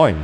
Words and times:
Moin, 0.00 0.14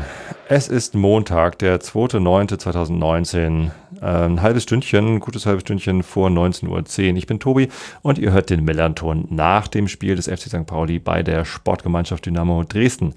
es 0.48 0.68
ist 0.68 0.94
Montag, 0.94 1.58
der 1.58 1.80
2.9.2019. 1.80 3.72
Äh, 4.00 4.04
ein 4.04 4.40
halbes 4.40 4.62
Stündchen, 4.62 5.18
gutes 5.18 5.46
halbes 5.46 5.62
Stündchen 5.62 6.04
vor 6.04 6.28
19.10 6.28 6.68
Uhr. 7.10 7.16
Ich 7.16 7.26
bin 7.26 7.40
Tobi 7.40 7.68
und 8.00 8.18
ihr 8.18 8.30
hört 8.30 8.50
den 8.50 8.64
Millanton 8.64 9.26
nach 9.30 9.66
dem 9.66 9.88
Spiel 9.88 10.14
des 10.14 10.26
FC 10.28 10.42
St. 10.42 10.66
Pauli 10.66 11.00
bei 11.00 11.24
der 11.24 11.44
Sportgemeinschaft 11.44 12.24
Dynamo 12.24 12.62
Dresden. 12.62 13.14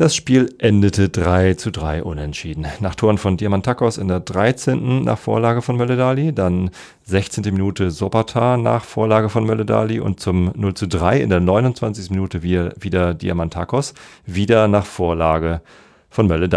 Das 0.00 0.14
Spiel 0.14 0.54
endete 0.56 1.10
3 1.10 1.52
zu 1.56 1.70
3 1.70 2.02
unentschieden. 2.04 2.66
Nach 2.80 2.94
Toren 2.94 3.18
von 3.18 3.36
Diamantakos 3.36 3.98
in 3.98 4.08
der 4.08 4.20
13. 4.20 5.04
nach 5.04 5.18
Vorlage 5.18 5.60
von 5.60 5.76
Mölle 5.76 6.32
dann 6.32 6.70
16. 7.02 7.44
Minute 7.52 7.90
Sobata 7.90 8.56
nach 8.56 8.82
Vorlage 8.82 9.28
von 9.28 9.44
Mölle 9.44 10.02
und 10.02 10.18
zum 10.18 10.52
0 10.54 10.72
zu 10.72 10.88
3 10.88 11.20
in 11.20 11.28
der 11.28 11.40
29. 11.40 12.08
Minute 12.08 12.42
wieder, 12.42 12.72
wieder 12.80 13.12
Diamantakos, 13.12 13.92
wieder 14.24 14.68
nach 14.68 14.86
Vorlage 14.86 15.60
von 16.08 16.26
Mölle 16.26 16.48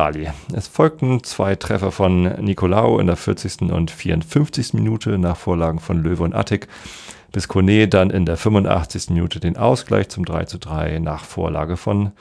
Es 0.54 0.70
folgten 0.70 1.22
zwei 1.26 1.58
Treffer 1.58 1.92
von 1.92 2.24
Nicolao 2.42 2.98
in 2.98 3.08
der 3.08 3.18
40. 3.18 3.74
und 3.74 3.92
54. 3.92 4.74
Minute 4.74 5.18
nach 5.18 5.36
Vorlagen 5.36 5.80
von 5.80 6.02
Löwe 6.02 6.24
und 6.24 6.34
Attik 6.34 6.70
bis 7.34 7.50
Kone 7.50 7.90
dann 7.90 8.10
in 8.10 8.26
der 8.26 8.38
85. 8.38 9.10
Minute 9.10 9.42
den 9.42 9.58
Ausgleich 9.58 10.08
zum 10.08 10.24
3 10.24 10.46
zu 10.46 10.60
3 10.60 11.00
nach 11.00 11.26
Vorlage 11.26 11.76
von 11.76 12.14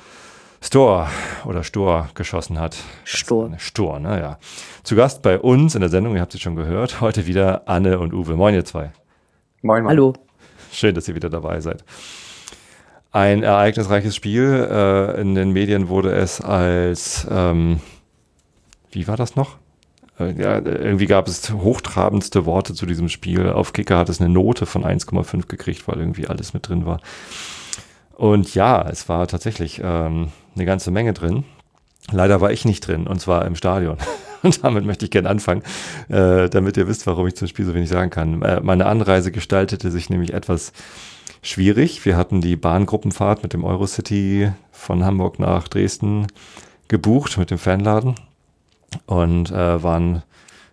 Stor 0.64 1.08
oder 1.44 1.64
Stor 1.64 2.08
geschossen 2.14 2.60
hat. 2.60 2.77
Stor. 3.02 3.50
Stor, 3.58 3.98
naja. 3.98 4.38
Zu 4.84 4.94
Gast 4.94 5.20
bei 5.20 5.38
uns 5.41 5.74
in 5.74 5.80
der 5.80 5.91
Sendung, 5.91 6.14
ihr 6.14 6.20
habt 6.20 6.34
es 6.34 6.41
schon 6.41 6.55
gehört, 6.55 7.00
heute 7.00 7.27
wieder 7.27 7.62
Anne 7.66 7.98
und 7.98 8.14
Uwe. 8.14 8.36
Moin, 8.36 8.55
ihr 8.55 8.64
zwei. 8.64 8.92
Moin, 9.60 9.83
moin. 9.83 9.90
Hallo. 9.90 10.12
Schön, 10.72 10.94
dass 10.94 11.08
ihr 11.08 11.16
wieder 11.16 11.30
dabei 11.30 11.60
seid. 11.60 11.84
Ein 13.10 13.42
ereignisreiches 13.42 14.14
Spiel. 14.14 14.68
Äh, 14.70 15.20
in 15.20 15.34
den 15.34 15.50
Medien 15.50 15.88
wurde 15.88 16.12
es 16.12 16.40
als, 16.40 17.27
ähm, 17.28 17.80
wie 18.92 19.08
war 19.08 19.16
das 19.16 19.34
noch? 19.34 19.56
Äh, 20.20 20.40
ja, 20.40 20.60
irgendwie 20.64 21.06
gab 21.06 21.27
es 21.27 21.52
hochtrabendste 21.52 22.46
Worte 22.46 22.72
zu 22.72 22.86
diesem 22.86 23.08
Spiel. 23.08 23.50
Auf 23.50 23.72
Kicker 23.72 23.98
hat 23.98 24.08
es 24.08 24.20
eine 24.20 24.30
Note 24.30 24.66
von 24.66 24.84
1,5 24.84 25.48
gekriegt, 25.48 25.88
weil 25.88 25.98
irgendwie 25.98 26.28
alles 26.28 26.55
mit 26.55 26.68
drin 26.68 26.86
war. 26.86 27.00
Und 28.14 28.55
ja, 28.55 28.88
es 28.88 29.08
war 29.08 29.27
tatsächlich 29.27 29.80
ähm, 29.83 30.28
eine 30.55 30.64
ganze 30.64 30.91
Menge 30.91 31.12
drin. 31.12 31.45
Leider 32.11 32.41
war 32.41 32.50
ich 32.50 32.64
nicht 32.64 32.86
drin, 32.86 33.06
und 33.06 33.20
zwar 33.20 33.47
im 33.47 33.56
Stadion. 33.56 33.97
Und 34.42 34.64
damit 34.64 34.84
möchte 34.84 35.05
ich 35.05 35.12
gerne 35.12 35.31
anfangen, 35.31 35.62
äh, 36.08 36.50
damit 36.50 36.77
ihr 36.77 36.89
wisst, 36.89 37.06
warum 37.06 37.28
ich 37.28 37.36
zum 37.36 37.47
Spiel 37.47 37.64
so 37.64 37.75
wenig 37.75 37.89
sagen 37.89 38.11
kann. 38.11 38.42
Äh, 38.42 38.61
meine 38.61 38.86
Anreise 38.86 39.30
gestaltete 39.30 39.92
sich 39.92 40.11
nämlich 40.11 40.34
etwas 40.34 40.73
schwierig. 41.42 42.05
Wir 42.05 42.17
hatten 42.17 42.41
die 42.41 42.56
Bahngruppenfahrt 42.56 43.45
mit 43.45 43.53
dem 43.53 43.64
Eurocity 43.64 44.50
von 44.73 45.05
Hamburg 45.05 45.39
nach 45.39 45.69
Dresden 45.69 46.27
gebucht 46.89 47.39
mit 47.39 47.53
dem 47.53 47.58
Fanladen 47.58 48.17
und 49.06 49.53
äh, 49.53 49.83
waren 49.83 50.23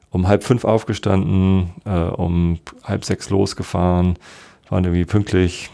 um 0.09 0.27
halb 0.27 0.43
fünf 0.43 0.65
aufgestanden, 0.65 1.69
äh, 1.85 1.91
um 1.91 2.59
halb 2.83 3.05
sechs 3.05 3.29
losgefahren, 3.29 4.17
waren 4.69 4.83
irgendwie 4.83 5.05
pünktlich 5.05 5.69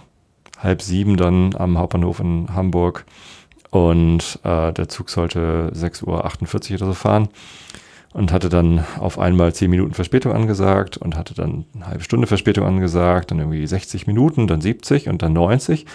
halb 0.60 0.82
sieben 0.82 1.18
dann 1.18 1.56
am 1.56 1.78
Hauptbahnhof 1.78 2.20
in 2.20 2.48
Hamburg 2.54 3.06
und 3.76 4.40
äh, 4.46 4.72
der 4.72 4.88
Zug 4.88 5.10
sollte 5.10 5.70
6.48 5.76 6.06
Uhr 6.06 6.76
oder 6.78 6.86
so 6.86 6.94
fahren 6.94 7.28
und 8.14 8.32
hatte 8.32 8.48
dann 8.48 8.86
auf 9.00 9.20
einmal 9.20 9.54
10 9.54 9.70
Minuten 9.70 9.94
Verspätung 9.94 10.32
angesagt 10.32 10.96
und 10.96 11.18
hatte 11.18 11.34
dann 11.34 11.66
eine 11.76 11.88
halbe 11.88 12.04
Stunde 12.06 12.26
Verspätung 12.26 12.66
angesagt, 12.66 13.32
dann 13.32 13.40
irgendwie 13.40 13.68
60 13.68 14.08
Minuten, 14.08 14.48
dann 14.48 14.62
70 14.62 15.10
und 15.10 15.22
dann 15.22 15.34
90. 15.34 15.86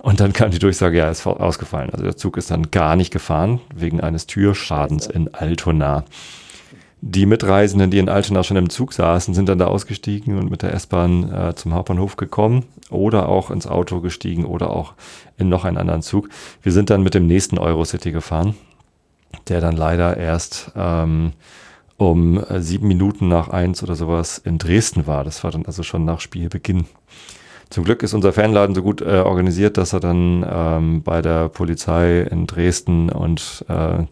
Und 0.00 0.20
dann 0.20 0.32
kam 0.32 0.52
die 0.52 0.58
Durchsage, 0.58 0.96
ja, 0.96 1.10
ist 1.10 1.26
ausgefallen. 1.26 1.90
Also 1.90 2.02
der 2.02 2.16
Zug 2.16 2.38
ist 2.38 2.50
dann 2.50 2.70
gar 2.70 2.96
nicht 2.96 3.12
gefahren 3.12 3.60
wegen 3.74 4.00
eines 4.00 4.26
Türschadens 4.26 5.06
in 5.06 5.34
Altona. 5.34 6.04
Die 7.04 7.26
Mitreisenden, 7.26 7.90
die 7.90 7.98
in 7.98 8.08
Altona 8.08 8.44
schon 8.44 8.56
im 8.56 8.70
Zug 8.70 8.92
saßen, 8.92 9.34
sind 9.34 9.48
dann 9.48 9.58
da 9.58 9.66
ausgestiegen 9.66 10.38
und 10.38 10.52
mit 10.52 10.62
der 10.62 10.72
S-Bahn 10.72 11.32
äh, 11.32 11.52
zum 11.56 11.74
Hauptbahnhof 11.74 12.16
gekommen 12.16 12.64
oder 12.90 13.28
auch 13.28 13.50
ins 13.50 13.66
Auto 13.66 14.00
gestiegen 14.00 14.44
oder 14.44 14.70
auch 14.70 14.94
in 15.36 15.48
noch 15.48 15.64
einen 15.64 15.78
anderen 15.78 16.02
Zug. 16.02 16.28
Wir 16.62 16.70
sind 16.70 16.90
dann 16.90 17.02
mit 17.02 17.14
dem 17.14 17.26
nächsten 17.26 17.58
Eurocity 17.58 18.12
gefahren, 18.12 18.54
der 19.48 19.60
dann 19.60 19.76
leider 19.76 20.16
erst 20.16 20.70
ähm, 20.76 21.32
um 21.96 22.40
sieben 22.58 22.86
Minuten 22.86 23.26
nach 23.26 23.48
eins 23.48 23.82
oder 23.82 23.96
sowas 23.96 24.38
in 24.38 24.58
Dresden 24.58 25.04
war. 25.08 25.24
Das 25.24 25.42
war 25.42 25.50
dann 25.50 25.66
also 25.66 25.82
schon 25.82 26.04
nach 26.04 26.20
Spielbeginn. 26.20 26.84
Zum 27.68 27.82
Glück 27.82 28.04
ist 28.04 28.14
unser 28.14 28.32
Fanladen 28.32 28.76
so 28.76 28.82
gut 28.82 29.00
äh, 29.00 29.22
organisiert, 29.24 29.76
dass 29.76 29.92
er 29.92 29.98
dann 29.98 30.46
ähm, 30.48 31.02
bei 31.02 31.20
der 31.20 31.48
Polizei 31.48 32.20
in 32.20 32.46
Dresden 32.46 33.10
und 33.10 33.64
äh, 33.68 34.04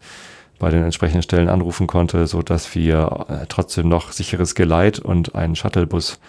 bei 0.60 0.70
den 0.70 0.84
entsprechenden 0.84 1.22
Stellen 1.22 1.48
anrufen 1.48 1.88
konnte, 1.88 2.28
so 2.28 2.42
dass 2.42 2.72
wir 2.76 3.26
äh, 3.28 3.46
trotzdem 3.48 3.88
noch 3.88 4.12
sicheres 4.12 4.54
Geleit 4.54 5.00
und 5.00 5.34
einen 5.34 5.56
Shuttlebus 5.56 6.20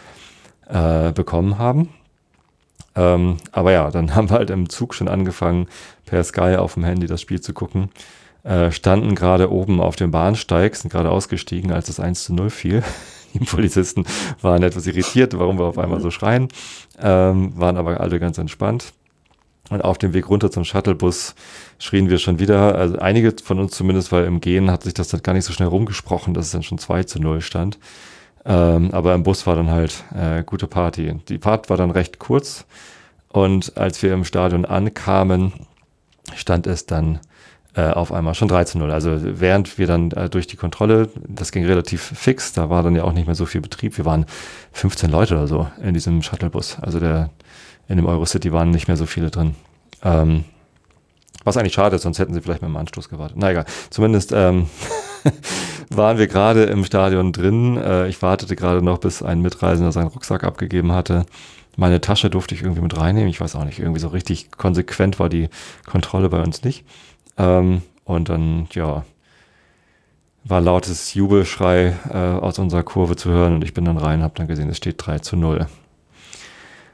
äh, 0.67 1.11
bekommen 1.11 1.59
haben. 1.59 1.89
Ähm, 2.95 3.37
aber 3.51 3.71
ja, 3.71 3.91
dann 3.91 4.15
haben 4.15 4.31
wir 4.31 4.37
halt 4.37 4.49
im 4.49 4.69
Zug 4.69 4.95
schon 4.95 5.07
angefangen, 5.07 5.67
per 6.05 6.23
Sky 6.23 6.55
auf 6.57 6.73
dem 6.73 6.83
Handy 6.83 7.05
das 7.05 7.21
Spiel 7.21 7.41
zu 7.41 7.53
gucken. 7.53 7.91
Äh, 8.43 8.71
standen 8.71 9.13
gerade 9.13 9.51
oben 9.51 9.79
auf 9.79 9.97
dem 9.97 10.09
Bahnsteig, 10.09 10.75
sind 10.75 10.91
gerade 10.91 11.11
ausgestiegen, 11.11 11.71
als 11.71 11.89
es 11.89 11.99
1 11.99 12.23
zu 12.23 12.33
0 12.33 12.49
fiel. 12.49 12.83
Die 13.33 13.39
Polizisten 13.45 14.05
waren 14.41 14.63
etwas 14.63 14.87
irritiert, 14.87 15.37
warum 15.37 15.59
wir 15.59 15.65
auf 15.65 15.77
einmal 15.77 16.01
so 16.01 16.09
schreien, 16.09 16.49
ähm, 16.99 17.53
waren 17.55 17.77
aber 17.77 18.01
alle 18.01 18.19
ganz 18.19 18.37
entspannt. 18.37 18.93
Und 19.71 19.85
auf 19.85 19.97
dem 19.97 20.13
Weg 20.13 20.27
runter 20.27 20.51
zum 20.51 20.65
Shuttlebus 20.65 21.33
schrien 21.79 22.09
wir 22.09 22.17
schon 22.17 22.39
wieder, 22.39 22.75
also 22.75 22.99
einige 22.99 23.33
von 23.41 23.57
uns 23.57 23.71
zumindest, 23.71 24.11
weil 24.11 24.25
im 24.25 24.41
Gehen 24.41 24.69
hat 24.69 24.83
sich 24.83 24.93
das 24.93 25.07
dann 25.07 25.23
gar 25.23 25.31
nicht 25.31 25.45
so 25.45 25.53
schnell 25.53 25.69
rumgesprochen, 25.69 26.33
dass 26.33 26.47
es 26.47 26.51
dann 26.51 26.61
schon 26.61 26.77
2 26.77 27.03
zu 27.03 27.21
0 27.21 27.39
stand. 27.39 27.79
Ähm, 28.43 28.91
aber 28.91 29.13
im 29.13 29.23
Bus 29.23 29.47
war 29.47 29.55
dann 29.55 29.69
halt 29.69 30.03
äh, 30.13 30.43
gute 30.43 30.67
Party. 30.67 31.15
Die 31.29 31.37
Fahrt 31.37 31.69
war 31.69 31.77
dann 31.77 31.89
recht 31.89 32.19
kurz 32.19 32.65
und 33.29 33.77
als 33.77 34.03
wir 34.03 34.13
im 34.13 34.25
Stadion 34.25 34.65
ankamen, 34.65 35.53
stand 36.35 36.67
es 36.67 36.85
dann 36.85 37.21
äh, 37.73 37.91
auf 37.91 38.11
einmal 38.11 38.35
schon 38.35 38.49
3 38.49 38.65
zu 38.65 38.77
0. 38.77 38.91
Also 38.91 39.39
während 39.39 39.77
wir 39.77 39.87
dann 39.87 40.11
äh, 40.11 40.29
durch 40.29 40.47
die 40.47 40.57
Kontrolle, 40.57 41.07
das 41.25 41.53
ging 41.53 41.65
relativ 41.65 42.01
fix, 42.01 42.51
da 42.51 42.69
war 42.69 42.83
dann 42.83 42.97
ja 42.97 43.05
auch 43.05 43.13
nicht 43.13 43.25
mehr 43.25 43.35
so 43.35 43.45
viel 43.45 43.61
Betrieb. 43.61 43.97
Wir 43.97 44.03
waren 44.03 44.25
15 44.73 45.09
Leute 45.09 45.35
oder 45.35 45.47
so 45.47 45.67
in 45.81 45.93
diesem 45.93 46.21
Shuttlebus. 46.21 46.77
Also 46.81 46.99
der 46.99 47.29
in 47.91 47.97
dem 47.97 48.05
Eurocity 48.05 48.51
waren 48.51 48.71
nicht 48.71 48.87
mehr 48.87 48.97
so 48.97 49.05
viele 49.05 49.29
drin. 49.29 49.55
Ähm, 50.03 50.45
was 51.43 51.57
eigentlich 51.57 51.73
schade 51.73 51.95
ist, 51.95 52.03
sonst 52.03 52.19
hätten 52.19 52.33
sie 52.33 52.41
vielleicht 52.41 52.61
mit 52.61 52.69
dem 52.69 52.77
Anstoß 52.77 53.09
gewartet. 53.09 53.37
Na 53.39 53.51
egal. 53.51 53.65
Zumindest 53.89 54.31
ähm, 54.31 54.67
waren 55.89 56.17
wir 56.17 56.27
gerade 56.27 56.63
im 56.63 56.85
Stadion 56.85 57.33
drin. 57.33 57.77
Äh, 57.77 58.07
ich 58.07 58.21
wartete 58.21 58.55
gerade 58.55 58.81
noch, 58.81 58.99
bis 58.99 59.21
ein 59.21 59.41
Mitreisender 59.41 59.91
seinen 59.91 60.07
Rucksack 60.07 60.43
abgegeben 60.43 60.91
hatte. 60.91 61.25
Meine 61.75 61.99
Tasche 61.99 62.29
durfte 62.29 62.55
ich 62.55 62.61
irgendwie 62.61 62.81
mit 62.81 62.97
reinnehmen. 62.97 63.29
Ich 63.29 63.41
weiß 63.41 63.55
auch 63.55 63.65
nicht, 63.65 63.79
irgendwie 63.79 63.99
so 63.99 64.09
richtig 64.09 64.51
konsequent 64.51 65.19
war 65.19 65.29
die 65.29 65.49
Kontrolle 65.85 66.29
bei 66.29 66.41
uns 66.41 66.63
nicht. 66.63 66.85
Ähm, 67.37 67.81
und 68.05 68.29
dann, 68.29 68.67
ja, 68.73 69.03
war 70.43 70.61
lautes 70.61 71.13
Jubelschrei 71.13 71.93
äh, 72.09 72.17
aus 72.17 72.57
unserer 72.59 72.83
Kurve 72.83 73.15
zu 73.15 73.29
hören 73.29 73.55
und 73.55 73.63
ich 73.63 73.73
bin 73.73 73.85
dann 73.85 73.97
rein, 73.97 74.23
habe 74.23 74.33
dann 74.35 74.47
gesehen, 74.47 74.69
es 74.69 74.77
steht 74.77 75.05
3 75.05 75.19
zu 75.19 75.35
0. 75.35 75.67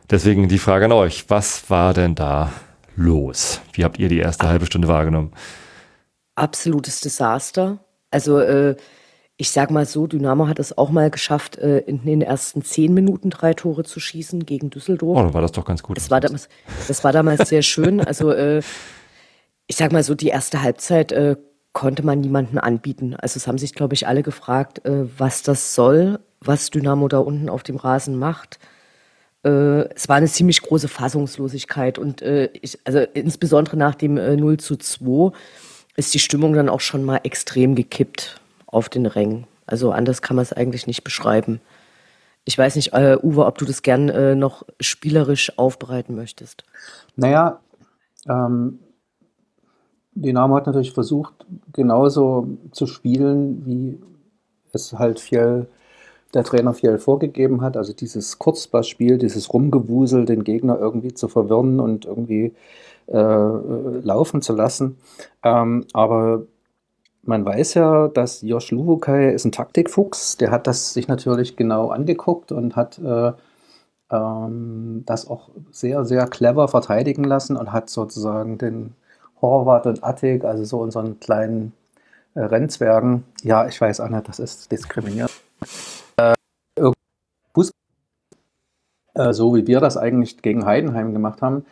Deswegen 0.10 0.48
die 0.48 0.58
Frage 0.58 0.86
an 0.86 0.94
euch, 0.94 1.30
was 1.30 1.70
war 1.70 1.94
denn 1.94 2.16
da 2.16 2.54
los? 2.96 3.60
Wie 3.74 3.84
habt 3.84 4.00
ihr 4.00 4.08
die 4.08 4.20
erste 4.20 4.48
halbe 4.48 4.66
Stunde 4.66 4.88
wahrgenommen? 4.88 5.34
Absolutes 6.36 7.02
Desaster. 7.02 7.80
Also 8.10 8.40
äh, 8.40 8.78
ich 9.36 9.52
sag 9.52 9.70
mal 9.70 9.86
so, 9.86 10.08
Dynamo 10.08 10.48
hat 10.48 10.60
es 10.60 10.78
auch 10.78 10.92
mal 10.92 11.12
geschafft, 11.12 11.58
äh, 11.58 11.80
in 11.80 12.06
den 12.06 12.22
ersten 12.22 12.64
zehn 12.64 12.94
Minuten 12.94 13.30
drei 13.32 13.54
Tore 13.54 13.84
zu 13.84 14.00
schießen 14.00 14.46
gegen 14.46 14.70
Düsseldorf. 14.70 15.18
Oh, 15.18 15.24
dann 15.24 15.34
war 15.34 15.42
das 15.42 15.52
doch 15.52 15.66
ganz 15.66 15.84
gut. 15.84 15.98
Das 15.98 16.10
war 16.10 16.22
damals, 16.22 16.48
das 16.88 17.04
war 17.04 17.12
damals 17.12 17.50
sehr 17.50 17.62
schön. 17.62 18.00
Also 18.08 18.32
äh, 18.32 18.62
ich 19.68 19.76
sag 19.76 19.92
mal 19.92 20.04
so, 20.04 20.16
die 20.16 20.30
erste 20.30 20.62
Halbzeit 20.62 21.12
äh, 21.12 21.36
konnte 21.74 22.06
man 22.06 22.22
niemanden 22.22 22.58
anbieten. 22.58 23.16
Also 23.16 23.38
es 23.38 23.46
haben 23.46 23.58
sich, 23.58 23.74
glaube 23.76 23.94
ich, 23.94 24.08
alle 24.08 24.24
gefragt, 24.24 24.86
äh, 24.86 25.06
was 25.18 25.44
das 25.44 25.76
soll, 25.76 26.20
was 26.40 26.70
Dynamo 26.70 27.10
da 27.10 27.20
unten 27.20 27.50
auf 27.50 27.64
dem 27.64 27.76
Rasen 27.76 28.18
macht 28.18 28.58
äh, 29.44 29.90
es 29.94 30.10
war 30.10 30.16
eine 30.16 30.28
ziemlich 30.28 30.62
große 30.62 30.88
Fassungslosigkeit 30.88 31.98
und 31.98 32.22
äh, 32.22 32.50
ich, 32.62 32.80
also 32.86 33.00
insbesondere 33.00 33.78
nach 33.78 33.96
dem 33.96 34.18
äh, 34.18 34.36
0 34.36 34.58
zu 34.58 34.78
2 34.78 35.32
ist 35.96 36.14
die 36.14 36.20
Stimmung 36.20 36.54
dann 36.54 36.70
auch 36.70 36.82
schon 36.82 37.04
mal 37.04 37.22
extrem 37.24 37.76
gekippt 37.76 38.40
auf 38.68 38.90
den 38.90 39.06
Rängen. 39.06 39.48
Also 39.66 39.92
anders 39.92 40.22
kann 40.22 40.36
man 40.36 40.44
es 40.44 40.54
eigentlich 40.54 40.88
nicht 40.88 41.04
beschreiben. 41.04 41.60
Ich 42.46 42.58
weiß 42.58 42.78
nicht, 42.78 42.94
äh, 42.94 43.18
Uwe, 43.22 43.46
ob 43.46 43.58
du 43.58 43.66
das 43.66 43.82
gern 43.82 44.08
äh, 44.10 44.36
noch 44.36 44.64
spielerisch 44.80 45.58
aufbereiten 45.58 46.16
möchtest. 46.16 46.64
Naja, 47.16 47.60
ähm, 48.30 48.80
Dynamo 50.14 50.56
hat 50.56 50.66
natürlich 50.66 50.94
versucht, 50.94 51.34
genauso 51.74 52.58
zu 52.72 52.88
spielen 52.88 53.66
wie 53.66 54.00
es 54.72 54.94
halt 54.94 55.20
viel, 55.20 55.68
der 56.34 56.44
Trainer 56.44 56.74
viel 56.74 56.98
vorgegeben 56.98 57.62
hat, 57.62 57.78
also 57.78 57.94
dieses 57.94 58.40
Kurzpassspiel, 58.40 59.18
dieses 59.18 59.54
Rumgewusel, 59.54 60.26
den 60.26 60.44
Gegner 60.44 60.78
irgendwie 60.80 61.14
zu 61.14 61.28
verwirren 61.28 61.80
und 61.80 62.06
irgendwie 62.06 62.54
äh, 63.08 63.18
laufen 63.18 64.42
zu 64.42 64.54
lassen. 64.54 64.98
Ähm, 65.44 65.86
aber 65.94 66.44
man 67.24 67.46
weiß 67.46 67.74
ja, 67.76 68.08
dass 68.08 68.42
Josh 68.42 68.72
Luvukai 68.72 69.32
ist 69.34 69.46
ein 69.46 69.52
Taktikfuchs. 69.52 70.38
Der 70.38 70.52
hat 70.52 70.68
das 70.68 70.94
sich 70.94 71.08
natürlich 71.08 71.56
genau 71.56 71.90
angeguckt 71.90 72.52
und 72.52 72.76
hat 72.76 73.00
äh, 73.00 73.32
ähm, 74.12 75.04
das 75.06 75.28
auch 75.28 75.50
sehr, 75.72 76.06
sehr 76.06 76.28
clever 76.28 76.68
verteidigen 76.68 77.24
lassen 77.24 77.58
und 77.58 77.74
hat 77.74 77.90
sozusagen 77.90 78.58
den 78.58 78.96
Horvath 79.42 79.86
und 79.86 80.04
Attic, 80.04 80.44
also 80.46 80.64
so 80.64 80.80
unseren 80.80 81.20
kleinen 81.20 81.74
äh, 82.34 82.42
Rennzwergen, 82.42 83.24
ja, 83.44 83.68
ich 83.68 83.80
weiß, 83.80 84.00
Anna, 84.00 84.22
das 84.22 84.40
ist 84.40 84.72
diskriminierend. 84.72 85.32
Äh, 89.18 89.34
so 89.34 89.56
wie 89.56 89.68
wir 89.68 89.80
das 89.80 89.98
eigentlich 89.98 90.42
gegen 90.42 90.66
Heidenheim 90.66 91.14
gemacht 91.14 91.42
haben, 91.42 91.66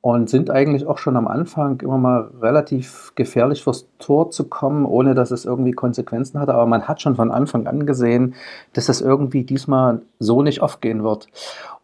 und 0.00 0.30
sind 0.30 0.50
eigentlich 0.50 0.86
auch 0.86 0.98
schon 0.98 1.16
am 1.16 1.26
Anfang 1.26 1.80
immer 1.80 1.98
mal 1.98 2.30
relativ 2.40 3.12
gefährlich 3.16 3.64
fürs 3.64 3.88
Tor 3.98 4.30
zu 4.30 4.48
kommen, 4.48 4.84
ohne 4.84 5.14
dass 5.14 5.32
es 5.32 5.44
irgendwie 5.44 5.72
Konsequenzen 5.72 6.38
hatte. 6.38 6.54
Aber 6.54 6.66
man 6.66 6.86
hat 6.86 7.02
schon 7.02 7.16
von 7.16 7.32
Anfang 7.32 7.66
an 7.66 7.84
gesehen, 7.84 8.34
dass 8.74 8.86
das 8.86 9.00
irgendwie 9.00 9.42
diesmal 9.42 10.02
so 10.20 10.42
nicht 10.42 10.62
aufgehen 10.62 11.02
wird. 11.02 11.26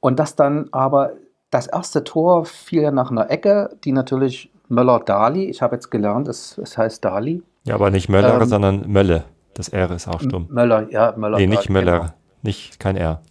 Und 0.01 0.21
das 0.21 0.37
dann 0.37 0.69
aber 0.71 1.13
das 1.51 1.67
erste 1.67 2.05
Tor 2.05 2.45
fiel 2.45 2.83
ja 2.83 2.91
nach 2.91 3.11
einer 3.11 3.31
Ecke, 3.31 3.71
die 3.85 3.93
natürlich 3.93 4.51
Möller-Dali, 4.69 5.45
ich 5.45 5.61
habe 5.61 5.77
jetzt 5.77 5.91
gelernt, 5.91 6.29
es, 6.29 6.57
es 6.59 6.79
heißt 6.79 7.05
Dali. 7.05 7.43
Ja, 7.65 7.75
aber 7.75 7.91
nicht 7.91 8.09
Möller, 8.09 8.41
ähm, 8.41 8.49
sondern 8.49 8.91
Mölle. 8.91 9.25
Das 9.55 9.69
R 9.69 9.91
ist 9.91 10.09
auch 10.09 10.21
stumm. 10.21 10.47
Möller, 10.51 10.91
ja, 10.91 11.15
Möller. 11.17 11.39
Nee, 11.39 11.47
nicht 11.47 11.69
Möller. 11.71 11.99
Genau. 11.99 12.13
Nicht, 12.43 12.81
kein 12.81 12.97
R. 12.97 13.23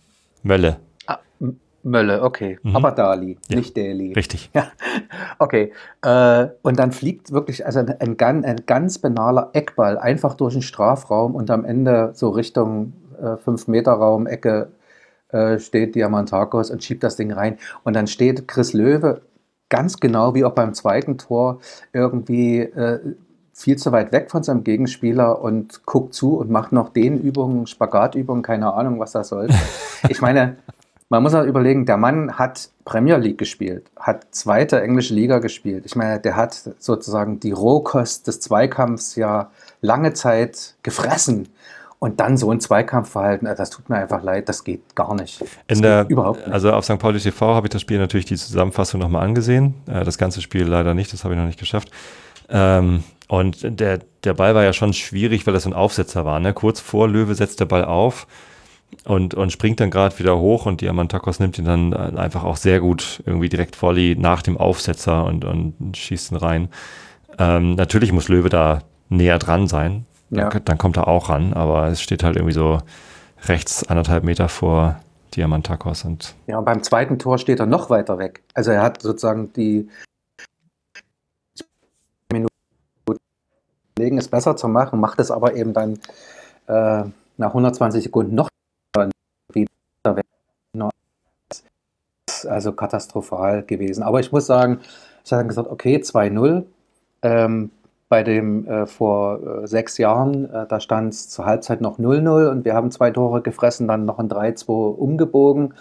Mölle. 0.42 0.78
Mölle, 1.84 2.24
okay. 2.24 2.60
Mhm. 2.64 2.76
Aber 2.76 2.92
Dali, 2.92 3.38
ja. 3.50 3.58
nicht 3.58 3.76
Dali. 3.78 4.14
Richtig. 4.14 4.50
Ja. 4.54 4.68
Okay. 5.40 5.74
Äh, 6.02 6.48
und 6.62 6.80
dann 6.80 6.92
fliegt 6.92 7.32
wirklich 7.32 7.66
also 7.66 7.80
ein, 7.80 8.00
ein, 8.00 8.46
ein, 8.46 8.66
ganz 8.66 8.98
banaler 9.00 9.50
Eckball 9.54 9.98
einfach 9.98 10.36
durch 10.36 10.54
den 10.54 10.62
Strafraum 10.62 11.36
und 11.36 11.52
am 11.52 11.66
Ende 11.66 12.12
so 12.14 12.30
Richtung 12.30 12.94
äh, 13.20 13.36
5-Meter-Raum, 13.36 14.28
Ecke 14.28 14.70
äh, 15.30 15.60
steht 15.60 15.96
Diamantakos 15.96 16.72
und 16.72 16.84
schiebt 16.84 17.04
das 17.04 17.16
Ding 17.16 17.32
rein. 17.32 17.58
Und 17.84 17.96
dann 17.96 18.08
steht 18.08 18.48
Chris 18.48 18.74
Löwe 18.74 19.22
ganz 19.70 20.00
genau 20.00 20.36
wie 20.36 20.46
auch 20.46 20.54
beim 20.54 20.74
zweiten 20.74 21.18
Tor 21.18 21.60
irgendwie 21.92 22.60
äh, 22.60 23.00
viel 23.54 23.78
zu 23.78 23.92
weit 23.92 24.12
weg 24.12 24.32
von 24.32 24.44
seinem 24.44 24.64
Gegenspieler 24.64 25.42
und 25.42 25.86
guckt 25.86 26.14
zu 26.14 26.38
und 26.38 26.50
macht 26.50 26.72
noch 26.72 26.90
den 26.90 27.20
Übungen, 27.20 27.68
Spagatübungen, 27.68 28.44
keine 28.44 28.74
Ahnung, 28.74 29.00
was 29.00 29.12
das 29.12 29.30
soll. 29.30 29.50
Ich 30.10 30.20
meine, 30.20 30.58
man 31.10 31.24
muss 31.24 31.34
auch 31.34 31.44
überlegen, 31.44 31.86
der 31.86 31.98
Mann 31.98 32.38
hat 32.38 32.70
Premier 32.86 33.18
League 33.18 33.38
gespielt, 33.38 33.86
hat 34.00 34.26
zweite 34.32 34.82
englische 34.82 35.14
Liga 35.14 35.40
gespielt. 35.40 35.86
Ich 35.86 35.96
meine, 35.96 36.20
der 36.20 36.36
hat 36.36 36.70
sozusagen 36.80 37.40
die 37.40 37.52
Rohkost 37.52 38.28
des 38.28 38.40
Zweikampfs 38.40 39.16
ja 39.16 39.52
lange 39.82 40.14
Zeit 40.14 40.76
gefressen. 40.84 41.50
Und 42.00 42.20
dann 42.20 42.36
so 42.36 42.52
ein 42.52 42.60
Zweikampfverhalten, 42.60 43.48
das 43.56 43.70
tut 43.70 43.88
mir 43.88 43.96
einfach 43.96 44.24
leid, 44.24 44.50
das 44.50 44.66
geht 44.66 44.94
gar 44.94 45.16
nicht. 45.16 45.40
Das 45.40 45.78
In 45.78 45.82
der, 45.82 46.06
überhaupt 46.10 46.40
nicht. 46.40 46.52
Also 46.52 46.74
auf 46.74 46.84
St. 46.84 47.00
Pauli 47.00 47.18
TV 47.18 47.56
habe 47.56 47.68
ich 47.68 47.72
das 47.72 47.82
Spiel 47.82 47.98
natürlich 47.98 48.26
die 48.26 48.36
Zusammenfassung 48.36 49.00
nochmal 49.00 49.24
angesehen. 49.24 49.76
Äh, 49.88 50.04
das 50.04 50.18
ganze 50.18 50.42
Spiel 50.42 50.64
leider 50.64 50.94
nicht, 50.94 51.14
das 51.14 51.24
habe 51.24 51.34
ich 51.34 51.40
noch 51.40 51.46
nicht 51.46 51.60
geschafft. 51.60 51.92
Ähm, 52.50 53.06
und 53.30 53.80
der, 53.80 54.00
der 54.26 54.34
Ball 54.34 54.54
war 54.54 54.64
ja 54.64 54.74
schon 54.74 54.92
schwierig, 54.92 55.48
weil 55.48 55.54
das 55.54 55.66
ein 55.66 55.72
Aufsetzer 55.72 56.26
war. 56.26 56.42
Ne? 56.42 56.54
Kurz 56.54 56.82
vor 56.82 57.08
Löwe 57.08 57.36
setzt 57.36 57.62
der 57.62 57.66
Ball 57.66 57.86
auf 57.86 58.28
und, 59.06 59.34
und 59.34 59.52
springt 59.52 59.80
dann 59.80 59.92
gerade 59.92 60.18
wieder 60.20 60.38
hoch 60.38 60.66
und 60.66 60.82
Diamantakos 60.82 61.40
nimmt 61.40 61.58
ihn 61.58 61.66
dann 61.66 61.94
äh, 61.94 62.18
einfach 62.18 62.44
auch 62.44 62.58
sehr 62.58 62.80
gut 62.80 63.22
irgendwie 63.26 63.50
direkt 63.50 63.82
Volley 63.82 64.16
nach 64.18 64.42
dem 64.42 64.58
Aufsetzer 64.58 65.26
und, 65.26 65.46
und 65.46 65.96
schießt 65.96 66.32
ihn 66.32 66.38
rein. 66.38 66.70
Ähm, 67.38 67.76
natürlich 67.76 68.12
muss 68.12 68.30
Löwe 68.30 68.50
da 68.50 68.82
näher 69.10 69.40
dran 69.40 69.68
sein. 69.68 70.06
Ja. 70.30 70.50
Dann, 70.50 70.66
dann, 70.66 70.78
kommt 70.78 70.98
er 70.98 71.08
auch 71.08 71.30
ran, 71.30 71.54
aber 71.54 71.88
es 71.88 72.02
steht 72.02 72.24
halt 72.24 72.36
irgendwie 72.36 72.54
so 72.54 72.80
rechts 73.46 73.88
anderthalb 73.88 74.24
Meter 74.24 74.50
vor 74.50 75.00
Diamantakos 75.36 76.06
und. 76.06 76.36
Ja, 76.48 76.58
und 76.58 76.66
beim 76.66 76.82
zweiten 76.84 77.20
Tor 77.20 77.38
steht 77.38 77.60
er 77.60 77.66
noch 77.66 77.90
weiter 77.90 78.18
weg. 78.18 78.44
Also 78.54 78.72
er 78.72 78.82
hat 78.82 79.02
sozusagen 79.02 79.52
die 79.54 79.90
Minuten 82.32 84.18
es 84.18 84.28
besser 84.28 84.56
zu 84.56 84.68
machen, 84.68 85.00
macht 85.00 85.20
es 85.20 85.30
aber 85.30 85.56
eben 85.56 85.74
dann 85.74 86.00
äh, 86.68 87.04
nach 87.38 87.50
120 87.50 88.04
Sekunden 88.04 88.36
noch 88.36 88.50
also 92.46 92.74
katastrophal 92.74 93.64
gewesen. 93.64 94.04
Aber 94.04 94.20
ich 94.20 94.32
muss 94.32 94.46
sagen, 94.46 94.80
ich 95.24 95.32
habe 95.32 95.42
dann 95.42 95.48
gesagt, 95.48 95.70
okay, 95.70 95.98
2-0. 95.98 96.64
Ähm, 97.22 97.72
bei 98.10 98.22
dem 98.22 98.68
äh, 98.68 98.86
vor 98.86 99.64
äh, 99.64 99.68
sechs 99.68 99.98
Jahren, 99.98 100.48
äh, 100.54 100.68
da 100.68 100.80
stand 100.80 101.14
es 101.14 101.30
zur 101.30 101.46
Halbzeit 101.46 101.82
noch 101.82 101.98
0-0 101.98 102.48
und 102.48 102.64
wir 102.64 102.76
haben 102.76 102.92
zwei 102.92 103.10
Tore 103.10 103.42
gefressen, 103.42 103.88
dann 103.88 104.06
noch 104.06 104.20
ein 104.20 104.30
3-2 104.30 104.68
umgebogen. 104.70 105.74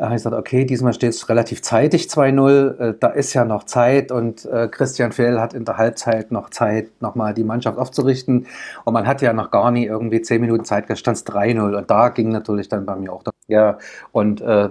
Da 0.00 0.06
habe 0.06 0.14
ich 0.14 0.20
gesagt, 0.20 0.34
okay, 0.34 0.64
diesmal 0.64 0.94
steht 0.94 1.10
es 1.10 1.28
relativ 1.28 1.60
zeitig 1.60 2.04
2-0, 2.04 2.78
äh, 2.78 2.94
da 2.98 3.08
ist 3.08 3.34
ja 3.34 3.44
noch 3.44 3.64
Zeit 3.64 4.10
und 4.10 4.46
äh, 4.46 4.66
Christian 4.66 5.12
Fehl 5.12 5.38
hat 5.38 5.52
in 5.52 5.66
der 5.66 5.76
Halbzeit 5.76 6.32
noch 6.32 6.48
Zeit, 6.48 6.88
nochmal 7.02 7.34
die 7.34 7.44
Mannschaft 7.44 7.76
aufzurichten. 7.76 8.46
Und 8.86 8.94
man 8.94 9.06
hat 9.06 9.20
ja 9.20 9.34
noch 9.34 9.50
gar 9.50 9.70
nie 9.70 9.84
irgendwie 9.84 10.22
zehn 10.22 10.40
Minuten 10.40 10.64
Zeit, 10.64 10.88
da 10.88 10.96
stand 10.96 11.18
es 11.18 11.26
3-0 11.26 11.76
und 11.76 11.90
da 11.90 12.08
ging 12.08 12.30
natürlich 12.30 12.70
dann 12.70 12.86
bei 12.86 12.96
mir 12.96 13.12
auch 13.12 13.22
ja, 13.46 13.76
und 14.12 14.40
äh, 14.40 14.70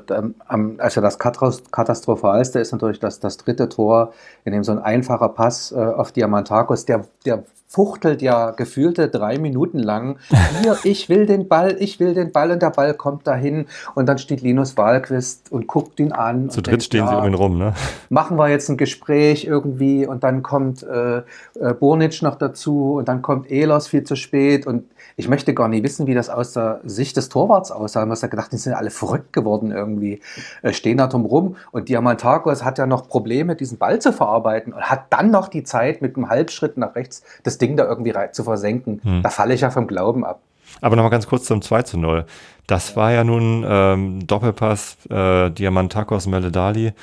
also 0.79 1.01
das 1.01 1.19
Katastrophalste 1.19 2.59
ist 2.59 2.71
natürlich 2.71 2.99
das, 2.99 3.19
das 3.19 3.37
dritte 3.37 3.69
Tor, 3.69 4.13
in 4.45 4.53
dem 4.53 4.63
so 4.63 4.71
ein 4.71 4.79
einfacher 4.79 5.29
Pass 5.29 5.71
äh, 5.71 5.75
auf 5.75 6.11
Diamantakos, 6.11 6.85
der, 6.85 7.05
der 7.25 7.43
fuchtelt 7.71 8.23
ja 8.23 8.49
gefühlte 8.49 9.09
drei 9.09 9.37
Minuten 9.37 9.77
lang. 9.77 10.17
Hier, 10.63 10.75
ich 10.83 11.07
will 11.07 11.27
den 11.27 11.47
Ball, 11.47 11.77
ich 11.79 11.99
will 11.99 12.15
den 12.15 12.31
Ball 12.31 12.49
und 12.49 12.63
der 12.63 12.71
Ball 12.71 12.95
kommt 12.95 13.27
dahin 13.27 13.67
und 13.93 14.07
dann 14.07 14.17
steht 14.17 14.41
Linus 14.41 14.75
Wahlquist 14.75 15.51
und 15.51 15.67
guckt 15.67 15.99
ihn 15.99 16.11
an. 16.11 16.49
Zu 16.49 16.61
dritt 16.61 16.71
denkt, 16.71 16.83
stehen 16.85 17.05
ja, 17.05 17.11
sie 17.11 17.17
um 17.17 17.27
ihn 17.27 17.33
rum, 17.35 17.57
ne? 17.59 17.75
Machen 18.09 18.37
wir 18.37 18.49
jetzt 18.49 18.69
ein 18.69 18.77
Gespräch 18.77 19.45
irgendwie 19.45 20.07
und 20.07 20.23
dann 20.23 20.41
kommt 20.41 20.81
äh, 20.81 21.19
äh, 21.19 21.73
Bornic 21.79 22.23
noch 22.23 22.35
dazu 22.35 22.95
und 22.95 23.07
dann 23.07 23.21
kommt 23.21 23.51
Elos 23.51 23.87
viel 23.87 24.03
zu 24.03 24.15
spät 24.15 24.65
und 24.65 24.85
ich 25.19 25.27
möchte 25.27 25.53
gar 25.53 25.67
nicht 25.67 25.83
wissen, 25.83 26.07
wie 26.07 26.13
das 26.13 26.29
aus 26.29 26.53
der 26.53 26.79
Sicht 26.85 27.17
des 27.17 27.27
Torwarts 27.27 27.71
aussah. 27.71 28.05
Man 28.05 28.17
hat 28.17 28.31
gedacht, 28.31 28.53
die 28.53 28.57
sind 28.57 28.73
alle 28.73 28.89
verrückt 28.89 29.33
geworden 29.33 29.69
irgendwie, 29.69 30.21
äh, 30.61 30.71
stehen 30.71 30.97
da 30.97 31.07
drum 31.07 31.25
rum 31.25 31.57
und 31.71 31.89
Diamantakos 31.89 32.63
hat 32.63 32.77
ja 32.77 32.85
noch 32.85 33.09
Probleme, 33.09 33.57
diesen 33.57 33.77
Ball 33.77 33.99
zu 33.99 34.13
verarbeiten 34.13 34.71
und 34.71 34.81
hat 34.81 35.07
dann 35.09 35.29
noch 35.29 35.49
die 35.49 35.63
Zeit 35.65 36.01
mit 36.01 36.15
einem 36.15 36.29
Halbschritt 36.29 36.77
nach 36.77 36.95
rechts 36.95 37.21
das 37.43 37.57
Ding 37.57 37.75
da 37.75 37.85
irgendwie 37.85 38.13
zu 38.31 38.45
versenken. 38.45 39.01
Hm. 39.03 39.21
Da 39.21 39.29
falle 39.29 39.53
ich 39.53 39.59
ja 39.59 39.71
vom 39.71 39.87
Glauben 39.87 40.23
ab. 40.23 40.39
Aber 40.79 40.95
nochmal 40.95 41.11
ganz 41.11 41.27
kurz 41.27 41.43
zum 41.43 41.61
2 41.61 41.81
zu 41.81 41.97
0. 41.97 42.25
Das 42.65 42.95
war 42.95 43.11
ja 43.11 43.25
nun 43.25 43.65
ähm, 43.67 44.25
Doppelpass 44.25 44.99
äh, 45.09 45.49
Diamantakos 45.49 46.27
Meledali. 46.27 46.93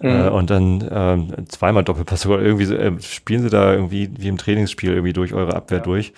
Äh, 0.00 0.08
mhm. 0.08 0.26
Äh, 0.26 0.28
und 0.28 0.50
dann 0.50 0.88
ähm, 0.92 1.48
zweimal 1.48 1.82
Doppelpass 1.82 2.20
sogar 2.20 2.40
irgendwie 2.40 2.72
äh, 2.72 3.00
spielen 3.00 3.42
sie 3.42 3.50
da 3.50 3.72
irgendwie 3.72 4.10
wie 4.16 4.28
im 4.28 4.38
Trainingsspiel 4.38 4.90
irgendwie 4.90 5.12
durch 5.12 5.34
eure 5.34 5.56
Abwehr 5.56 5.78
ja. 5.78 5.84
durch. 5.84 6.12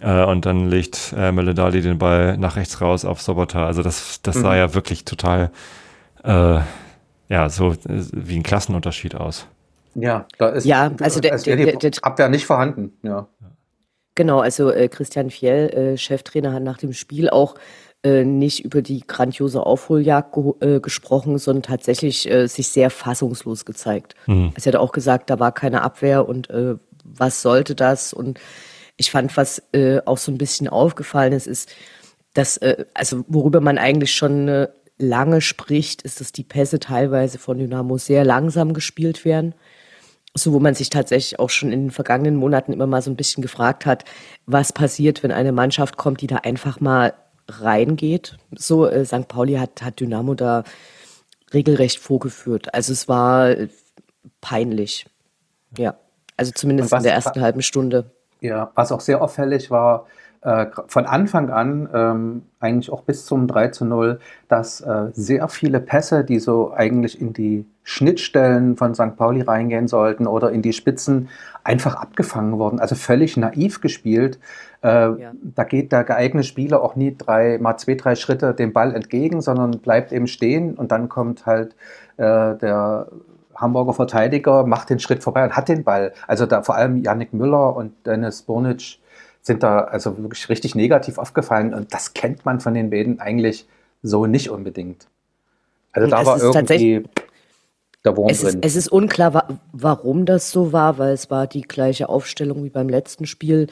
Äh, 0.00 0.24
und 0.24 0.46
dann 0.46 0.68
legt 0.68 1.14
äh, 1.16 1.32
Meledali 1.32 1.80
den 1.80 1.98
Ball 1.98 2.36
nach 2.36 2.56
rechts 2.56 2.80
raus 2.80 3.04
auf 3.04 3.22
Sobota. 3.22 3.66
Also 3.66 3.82
das, 3.82 4.20
das 4.22 4.36
sah 4.36 4.50
mhm. 4.50 4.56
ja 4.56 4.74
wirklich 4.74 5.04
total 5.04 5.50
äh, 6.24 6.60
ja, 7.28 7.48
so 7.48 7.72
äh, 7.72 7.76
wie 8.12 8.36
ein 8.36 8.42
Klassenunterschied 8.42 9.14
aus. 9.14 9.46
Ja, 9.94 10.26
da 10.38 10.48
ist, 10.48 10.64
ja, 10.64 10.90
also 11.00 11.20
der, 11.20 11.38
der, 11.38 11.56
der, 11.56 11.76
der 11.76 11.92
Abwehr 12.02 12.28
nicht 12.28 12.46
vorhanden. 12.46 12.92
Ja. 13.02 13.28
Genau, 14.16 14.40
also 14.40 14.70
äh, 14.70 14.88
Christian 14.88 15.30
Fjell, 15.30 15.68
äh, 15.70 15.96
Cheftrainer, 15.96 16.52
hat 16.52 16.62
nach 16.62 16.78
dem 16.78 16.92
Spiel 16.92 17.30
auch 17.30 17.54
äh, 18.02 18.24
nicht 18.24 18.64
über 18.64 18.82
die 18.82 19.04
grandiose 19.06 19.64
Aufholjagd 19.64 20.34
ge 20.34 20.76
äh, 20.76 20.80
gesprochen, 20.80 21.38
sondern 21.38 21.62
tatsächlich 21.62 22.30
äh, 22.30 22.46
sich 22.46 22.68
sehr 22.68 22.90
fassungslos 22.90 23.64
gezeigt. 23.64 24.14
Mhm. 24.26 24.52
Also 24.54 24.70
er 24.70 24.74
hat 24.74 24.80
auch 24.80 24.92
gesagt, 24.92 25.30
da 25.30 25.38
war 25.40 25.52
keine 25.52 25.82
Abwehr 25.82 26.28
und 26.28 26.50
äh, 26.50 26.74
was 27.04 27.42
sollte 27.42 27.74
das? 27.74 28.12
Und 28.12 28.40
ich 28.96 29.10
fand, 29.10 29.36
was 29.36 29.62
äh, 29.72 30.00
auch 30.04 30.18
so 30.18 30.30
ein 30.30 30.38
bisschen 30.38 30.68
aufgefallen 30.68 31.32
ist, 31.32 31.46
ist, 31.46 31.72
dass, 32.32 32.56
äh, 32.58 32.84
also 32.94 33.24
worüber 33.28 33.60
man 33.60 33.78
eigentlich 33.78 34.14
schon 34.14 34.48
äh, 34.48 34.68
lange 34.98 35.40
spricht, 35.40 36.02
ist, 36.02 36.20
dass 36.20 36.32
die 36.32 36.44
Pässe 36.44 36.78
teilweise 36.78 37.38
von 37.38 37.58
Dynamo 37.58 37.98
sehr 37.98 38.24
langsam 38.24 38.74
gespielt 38.74 39.24
werden 39.24 39.54
so 40.34 40.52
wo 40.52 40.58
man 40.58 40.74
sich 40.74 40.90
tatsächlich 40.90 41.38
auch 41.38 41.50
schon 41.50 41.72
in 41.72 41.84
den 41.84 41.90
vergangenen 41.90 42.36
Monaten 42.36 42.72
immer 42.72 42.86
mal 42.86 43.02
so 43.02 43.10
ein 43.10 43.16
bisschen 43.16 43.42
gefragt 43.42 43.86
hat, 43.86 44.04
was 44.46 44.72
passiert, 44.72 45.22
wenn 45.22 45.30
eine 45.30 45.52
Mannschaft 45.52 45.96
kommt, 45.96 46.20
die 46.20 46.26
da 46.26 46.38
einfach 46.38 46.80
mal 46.80 47.14
reingeht. 47.48 48.36
So, 48.56 48.86
äh, 48.86 49.04
St. 49.04 49.28
Pauli 49.28 49.54
hat, 49.54 49.82
hat 49.82 50.00
Dynamo 50.00 50.34
da 50.34 50.64
regelrecht 51.52 51.98
vorgeführt. 51.98 52.74
Also 52.74 52.92
es 52.92 53.08
war 53.08 53.50
äh, 53.50 53.68
peinlich. 54.40 55.06
Ja, 55.78 55.98
also 56.36 56.50
zumindest 56.52 56.92
in 56.92 57.02
der 57.04 57.14
ersten 57.14 57.40
halben 57.40 57.62
Stunde. 57.62 58.10
Ja, 58.44 58.70
was 58.74 58.92
auch 58.92 59.00
sehr 59.00 59.22
auffällig 59.22 59.70
war, 59.70 60.04
äh, 60.42 60.66
von 60.88 61.06
Anfang 61.06 61.48
an, 61.48 61.88
ähm, 61.94 62.42
eigentlich 62.60 62.92
auch 62.92 63.00
bis 63.00 63.24
zum 63.24 63.46
3 63.46 63.68
zu 63.68 63.86
0, 63.86 64.20
dass 64.48 64.82
äh, 64.82 65.06
sehr 65.14 65.48
viele 65.48 65.80
Pässe, 65.80 66.24
die 66.24 66.38
so 66.38 66.70
eigentlich 66.74 67.18
in 67.18 67.32
die 67.32 67.64
Schnittstellen 67.84 68.76
von 68.76 68.94
St. 68.94 69.16
Pauli 69.16 69.40
reingehen 69.40 69.88
sollten 69.88 70.26
oder 70.26 70.52
in 70.52 70.60
die 70.60 70.74
Spitzen, 70.74 71.30
einfach 71.62 71.94
abgefangen 71.94 72.58
wurden. 72.58 72.80
Also 72.80 72.96
völlig 72.96 73.38
naiv 73.38 73.80
gespielt. 73.80 74.38
Äh, 74.82 74.88
ja. 74.88 75.32
Da 75.42 75.64
geht 75.64 75.90
der 75.90 76.04
geeignete 76.04 76.46
Spieler 76.46 76.82
auch 76.82 76.96
nie 76.96 77.16
drei, 77.16 77.56
mal 77.58 77.78
zwei, 77.78 77.94
drei 77.94 78.14
Schritte 78.14 78.52
dem 78.52 78.74
Ball 78.74 78.94
entgegen, 78.94 79.40
sondern 79.40 79.78
bleibt 79.78 80.12
eben 80.12 80.26
stehen 80.26 80.74
und 80.74 80.92
dann 80.92 81.08
kommt 81.08 81.46
halt 81.46 81.74
äh, 82.18 82.54
der 82.56 83.06
Hamburger 83.56 83.94
Verteidiger, 83.94 84.64
macht 84.64 84.90
den 84.90 84.98
Schritt 84.98 85.22
vorbei 85.22 85.44
und 85.44 85.56
hat 85.56 85.68
den 85.68 85.84
Ball. 85.84 86.12
Also 86.26 86.46
da 86.46 86.62
vor 86.62 86.76
allem 86.76 87.02
Yannick 87.02 87.32
Müller 87.32 87.76
und 87.76 87.92
Dennis 88.06 88.42
Burnic 88.42 88.98
sind 89.42 89.62
da 89.62 89.80
also 89.80 90.16
wirklich 90.18 90.48
richtig 90.48 90.74
negativ 90.74 91.18
aufgefallen 91.18 91.74
und 91.74 91.92
das 91.92 92.14
kennt 92.14 92.44
man 92.44 92.60
von 92.60 92.74
den 92.74 92.90
beiden 92.90 93.20
eigentlich 93.20 93.66
so 94.02 94.26
nicht 94.26 94.50
unbedingt. 94.50 95.06
Also 95.92 96.08
da 96.08 96.24
war 96.24 96.42
irgendwie 96.42 97.04
der 98.04 98.16
Wurm 98.16 98.28
es 98.28 98.40
drin. 98.40 98.60
Ist, 98.60 98.64
es 98.64 98.76
ist 98.76 98.88
unklar, 98.88 99.34
wa 99.34 99.48
warum 99.72 100.26
das 100.26 100.50
so 100.50 100.72
war, 100.72 100.98
weil 100.98 101.12
es 101.12 101.30
war 101.30 101.46
die 101.46 101.62
gleiche 101.62 102.08
Aufstellung 102.08 102.64
wie 102.64 102.70
beim 102.70 102.88
letzten 102.88 103.26
Spiel. 103.26 103.68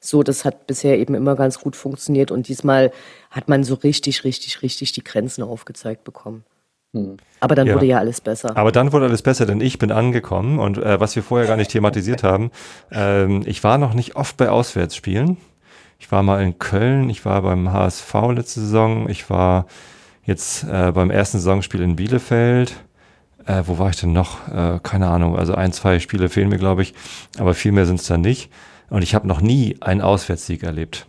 So, 0.00 0.22
das 0.22 0.44
hat 0.44 0.66
bisher 0.66 0.98
eben 0.98 1.14
immer 1.14 1.34
ganz 1.34 1.60
gut 1.60 1.76
funktioniert 1.76 2.30
und 2.30 2.48
diesmal 2.48 2.92
hat 3.30 3.48
man 3.48 3.64
so 3.64 3.74
richtig, 3.74 4.24
richtig, 4.24 4.62
richtig 4.62 4.92
die 4.92 5.02
Grenzen 5.02 5.42
aufgezeigt 5.42 6.04
bekommen. 6.04 6.44
Hm. 6.94 7.16
Aber 7.40 7.54
dann 7.54 7.66
ja. 7.66 7.74
wurde 7.74 7.86
ja 7.86 7.98
alles 7.98 8.20
besser. 8.20 8.56
Aber 8.56 8.72
dann 8.72 8.92
wurde 8.92 9.06
alles 9.06 9.22
besser, 9.22 9.46
denn 9.46 9.60
ich 9.60 9.78
bin 9.78 9.92
angekommen 9.92 10.58
und 10.58 10.78
äh, 10.78 10.98
was 11.00 11.16
wir 11.16 11.22
vorher 11.22 11.46
gar 11.46 11.56
nicht 11.56 11.70
thematisiert 11.70 12.22
haben, 12.22 12.50
ähm, 12.90 13.42
ich 13.46 13.62
war 13.64 13.78
noch 13.78 13.94
nicht 13.94 14.16
oft 14.16 14.36
bei 14.36 14.48
Auswärtsspielen. 14.48 15.36
Ich 15.98 16.12
war 16.12 16.22
mal 16.22 16.42
in 16.42 16.58
Köln, 16.58 17.08
ich 17.08 17.24
war 17.24 17.40
beim 17.42 17.72
HSV 17.72 18.14
letzte 18.34 18.60
Saison, 18.60 19.08
ich 19.08 19.30
war 19.30 19.66
jetzt 20.24 20.64
äh, 20.64 20.92
beim 20.92 21.10
ersten 21.10 21.38
Saisonspiel 21.38 21.80
in 21.80 21.96
Bielefeld. 21.96 22.74
Äh, 23.46 23.62
wo 23.66 23.78
war 23.78 23.90
ich 23.90 23.96
denn 23.96 24.12
noch? 24.12 24.48
Äh, 24.48 24.80
keine 24.82 25.08
Ahnung. 25.08 25.36
Also 25.36 25.54
ein, 25.54 25.72
zwei 25.72 26.00
Spiele 26.00 26.28
fehlen 26.28 26.48
mir, 26.48 26.58
glaube 26.58 26.82
ich. 26.82 26.94
Aber 27.38 27.54
viel 27.54 27.72
mehr 27.72 27.86
sind 27.86 28.00
es 28.00 28.06
dann 28.06 28.20
nicht. 28.20 28.50
Und 28.90 29.02
ich 29.02 29.14
habe 29.14 29.26
noch 29.26 29.40
nie 29.40 29.76
einen 29.80 30.00
Auswärtssieg 30.00 30.64
erlebt. 30.64 31.06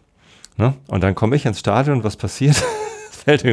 Ne? 0.56 0.74
Und 0.88 1.04
dann 1.04 1.16
komme 1.16 1.36
ich 1.36 1.46
ins 1.46 1.60
Stadion 1.60 1.98
und 1.98 2.04
was 2.04 2.16
passiert? 2.16 2.64
fällt 3.28 3.44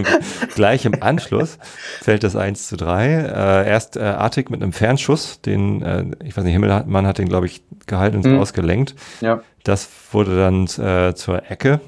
gleich 0.55 0.85
im 0.85 1.03
Anschluss, 1.03 1.59
fällt 2.01 2.23
das 2.23 2.37
1 2.37 2.69
zu 2.69 2.77
3. 2.77 3.07
Äh, 3.07 3.69
erst 3.69 3.97
äh, 3.97 4.03
Artig 4.03 4.49
mit 4.49 4.63
einem 4.63 4.73
Fernschuss, 4.73 5.41
den, 5.41 5.83
äh, 5.83 6.05
ich 6.23 6.37
weiß 6.37 6.45
nicht, 6.45 6.53
Himmelmann 6.53 7.07
hat 7.07 7.19
den, 7.19 7.29
glaube 7.29 7.47
ich, 7.47 7.63
gehalten 7.87 8.19
und 8.19 8.27
mhm. 8.27 8.39
ausgelenkt. 8.39 8.95
Ja. 9.21 9.43
Das 9.65 9.89
wurde 10.13 10.37
dann 10.37 10.65
äh, 10.79 11.15
zur 11.15 11.51
Ecke. 11.51 11.81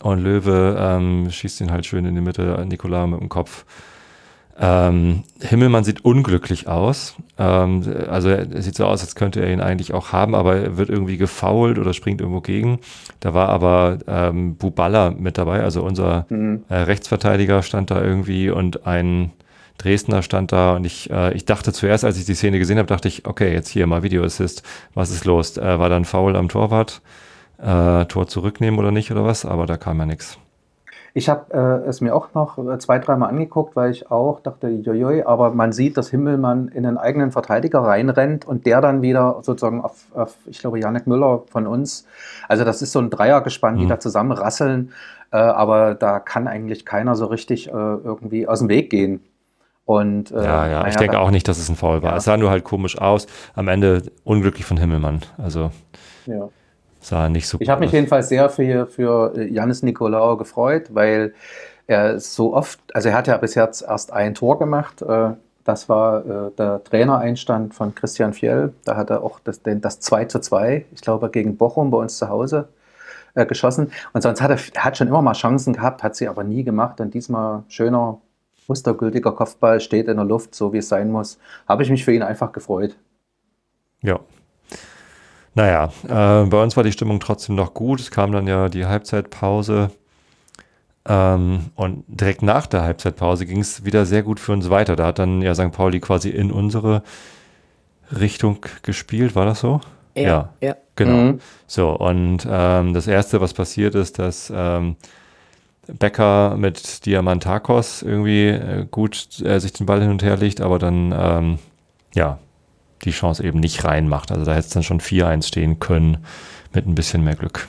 Und 0.00 0.20
Löwe 0.20 0.76
ähm, 0.78 1.30
schießt 1.30 1.60
ihn 1.60 1.70
halt 1.70 1.86
schön 1.86 2.04
in 2.04 2.14
die 2.14 2.20
Mitte, 2.20 2.64
Nikola 2.68 3.06
mit 3.06 3.20
dem 3.20 3.28
Kopf 3.28 3.64
ähm, 4.62 5.24
Himmelmann 5.40 5.84
sieht 5.84 6.04
unglücklich 6.04 6.68
aus. 6.68 7.14
Ähm, 7.38 7.82
also 8.10 8.28
er 8.28 8.60
sieht 8.60 8.76
so 8.76 8.84
aus, 8.84 9.00
als 9.00 9.14
könnte 9.14 9.40
er 9.40 9.50
ihn 9.50 9.62
eigentlich 9.62 9.94
auch 9.94 10.12
haben, 10.12 10.34
aber 10.34 10.56
er 10.56 10.76
wird 10.76 10.90
irgendwie 10.90 11.16
gefault 11.16 11.78
oder 11.78 11.94
springt 11.94 12.20
irgendwo 12.20 12.42
gegen. 12.42 12.78
Da 13.20 13.32
war 13.32 13.48
aber 13.48 13.98
ähm, 14.06 14.56
Buballa 14.56 15.12
mit 15.12 15.38
dabei, 15.38 15.62
also 15.62 15.82
unser 15.82 16.26
mhm. 16.28 16.64
äh, 16.68 16.74
Rechtsverteidiger 16.74 17.62
stand 17.62 17.90
da 17.90 18.02
irgendwie 18.02 18.50
und 18.50 18.86
ein 18.86 19.30
Dresdner 19.78 20.22
stand 20.22 20.52
da 20.52 20.76
und 20.76 20.84
ich, 20.84 21.10
äh, 21.10 21.32
ich 21.32 21.46
dachte 21.46 21.72
zuerst, 21.72 22.04
als 22.04 22.18
ich 22.18 22.26
die 22.26 22.34
Szene 22.34 22.58
gesehen 22.58 22.76
habe, 22.76 22.86
dachte 22.86 23.08
ich, 23.08 23.24
okay, 23.24 23.54
jetzt 23.54 23.70
hier 23.70 23.86
mal 23.86 24.02
Video 24.02 24.22
Assist, 24.22 24.62
was 24.92 25.10
ist 25.10 25.24
los? 25.24 25.56
Äh, 25.56 25.78
war 25.78 25.88
dann 25.88 26.04
faul 26.04 26.36
am 26.36 26.50
Torwart? 26.50 27.00
Äh, 27.56 28.04
Tor 28.04 28.26
zurücknehmen 28.26 28.78
oder 28.78 28.90
nicht 28.90 29.10
oder 29.10 29.24
was? 29.24 29.46
Aber 29.46 29.64
da 29.64 29.78
kam 29.78 29.98
ja 30.00 30.06
nichts. 30.06 30.38
Ich 31.14 31.28
habe 31.28 31.52
äh, 31.52 31.88
es 31.88 32.00
mir 32.00 32.14
auch 32.14 32.34
noch 32.34 32.58
äh, 32.58 32.78
zwei, 32.78 32.98
dreimal 32.98 33.30
angeguckt, 33.30 33.76
weil 33.76 33.90
ich 33.90 34.10
auch 34.10 34.40
dachte, 34.40 34.68
jojoi, 34.68 35.22
aber 35.22 35.50
man 35.50 35.72
sieht, 35.72 35.96
dass 35.96 36.10
Himmelmann 36.10 36.68
in 36.68 36.86
einen 36.86 36.98
eigenen 36.98 37.32
Verteidiger 37.32 37.80
reinrennt 37.80 38.46
und 38.46 38.66
der 38.66 38.80
dann 38.80 39.02
wieder 39.02 39.38
sozusagen 39.42 39.80
auf, 39.80 40.04
auf 40.14 40.36
ich 40.46 40.60
glaube, 40.60 40.78
Janek 40.78 41.06
Müller 41.06 41.42
von 41.50 41.66
uns. 41.66 42.06
Also 42.48 42.64
das 42.64 42.82
ist 42.82 42.92
so 42.92 43.00
ein 43.00 43.10
Dreiergespann, 43.10 43.74
mhm. 43.74 43.80
die 43.80 43.86
da 43.86 43.98
zusammen 43.98 44.32
rasseln, 44.32 44.92
äh, 45.32 45.36
aber 45.36 45.94
da 45.94 46.20
kann 46.20 46.46
eigentlich 46.46 46.84
keiner 46.84 47.16
so 47.16 47.26
richtig 47.26 47.68
äh, 47.68 47.72
irgendwie 47.72 48.46
aus 48.46 48.60
dem 48.60 48.68
Weg 48.68 48.90
gehen. 48.90 49.20
Und, 49.84 50.30
äh, 50.30 50.44
ja, 50.44 50.68
ja, 50.68 50.86
ich 50.86 50.94
denke 50.94 51.18
auch 51.18 51.32
nicht, 51.32 51.48
dass 51.48 51.58
es 51.58 51.68
ein 51.68 51.74
Foul 51.74 52.02
war. 52.02 52.12
Ja. 52.12 52.16
Es 52.18 52.24
sah 52.24 52.36
nur 52.36 52.50
halt 52.50 52.62
komisch 52.62 52.96
aus. 53.00 53.26
Am 53.54 53.66
Ende 53.66 54.04
unglücklich 54.22 54.64
von 54.64 54.76
Himmelmann. 54.76 55.20
Also. 55.36 55.72
Ja 56.26 56.48
sah 57.00 57.28
nicht 57.28 57.48
so 57.48 57.58
Ich 57.60 57.68
habe 57.68 57.80
mich 57.80 57.92
jedenfalls 57.92 58.28
sehr 58.28 58.48
für, 58.50 58.86
für 58.86 59.34
äh, 59.36 59.52
Janis 59.52 59.82
Nikolaou 59.82 60.36
gefreut, 60.36 60.94
weil 60.94 61.34
er 61.86 62.20
so 62.20 62.54
oft, 62.54 62.78
also 62.94 63.08
er 63.08 63.16
hat 63.16 63.26
ja 63.26 63.36
bis 63.36 63.54
jetzt 63.54 63.82
erst 63.82 64.12
ein 64.12 64.34
Tor 64.34 64.58
gemacht. 64.58 65.02
Äh, 65.02 65.30
das 65.64 65.88
war 65.88 66.24
äh, 66.24 66.50
der 66.56 66.82
Trainereinstand 66.84 67.74
von 67.74 67.94
Christian 67.94 68.32
Fjell. 68.32 68.72
Da 68.84 68.96
hat 68.96 69.10
er 69.10 69.22
auch 69.22 69.40
das, 69.40 69.60
das 69.62 70.00
2 70.00 70.26
zu 70.26 70.40
2, 70.40 70.86
ich 70.92 71.00
glaube, 71.00 71.30
gegen 71.30 71.56
Bochum 71.56 71.90
bei 71.90 71.98
uns 71.98 72.18
zu 72.18 72.28
Hause 72.28 72.68
geschossen. 73.32 73.92
Und 74.12 74.22
sonst 74.22 74.42
hat 74.42 74.50
er, 74.50 74.58
er 74.74 74.84
hat 74.84 74.96
schon 74.96 75.06
immer 75.06 75.22
mal 75.22 75.34
Chancen 75.34 75.72
gehabt, 75.72 76.02
hat 76.02 76.16
sie 76.16 76.26
aber 76.26 76.42
nie 76.42 76.64
gemacht. 76.64 77.00
Und 77.00 77.14
diesmal 77.14 77.62
schöner, 77.68 78.20
mustergültiger 78.66 79.30
Kopfball 79.30 79.78
steht 79.78 80.08
in 80.08 80.16
der 80.16 80.26
Luft, 80.26 80.52
so 80.52 80.72
wie 80.72 80.78
es 80.78 80.88
sein 80.88 81.12
muss. 81.12 81.38
Habe 81.68 81.84
ich 81.84 81.90
mich 81.90 82.04
für 82.04 82.12
ihn 82.12 82.24
einfach 82.24 82.50
gefreut. 82.50 82.96
Ja, 84.02 84.18
naja, 85.60 85.92
äh, 86.04 86.46
bei 86.46 86.62
uns 86.62 86.74
war 86.76 86.84
die 86.84 86.92
Stimmung 86.92 87.20
trotzdem 87.20 87.54
noch 87.54 87.74
gut. 87.74 88.00
Es 88.00 88.10
kam 88.10 88.32
dann 88.32 88.46
ja 88.46 88.70
die 88.70 88.86
Halbzeitpause. 88.86 89.90
Ähm, 91.06 91.66
und 91.74 92.04
direkt 92.08 92.42
nach 92.42 92.66
der 92.66 92.82
Halbzeitpause 92.82 93.44
ging 93.44 93.60
es 93.60 93.84
wieder 93.84 94.06
sehr 94.06 94.22
gut 94.22 94.40
für 94.40 94.52
uns 94.52 94.70
weiter. 94.70 94.96
Da 94.96 95.06
hat 95.06 95.18
dann 95.18 95.42
ja 95.42 95.54
St. 95.54 95.72
Pauli 95.72 96.00
quasi 96.00 96.30
in 96.30 96.50
unsere 96.50 97.02
Richtung 98.18 98.64
gespielt, 98.82 99.34
war 99.34 99.44
das 99.44 99.60
so? 99.60 99.82
Ja. 100.14 100.22
Ja, 100.22 100.50
ja. 100.60 100.76
genau. 100.96 101.32
Mhm. 101.32 101.40
So, 101.66 101.90
und 101.90 102.46
ähm, 102.50 102.94
das 102.94 103.06
Erste, 103.06 103.42
was 103.42 103.52
passiert 103.52 103.94
ist, 103.94 104.18
dass 104.18 104.50
ähm, 104.54 104.96
Becker 105.86 106.56
mit 106.56 107.04
Diamantakos 107.04 108.00
irgendwie 108.00 108.48
äh, 108.48 108.86
gut 108.90 109.40
äh, 109.44 109.58
sich 109.60 109.74
den 109.74 109.84
Ball 109.84 110.00
hin 110.00 110.10
und 110.10 110.22
her 110.22 110.38
legt, 110.38 110.62
aber 110.62 110.78
dann, 110.78 111.14
ähm, 111.16 111.58
ja, 112.14 112.38
die 113.04 113.10
Chance 113.10 113.44
eben 113.44 113.60
nicht 113.60 113.84
reinmacht. 113.84 114.30
Also 114.30 114.44
da 114.44 114.52
hätte 114.52 114.66
es 114.66 114.72
dann 114.72 114.82
schon 114.82 115.00
4-1 115.00 115.46
stehen 115.46 115.78
können 115.78 116.18
mit 116.72 116.86
ein 116.86 116.94
bisschen 116.94 117.24
mehr 117.24 117.36
Glück. 117.36 117.68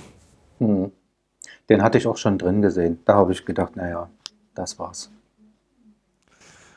Hm. 0.59 0.91
Den 1.69 1.81
hatte 1.81 1.97
ich 1.97 2.07
auch 2.07 2.17
schon 2.17 2.37
drin 2.37 2.61
gesehen. 2.61 2.99
Da 3.05 3.15
habe 3.15 3.31
ich 3.31 3.45
gedacht, 3.45 3.75
naja, 3.75 4.09
das 4.55 4.77
war's. 4.77 5.09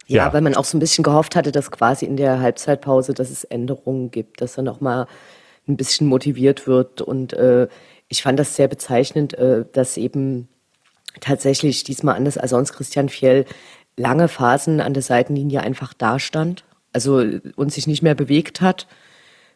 Ja, 0.07 0.27
ja, 0.27 0.33
weil 0.33 0.43
man 0.43 0.55
auch 0.55 0.65
so 0.65 0.77
ein 0.77 0.81
bisschen 0.81 1.03
gehofft 1.03 1.35
hatte, 1.35 1.51
dass 1.51 1.71
quasi 1.71 2.05
in 2.05 2.17
der 2.17 2.41
Halbzeitpause, 2.41 3.15
dass 3.15 3.31
es 3.31 3.45
Änderungen 3.45 4.11
gibt, 4.11 4.41
dass 4.41 4.57
er 4.57 4.63
nochmal 4.63 5.07
ein 5.67 5.77
bisschen 5.77 6.07
motiviert 6.07 6.67
wird. 6.67 7.01
Und 7.01 7.33
äh, 7.33 7.69
ich 8.09 8.23
fand 8.23 8.39
das 8.39 8.55
sehr 8.55 8.69
bezeichnend, 8.69 9.35
äh, 9.35 9.65
dass 9.73 9.97
eben 9.97 10.49
tatsächlich 11.21 11.85
diesmal 11.85 12.17
anders 12.17 12.37
als 12.37 12.51
sonst 12.51 12.75
Christian 12.75 13.09
Fjell 13.09 13.47
lange 13.97 14.29
Phasen 14.29 14.81
an 14.81 14.93
der 14.93 15.03
Seitenlinie 15.03 15.63
einfach 15.63 15.95
dastand 15.95 16.65
also 16.95 17.23
und 17.57 17.73
sich 17.73 17.87
nicht 17.87 18.03
mehr 18.03 18.15
bewegt 18.15 18.61
hat. 18.61 18.87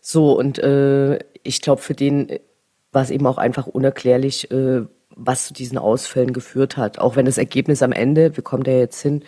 So, 0.01 0.39
und 0.39 0.59
äh, 0.59 1.19
ich 1.43 1.63
glaube, 1.63 1.81
für 1.81 1.95
den 1.95 2.39
war 2.93 3.03
es 3.03 3.11
eben 3.11 3.27
auch 3.27 3.39
einfach 3.39 3.67
unerklärlich, 3.67 4.51
äh, 4.51 4.83
was 5.15 5.47
zu 5.47 5.55
diesen 5.55 5.79
Ausfällen 5.79 6.33
geführt 6.33 6.77
hat. 6.77 6.99
Auch 6.99 7.17
wenn 7.17 7.27
das 7.27 7.39
Ergebnis 7.39 7.83
am 7.83 7.93
Ende, 7.93 8.37
wir 8.37 8.45
kommen 8.45 8.65
da 8.65 8.71
jetzt 8.71 9.01
hin, 9.01 9.23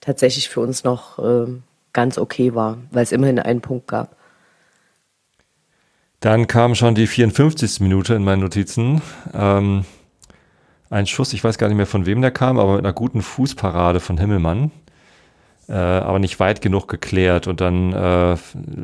tatsächlich 0.00 0.48
für 0.48 0.60
uns 0.60 0.84
noch 0.84 1.18
äh, 1.18 1.46
ganz 1.92 2.18
okay 2.18 2.54
war, 2.54 2.78
weil 2.90 3.02
es 3.02 3.12
immerhin 3.12 3.38
einen 3.38 3.60
Punkt 3.60 3.88
gab. 3.88 4.16
Dann 6.20 6.46
kam 6.46 6.74
schon 6.74 6.94
die 6.94 7.06
54. 7.06 7.80
Minute 7.80 8.14
in 8.14 8.24
meinen 8.24 8.40
Notizen. 8.40 9.02
Ähm, 9.32 9.84
ein 10.90 11.06
Schuss, 11.06 11.32
ich 11.32 11.42
weiß 11.42 11.58
gar 11.58 11.68
nicht 11.68 11.76
mehr 11.76 11.86
von 11.86 12.06
wem 12.06 12.20
der 12.20 12.30
kam, 12.30 12.58
aber 12.58 12.76
mit 12.76 12.84
einer 12.84 12.92
guten 12.92 13.22
Fußparade 13.22 14.00
von 14.00 14.18
Himmelmann 14.18 14.70
äh, 15.68 15.72
aber 15.72 16.18
nicht 16.18 16.38
weit 16.38 16.60
genug 16.60 16.88
geklärt. 16.88 17.46
Und 17.46 17.60
dann, 17.60 17.92
äh, 17.92 18.36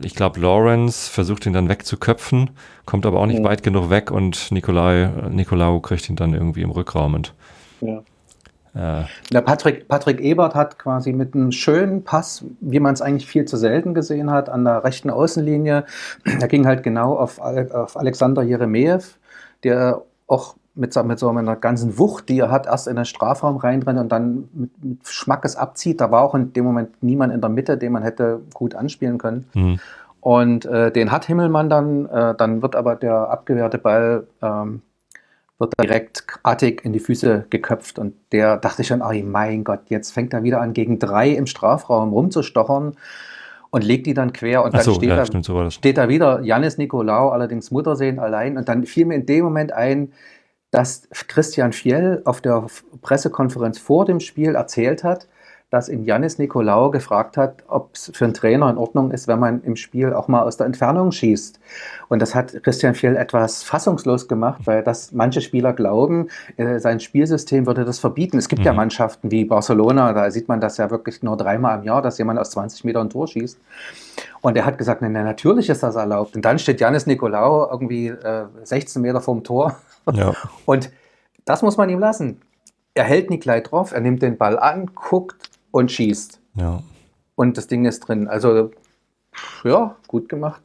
ich 0.05 0.15
glaube, 0.15 0.41
Lawrence 0.41 1.11
versucht 1.11 1.47
ihn 1.47 1.53
dann 1.53 1.69
wegzuköpfen, 1.69 2.51
kommt 2.87 3.07
aber 3.07 3.21
auch 3.21 3.27
nicht 3.27 3.39
ja. 3.39 3.45
weit 3.45 3.63
genug 3.63 3.91
weg 3.91 4.11
und 4.11 4.51
Nikolai, 4.51 5.11
Nikolaou 5.31 5.81
kriegt 5.81 6.09
ihn 6.09 6.17
dann 6.17 6.35
irgendwie 6.35 6.63
im 6.63 6.71
Rückraum. 6.71 7.15
Und, 7.15 7.35
ja. 7.81 8.03
Äh, 8.75 9.05
Der 9.33 9.43
Patrick, 9.43 9.87
Patrick 9.87 10.21
Ebert 10.21 10.55
hat 10.55 10.79
quasi 10.79 11.13
mit 11.13 11.35
einem 11.35 11.53
schönen 11.53 12.05
Pass, 12.05 12.45
wie 12.61 12.81
man 12.81 12.95
es 12.95 13.03
eigentlich 13.03 13.27
viel 13.27 13.45
zu 13.45 13.57
selten 13.57 13.93
gesehen 13.95 14.31
hat, 14.31 14.49
an 14.49 14.65
der 14.65 14.83
rechten 14.83 15.11
Außenlinie, 15.11 15.85
er 16.25 16.49
ging 16.49 16.67
halt 16.67 16.83
genau 16.83 17.17
auf, 17.17 17.39
auf 17.39 17.97
Alexander 17.97 18.43
Jeremejew, 18.43 19.03
der 19.63 20.03
auch 20.27 20.57
mit, 20.75 21.05
mit 21.05 21.19
so 21.19 21.29
einer 21.29 21.57
ganzen 21.57 21.99
Wucht, 21.99 22.29
die 22.29 22.39
er 22.39 22.51
hat, 22.51 22.67
erst 22.67 22.89
in 22.89 22.97
den 22.97 23.05
Strafraum 23.05 23.57
reinrennt 23.57 23.99
und 23.99 24.11
dann 24.11 24.49
mit, 24.53 24.85
mit 24.85 25.09
Schmackes 25.09 25.57
abzieht. 25.57 26.01
Da 26.01 26.11
war 26.11 26.23
auch 26.23 26.35
in 26.35 26.53
dem 26.53 26.65
Moment 26.65 27.03
niemand 27.03 27.33
in 27.33 27.41
der 27.41 27.51
Mitte, 27.51 27.77
den 27.77 27.93
man 27.93 28.03
hätte 28.03 28.41
gut 28.55 28.75
anspielen 28.75 29.19
können. 29.19 29.47
Mhm. 29.55 29.81
Und 30.21 30.65
äh, 30.67 30.93
den 30.93 31.11
hat 31.11 31.25
Himmelmann 31.25 31.69
dann, 31.69 32.07
äh, 32.07 32.35
dann 32.37 32.63
wird 32.63 32.77
aber 32.77 32.95
der 32.95 33.31
abgewehrte 33.31 33.79
Ball 33.79 34.27
ähm, 34.41 34.83
wird 35.59 35.75
direkt 35.81 36.25
artig 36.43 36.85
in 36.85 36.93
die 36.93 37.01
Füße 37.01 37.47
geköpft 37.51 37.99
und 37.99 38.15
der 38.33 38.57
dachte 38.57 38.85
schon, 38.85 39.03
oh 39.03 39.13
mein 39.25 39.65
Gott, 39.65 39.81
jetzt 39.89 40.13
fängt 40.13 40.33
er 40.33 40.43
wieder 40.43 40.61
an, 40.61 40.75
gegen 40.75 40.99
drei 40.99 41.31
im 41.31 41.47
Strafraum 41.47 42.13
rumzustochern 42.13 42.97
und 43.71 43.85
legt 43.85 44.07
die 44.07 44.15
dann 44.15 44.33
quer 44.33 44.65
und 44.65 44.75
dann 44.75 44.83
so, 44.83 44.95
steht, 44.95 45.09
ja, 45.09 45.17
da, 45.17 45.27
stimmt, 45.27 45.45
so 45.45 45.71
steht 45.71 45.99
da 45.99 46.09
wieder 46.09 46.41
Janis 46.43 46.79
Nikolaou, 46.79 47.31
allerdings 47.31 47.71
Muttersehen 47.71 48.19
allein 48.19 48.59
und 48.59 48.69
dann 48.69 48.85
fiel 48.85 49.07
mir 49.07 49.15
in 49.15 49.27
dem 49.27 49.45
Moment 49.45 49.73
ein, 49.73 50.13
dass 50.73 51.07
Christian 51.29 51.73
Fiel 51.73 52.23
auf 52.25 52.41
der 52.41 52.67
Pressekonferenz 53.03 53.79
vor 53.79 54.07
dem 54.07 54.21
Spiel 54.21 54.55
erzählt 54.57 55.05
hat, 55.05 55.29
dass 55.73 55.89
ihn 55.89 56.05
Janis 56.05 56.39
Nikolaou 56.39 56.91
gefragt 56.91 57.39
hat, 57.39 57.65
ob 57.67 57.95
es 57.95 58.13
für 58.15 58.27
einen 58.27 58.35
Trainer 58.35 58.69
in 58.69 58.77
Ordnung 58.77 59.11
ist, 59.11 59.27
wenn 59.27 59.39
man 59.39 59.65
im 59.65 59.75
Spiel 59.75 60.13
auch 60.13 60.29
mal 60.29 60.43
aus 60.43 60.59
der 60.59 60.67
Entfernung 60.67 61.13
schießt. 61.13 61.59
Und 62.09 62.21
das 62.21 62.35
hat 62.35 62.63
Christian 62.63 62.95
Fiel 62.95 63.17
etwas 63.17 63.63
fassungslos 63.63 64.29
gemacht, 64.29 64.61
weil 64.67 64.83
das 64.83 65.13
manche 65.13 65.41
Spieler 65.41 65.73
glauben, 65.73 66.29
äh, 66.59 66.79
sein 66.79 67.01
Spielsystem 67.01 67.67
würde 67.67 67.87
das 67.87 68.01
verbieten. 68.01 68.37
Es 68.37 68.51
gibt 68.51 68.61
mhm. 68.61 68.67
ja 68.67 68.73
Mannschaften 68.75 69.31
wie 69.31 69.47
Barcelona, 69.47 70.13
da 70.13 70.31
sieht 70.31 70.47
man 70.47 70.61
das 70.61 70.77
ja 70.77 70.91
wirklich 70.91 71.23
nur 71.23 71.39
dreimal 71.39 71.79
im 71.79 71.85
Jahr, 71.85 72.03
dass 72.03 72.19
jemand 72.19 72.39
aus 72.39 72.51
20 72.51 72.85
Metern 72.85 73.07
ein 73.07 73.11
Tor 73.11 73.27
schießt. 73.27 73.59
Und 74.43 74.59
er 74.59 74.67
hat 74.67 74.77
gesagt, 74.77 75.01
na, 75.01 75.09
natürlich 75.09 75.71
ist 75.71 75.83
das 75.83 75.95
erlaubt. 75.95 76.37
Und 76.37 76.45
dann 76.45 76.59
steht 76.59 76.83
Janis 76.83 77.07
Nikolaou 77.07 77.67
irgendwie 77.71 78.09
äh, 78.09 78.45
16 78.63 79.01
Meter 79.01 79.23
vom 79.23 79.43
Tor. 79.43 79.77
Ja. 80.13 80.35
Und 80.67 80.91
das 81.47 81.63
muss 81.63 81.79
man 81.79 81.89
ihm 81.89 81.99
lassen. 81.99 82.43
Er 82.93 83.05
hält 83.05 83.31
nicht 83.31 83.45
gleich 83.45 83.63
drauf, 83.63 83.93
er 83.93 84.03
nimmt 84.03 84.21
den 84.21 84.37
Ball 84.37 84.59
an, 84.59 84.91
guckt, 84.95 85.52
und 85.73 85.91
schießt. 85.91 86.39
Ja. 86.55 86.83
Und 87.35 87.57
das 87.57 87.67
Ding 87.67 87.85
ist 87.85 88.01
drin. 88.01 88.29
Also, 88.29 88.71
ja, 89.65 89.97
gut 90.07 90.29
gemacht. 90.29 90.63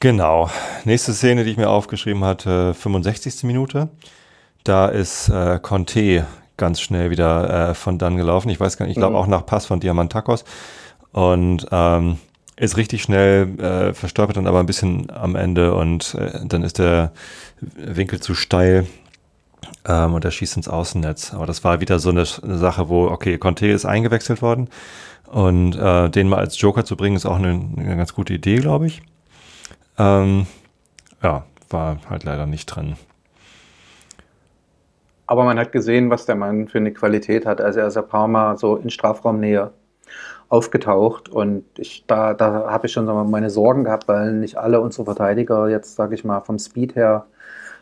Genau. 0.00 0.50
Nächste 0.84 1.14
Szene, 1.14 1.44
die 1.44 1.52
ich 1.52 1.56
mir 1.56 1.70
aufgeschrieben 1.70 2.24
hatte, 2.24 2.74
65. 2.74 3.44
Minute. 3.44 3.88
Da 4.64 4.88
ist 4.88 5.28
äh, 5.28 5.60
Conte 5.60 6.26
ganz 6.56 6.80
schnell 6.80 7.10
wieder 7.10 7.70
äh, 7.70 7.74
von 7.74 7.98
dann 7.98 8.16
gelaufen. 8.16 8.48
Ich 8.48 8.58
weiß 8.58 8.76
gar 8.76 8.86
nicht, 8.86 8.96
ich 8.96 9.00
glaube 9.00 9.14
mhm. 9.14 9.20
auch 9.20 9.26
nach 9.26 9.46
Pass 9.46 9.66
von 9.66 9.80
Diamantakos. 9.80 10.44
Und 11.12 11.66
ähm, 11.70 12.18
ist 12.56 12.76
richtig 12.76 13.02
schnell, 13.02 13.58
äh, 13.60 13.94
verstolpert 13.94 14.36
dann 14.36 14.46
aber 14.46 14.60
ein 14.60 14.66
bisschen 14.66 15.10
am 15.10 15.36
Ende 15.36 15.74
und 15.74 16.14
äh, 16.14 16.40
dann 16.44 16.62
ist 16.62 16.78
der 16.78 17.12
Winkel 17.60 18.20
zu 18.20 18.34
steil 18.34 18.86
ähm, 19.86 20.14
und 20.14 20.24
er 20.24 20.30
schießt 20.30 20.56
ins 20.56 20.68
Außennetz. 20.68 21.34
Aber 21.34 21.46
das 21.46 21.64
war 21.64 21.80
wieder 21.80 21.98
so 21.98 22.10
eine, 22.10 22.24
eine 22.42 22.58
Sache, 22.58 22.88
wo, 22.88 23.06
okay, 23.06 23.38
Conte 23.38 23.66
ist 23.68 23.84
eingewechselt 23.84 24.42
worden 24.42 24.68
und 25.26 25.76
äh, 25.76 26.08
den 26.08 26.28
mal 26.28 26.38
als 26.38 26.60
Joker 26.60 26.84
zu 26.84 26.96
bringen, 26.96 27.16
ist 27.16 27.26
auch 27.26 27.36
eine, 27.36 27.60
eine 27.76 27.96
ganz 27.96 28.14
gute 28.14 28.34
Idee, 28.34 28.56
glaube 28.56 28.86
ich. 28.86 29.02
Ähm, 29.98 30.46
ja, 31.22 31.44
war 31.70 31.98
halt 32.08 32.24
leider 32.24 32.46
nicht 32.46 32.66
drin. 32.66 32.96
Aber 35.26 35.44
man 35.44 35.58
hat 35.58 35.72
gesehen, 35.72 36.10
was 36.10 36.26
der 36.26 36.36
Mann 36.36 36.68
für 36.68 36.78
eine 36.78 36.92
Qualität 36.92 37.46
hat. 37.46 37.60
Also 37.60 37.80
er 37.80 37.88
ist 37.88 37.96
ein 37.96 38.06
paar 38.06 38.28
Mal 38.28 38.56
so 38.58 38.76
in 38.76 38.90
Strafraumnähe 38.90 39.72
aufgetaucht 40.48 41.28
und 41.28 41.64
ich, 41.76 42.04
da, 42.06 42.32
da 42.32 42.70
habe 42.70 42.86
ich 42.86 42.92
schon 42.92 43.06
meine 43.30 43.50
Sorgen 43.50 43.82
gehabt, 43.82 44.06
weil 44.06 44.32
nicht 44.34 44.56
alle 44.56 44.80
unsere 44.80 45.04
Verteidiger 45.04 45.68
jetzt, 45.68 45.96
sage 45.96 46.14
ich 46.14 46.24
mal, 46.24 46.40
vom 46.40 46.60
Speed 46.60 46.94
her 46.94 47.26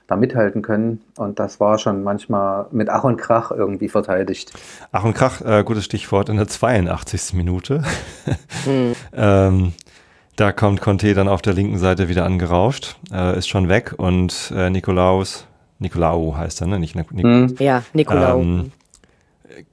da 0.07 0.17
mithalten 0.17 0.63
können. 0.63 1.01
Und 1.17 1.39
das 1.39 1.61
war 1.61 1.79
schon 1.79 2.03
manchmal 2.03 2.67
mit 2.71 2.91
Ach 2.91 3.05
und 3.05 3.17
Krach 3.17 3.51
irgendwie 3.51 3.89
verteidigt. 3.89 4.53
Ach 4.93 5.05
und 5.05 5.15
Krach, 5.15 5.41
äh, 5.41 5.65
gutes 5.65 5.85
Stichwort, 5.85 6.29
in 6.29 6.37
der 6.37 6.49
82. 6.49 7.35
Minute. 7.35 7.83
Hm. 8.65 8.93
ähm, 9.13 9.73
da 10.37 10.53
kommt 10.53 10.81
Conte 10.81 11.15
dann 11.15 11.29
auf 11.29 11.43
der 11.43 11.53
linken 11.53 11.79
Seite 11.79 12.09
wieder 12.09 12.25
angerauscht, 12.25 12.97
äh, 13.13 13.39
ist 13.39 13.49
schon 13.49 13.69
weg 13.69 13.95
und 13.97 14.53
äh, 14.55 14.69
Nikolaus, 14.69 15.47
Nikolaou 15.79 16.37
heißt 16.37 16.61
er, 16.61 16.67
ne? 16.67 16.79
Nicht 16.79 16.97
Nik 16.97 17.11
hm. 17.11 17.55
Ja, 17.59 17.85
Nikolaou. 17.93 18.41
Ähm, 18.41 18.73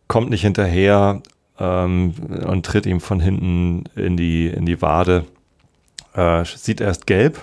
kommt 0.08 0.30
nicht 0.30 0.42
hinterher 0.42 1.22
ähm, 1.60 2.14
und 2.46 2.66
tritt 2.66 2.86
ihm 2.86 3.00
von 3.00 3.20
hinten 3.20 3.86
in 3.96 4.18
die, 4.18 4.48
in 4.48 4.66
die 4.66 4.82
Wade. 4.82 5.26
Äh, 6.14 6.44
sieht 6.46 6.80
erst 6.80 7.08
gelb, 7.08 7.40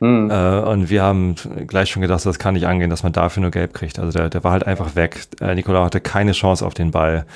Mhm. 0.00 0.30
Äh, 0.30 0.60
und 0.60 0.90
wir 0.90 1.02
haben 1.02 1.34
gleich 1.66 1.90
schon 1.90 2.02
gedacht, 2.02 2.24
das 2.24 2.38
kann 2.38 2.54
nicht 2.54 2.66
angehen, 2.66 2.90
dass 2.90 3.02
man 3.02 3.12
dafür 3.12 3.40
nur 3.40 3.50
gelb 3.50 3.74
kriegt. 3.74 3.98
Also 3.98 4.16
der, 4.18 4.30
der 4.30 4.44
war 4.44 4.52
halt 4.52 4.66
einfach 4.66 4.94
weg. 4.94 5.26
Äh, 5.40 5.54
Nicolau 5.54 5.84
hatte 5.84 6.00
keine 6.00 6.32
Chance 6.32 6.64
auf 6.64 6.74
den 6.74 6.90
Ball. 6.90 7.26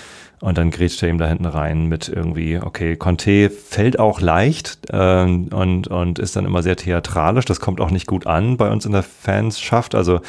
Und 0.40 0.58
dann 0.58 0.72
grätscht 0.72 1.00
er 1.04 1.08
ihm 1.08 1.18
da 1.18 1.28
hinten 1.28 1.46
rein 1.46 1.86
mit 1.86 2.08
irgendwie, 2.08 2.58
okay, 2.60 2.96
Conte 2.96 3.48
fällt 3.48 4.00
auch 4.00 4.20
leicht 4.20 4.78
äh, 4.90 5.22
und, 5.22 5.86
und 5.86 6.18
ist 6.18 6.34
dann 6.34 6.46
immer 6.46 6.64
sehr 6.64 6.74
theatralisch. 6.74 7.44
Das 7.44 7.60
kommt 7.60 7.80
auch 7.80 7.92
nicht 7.92 8.08
gut 8.08 8.26
an 8.26 8.56
bei 8.56 8.68
uns 8.68 8.84
in 8.84 8.90
der 8.90 9.04
Fanschaft. 9.04 9.94
Also 9.94 10.20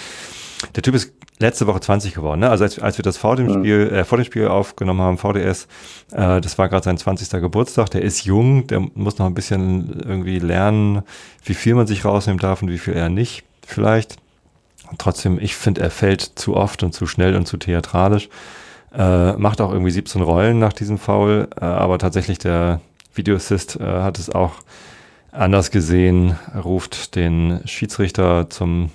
der 0.76 0.84
Typ 0.84 0.93
ist 0.93 1.13
letzte 1.43 1.67
Woche 1.67 1.79
20 1.79 2.13
geworden. 2.15 2.39
Ne? 2.39 2.49
Also 2.49 2.63
als, 2.63 2.79
als 2.79 2.97
wir 2.97 3.03
das 3.03 3.17
vor 3.17 3.36
dem, 3.36 3.47
mhm. 3.47 3.53
Spiel, 3.60 3.89
äh, 3.93 4.03
vor 4.03 4.17
dem 4.17 4.25
Spiel 4.25 4.47
aufgenommen 4.47 5.01
haben, 5.01 5.17
VDS, 5.17 5.67
äh, 6.12 6.41
das 6.41 6.58
war 6.58 6.69
gerade 6.69 6.84
sein 6.84 6.97
20. 6.97 7.29
Geburtstag. 7.39 7.91
Der 7.91 8.01
ist 8.01 8.25
jung, 8.25 8.65
der 8.67 8.79
muss 8.79 9.19
noch 9.19 9.27
ein 9.27 9.36
bisschen 9.36 10.01
irgendwie 10.01 10.39
lernen, 10.39 11.03
wie 11.45 11.53
viel 11.53 11.75
man 11.75 11.86
sich 11.86 12.06
rausnehmen 12.06 12.39
darf 12.39 12.62
und 12.62 12.69
wie 12.69 12.79
viel 12.79 12.93
er 12.93 13.10
nicht 13.10 13.43
vielleicht. 13.65 14.17
Und 14.89 14.99
trotzdem, 14.99 15.39
ich 15.39 15.56
finde, 15.56 15.82
er 15.82 15.91
fällt 15.91 16.21
zu 16.21 16.56
oft 16.56 16.84
und 16.84 16.93
zu 16.93 17.06
schnell 17.06 17.36
und 17.36 17.47
zu 17.47 17.58
theatralisch. 17.58 18.29
Äh, 18.95 19.34
macht 19.34 19.60
auch 19.60 19.71
irgendwie 19.71 19.91
17 19.91 20.21
Rollen 20.21 20.60
nach 20.60 20.73
diesem 20.73 20.97
Foul, 20.97 21.47
äh, 21.60 21.65
aber 21.65 21.97
tatsächlich 21.97 22.38
der 22.38 22.79
Videoassist 23.15 23.79
äh, 23.79 23.84
hat 23.84 24.19
es 24.19 24.29
auch 24.29 24.53
anders 25.32 25.71
gesehen, 25.71 26.38
ruft 26.63 27.15
den 27.15 27.62
Schiedsrichter 27.65 28.49
zum 28.49 28.91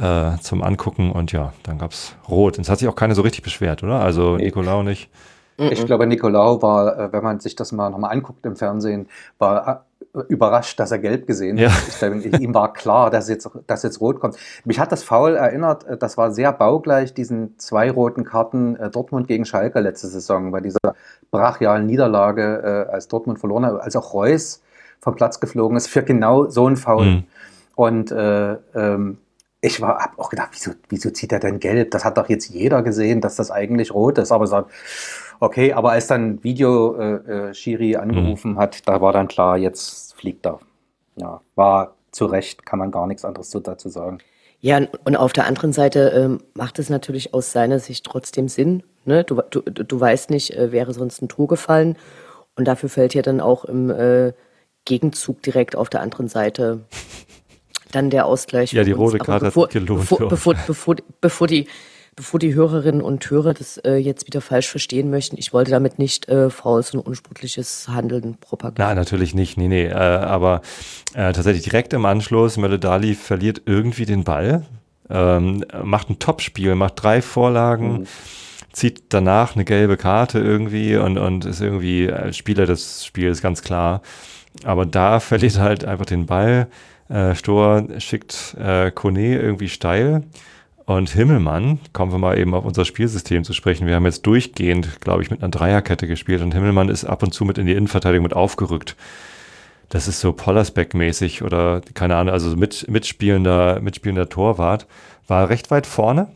äh, 0.00 0.38
zum 0.40 0.62
Angucken 0.62 1.12
und 1.12 1.32
ja, 1.32 1.52
dann 1.62 1.78
gab 1.78 1.92
es 1.92 2.14
Rot. 2.28 2.58
Und 2.58 2.62
es 2.64 2.70
hat 2.70 2.78
sich 2.78 2.88
auch 2.88 2.96
keiner 2.96 3.14
so 3.14 3.22
richtig 3.22 3.42
beschwert, 3.42 3.82
oder? 3.82 4.00
Also 4.00 4.36
nee. 4.36 4.44
Nicolau 4.44 4.82
nicht. 4.82 5.10
Ich 5.58 5.86
glaube, 5.86 6.06
Nicolau 6.06 6.60
war, 6.60 6.98
äh, 6.98 7.12
wenn 7.12 7.24
man 7.24 7.40
sich 7.40 7.56
das 7.56 7.72
mal 7.72 7.90
nochmal 7.90 8.12
anguckt 8.12 8.44
im 8.44 8.56
Fernsehen, 8.56 9.08
war 9.38 9.86
äh, 10.14 10.20
überrascht, 10.28 10.78
dass 10.78 10.90
er 10.90 10.98
gelb 10.98 11.26
gesehen 11.26 11.56
ja. 11.56 11.70
hat. 11.70 11.88
Ich 11.88 11.98
glaube, 11.98 12.16
ihm 12.42 12.52
war 12.52 12.72
klar, 12.72 13.10
dass 13.10 13.28
jetzt, 13.28 13.48
dass 13.66 13.82
jetzt 13.82 14.00
rot 14.00 14.20
kommt. 14.20 14.36
Mich 14.64 14.78
hat 14.78 14.92
das 14.92 15.02
Foul 15.02 15.34
erinnert, 15.34 15.84
äh, 15.84 15.96
das 15.96 16.18
war 16.18 16.30
sehr 16.30 16.52
baugleich 16.52 17.14
diesen 17.14 17.58
zwei 17.58 17.90
roten 17.90 18.24
Karten 18.24 18.76
Dortmund 18.92 19.28
gegen 19.28 19.44
Schalke 19.46 19.80
letzte 19.80 20.08
Saison, 20.08 20.50
bei 20.50 20.60
dieser 20.60 20.94
brachialen 21.30 21.86
Niederlage, 21.86 22.88
als 22.90 23.08
Dortmund 23.08 23.38
verloren 23.38 23.66
hat, 23.66 23.80
als 23.80 23.96
auch 23.96 24.14
Reus 24.14 24.62
vom 25.00 25.14
Platz 25.14 25.40
geflogen 25.40 25.76
ist, 25.76 25.88
für 25.88 26.02
genau 26.02 26.48
so 26.48 26.68
ein 26.68 26.76
Foul. 26.76 27.04
Mhm. 27.04 27.24
Und 27.74 28.10
äh, 28.10 28.56
ähm, 28.74 29.18
ich 29.66 29.80
war, 29.80 29.98
hab 29.98 30.18
auch 30.18 30.30
gedacht, 30.30 30.50
wieso, 30.52 30.72
wieso 30.88 31.10
zieht 31.10 31.32
er 31.32 31.40
denn 31.40 31.60
gelb? 31.60 31.90
Das 31.90 32.04
hat 32.04 32.16
doch 32.16 32.28
jetzt 32.28 32.48
jeder 32.48 32.82
gesehen, 32.82 33.20
dass 33.20 33.36
das 33.36 33.50
eigentlich 33.50 33.92
rot 33.92 34.18
ist. 34.18 34.32
Aber 34.32 34.46
sagt, 34.46 34.70
okay, 35.40 35.72
aber 35.72 35.90
als 35.92 36.06
dann 36.06 36.42
Video 36.42 36.96
äh, 36.96 37.14
äh, 37.48 37.54
Schiri 37.54 37.96
angerufen 37.96 38.52
mhm. 38.52 38.58
hat, 38.58 38.88
da 38.88 39.00
war 39.00 39.12
dann 39.12 39.28
klar, 39.28 39.56
jetzt 39.58 40.14
fliegt 40.14 40.46
er. 40.46 40.60
Ja, 41.16 41.40
war 41.54 41.94
zu 42.10 42.26
Recht, 42.26 42.64
kann 42.64 42.78
man 42.78 42.90
gar 42.90 43.06
nichts 43.06 43.24
anderes 43.24 43.50
dazu 43.50 43.88
sagen. 43.88 44.18
Ja, 44.60 44.80
und 45.04 45.16
auf 45.16 45.32
der 45.32 45.46
anderen 45.46 45.72
Seite 45.72 46.08
ähm, 46.08 46.40
macht 46.54 46.78
es 46.78 46.88
natürlich 46.88 47.34
aus 47.34 47.52
seiner 47.52 47.78
Sicht 47.78 48.04
trotzdem 48.04 48.48
Sinn. 48.48 48.82
Ne? 49.04 49.22
Du, 49.24 49.42
du, 49.50 49.60
du 49.60 50.00
weißt 50.00 50.30
nicht, 50.30 50.56
äh, 50.56 50.72
wäre 50.72 50.92
sonst 50.94 51.22
ein 51.22 51.28
Tor 51.28 51.46
gefallen. 51.46 51.96
Und 52.56 52.66
dafür 52.66 52.88
fällt 52.88 53.14
ja 53.14 53.22
dann 53.22 53.40
auch 53.40 53.64
im 53.64 53.90
äh, 53.90 54.32
Gegenzug 54.86 55.42
direkt 55.42 55.76
auf 55.76 55.90
der 55.90 56.00
anderen 56.00 56.28
Seite 56.28 56.80
dann 57.96 58.10
der 58.10 58.26
Ausgleich. 58.26 58.72
Ja, 58.72 58.84
die 58.84 58.92
rote 58.92 59.18
Karte 59.18 59.46
bevor, 59.46 59.64
hat 59.64 59.72
gelohnt. 59.72 60.02
Bevor, 60.02 60.28
bevor, 60.28 60.54
bevor, 60.66 60.96
bevor, 61.20 61.46
die, 61.46 61.66
bevor 62.14 62.38
die 62.38 62.54
Hörerinnen 62.54 63.00
und 63.00 63.28
Hörer 63.28 63.54
das 63.54 63.78
äh, 63.78 63.94
jetzt 63.96 64.26
wieder 64.26 64.40
falsch 64.40 64.68
verstehen 64.68 65.10
möchten, 65.10 65.36
ich 65.38 65.52
wollte 65.52 65.70
damit 65.70 65.98
nicht 65.98 66.28
äh, 66.28 66.50
faules 66.50 66.94
und 66.94 67.00
unsportliches 67.00 67.88
Handeln 67.88 68.36
propagieren. 68.38 68.86
Nein, 68.86 68.96
natürlich 68.96 69.34
nicht. 69.34 69.56
Nee, 69.56 69.68
nee. 69.68 69.86
Äh, 69.86 69.94
aber 69.94 70.60
äh, 71.14 71.32
tatsächlich 71.32 71.64
direkt 71.64 71.92
im 71.94 72.04
Anschluss, 72.04 72.56
Mölle 72.58 72.78
Dali 72.78 73.14
verliert 73.14 73.62
irgendwie 73.64 74.04
den 74.04 74.24
Ball, 74.24 74.66
ähm, 75.08 75.64
macht 75.82 76.10
ein 76.10 76.18
Topspiel, 76.18 76.74
macht 76.74 77.02
drei 77.02 77.22
Vorlagen. 77.22 78.00
Mhm 78.00 78.06
zieht 78.72 79.04
danach 79.08 79.54
eine 79.54 79.64
gelbe 79.64 79.96
Karte 79.96 80.38
irgendwie 80.38 80.96
und, 80.96 81.16
und 81.16 81.46
ist 81.46 81.62
irgendwie 81.62 82.12
Spieler 82.32 82.66
des 82.66 83.06
Spiels, 83.06 83.40
ganz 83.40 83.62
klar. 83.62 84.02
Aber 84.64 84.84
da 84.84 85.18
verliert 85.20 85.56
er 85.56 85.62
halt 85.62 85.84
einfach 85.86 86.04
den 86.04 86.26
Ball, 86.26 86.68
äh, 87.08 87.34
Stor 87.34 87.84
schickt 87.98 88.56
äh, 88.58 88.90
Kone 88.90 89.38
irgendwie 89.40 89.68
steil. 89.68 90.24
Und 90.86 91.10
Himmelmann, 91.10 91.80
kommen 91.92 92.12
wir 92.12 92.18
mal 92.18 92.38
eben 92.38 92.54
auf 92.54 92.64
unser 92.64 92.84
Spielsystem 92.84 93.42
zu 93.42 93.52
sprechen. 93.52 93.88
Wir 93.88 93.96
haben 93.96 94.04
jetzt 94.04 94.24
durchgehend, 94.24 95.00
glaube 95.00 95.22
ich, 95.22 95.32
mit 95.32 95.42
einer 95.42 95.50
Dreierkette 95.50 96.06
gespielt 96.06 96.42
und 96.42 96.54
Himmelmann 96.54 96.88
ist 96.88 97.04
ab 97.04 97.24
und 97.24 97.34
zu 97.34 97.44
mit 97.44 97.58
in 97.58 97.66
die 97.66 97.72
Innenverteidigung 97.72 98.22
mit 98.22 98.34
aufgerückt. 98.34 98.94
Das 99.88 100.06
ist 100.06 100.20
so 100.20 100.32
Pollersbeck-mäßig 100.32 101.42
oder 101.42 101.80
keine 101.94 102.16
Ahnung, 102.16 102.32
also 102.32 102.56
mit, 102.56 102.88
mitspielender, 102.88 103.80
mitspielender 103.80 104.28
Torwart. 104.28 104.86
War 105.26 105.48
recht 105.48 105.72
weit 105.72 105.88
vorne, 105.88 106.28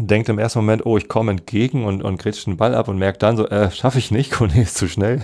denkt 0.00 0.28
im 0.28 0.40
ersten 0.40 0.60
Moment, 0.60 0.84
oh, 0.84 0.96
ich 0.96 1.08
komme 1.08 1.30
entgegen 1.30 1.84
und, 1.84 2.02
und 2.02 2.18
grätscht 2.18 2.46
den 2.46 2.56
Ball 2.56 2.74
ab 2.74 2.88
und 2.88 2.98
merkt 2.98 3.22
dann 3.22 3.36
so, 3.36 3.46
äh, 3.48 3.70
schaffe 3.70 3.98
ich 3.98 4.10
nicht, 4.10 4.30
Kone 4.32 4.62
ist 4.62 4.76
zu 4.76 4.88
schnell. 4.88 5.22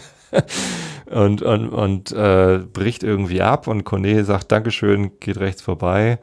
Und, 1.11 1.43
und, 1.43 1.69
und 1.69 2.13
äh, 2.13 2.59
bricht 2.59 3.03
irgendwie 3.03 3.43
ab 3.43 3.67
und 3.67 3.85
Kone 3.85 4.25
sagt 4.25 4.53
Dankeschön, 4.53 5.13
geht 5.21 5.39
rechts 5.39 5.63
vorbei. 5.63 6.19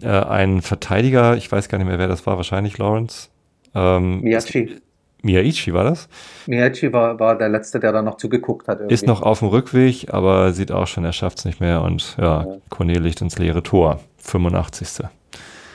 Äh, 0.00 0.08
ein 0.08 0.62
Verteidiger, 0.62 1.36
ich 1.36 1.50
weiß 1.50 1.68
gar 1.68 1.78
nicht 1.78 1.86
mehr, 1.86 1.98
wer 1.98 2.08
das 2.08 2.26
war, 2.26 2.36
wahrscheinlich 2.36 2.78
Lawrence. 2.78 3.28
Ähm, 3.74 4.20
Miyachi. 4.20 4.80
Miyaichi 5.22 5.72
war 5.72 5.84
das? 5.84 6.08
Miyaichi 6.46 6.92
war, 6.92 7.20
war 7.20 7.38
der 7.38 7.48
Letzte, 7.48 7.78
der 7.78 7.92
da 7.92 8.02
noch 8.02 8.16
zugeguckt 8.16 8.66
hat. 8.66 8.78
Irgendwie. 8.80 8.94
Ist 8.94 9.06
noch 9.06 9.22
auf 9.22 9.38
dem 9.38 9.48
Rückweg, 9.48 10.12
aber 10.12 10.52
sieht 10.52 10.72
auch 10.72 10.88
schon, 10.88 11.04
er 11.04 11.12
schafft 11.12 11.38
es 11.38 11.44
nicht 11.44 11.60
mehr 11.60 11.82
und 11.82 12.16
ja, 12.18 12.44
ja. 12.44 12.56
Kone 12.70 12.94
liegt 12.94 13.20
ins 13.20 13.38
leere 13.38 13.62
Tor. 13.62 14.00
85. 14.18 15.06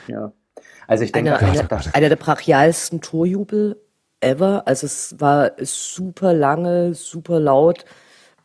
Ja. 0.08 0.32
Also 0.86 1.04
ich 1.04 1.12
denke, 1.12 1.38
eine, 1.38 1.70
eine, 1.70 1.94
einer 1.94 2.08
der 2.08 2.16
brachialsten 2.16 3.00
Torjubel 3.00 3.76
ever. 4.20 4.62
Also 4.66 4.86
es 4.86 5.14
war 5.18 5.52
super 5.60 6.32
lange, 6.32 6.94
super 6.94 7.40
laut. 7.40 7.84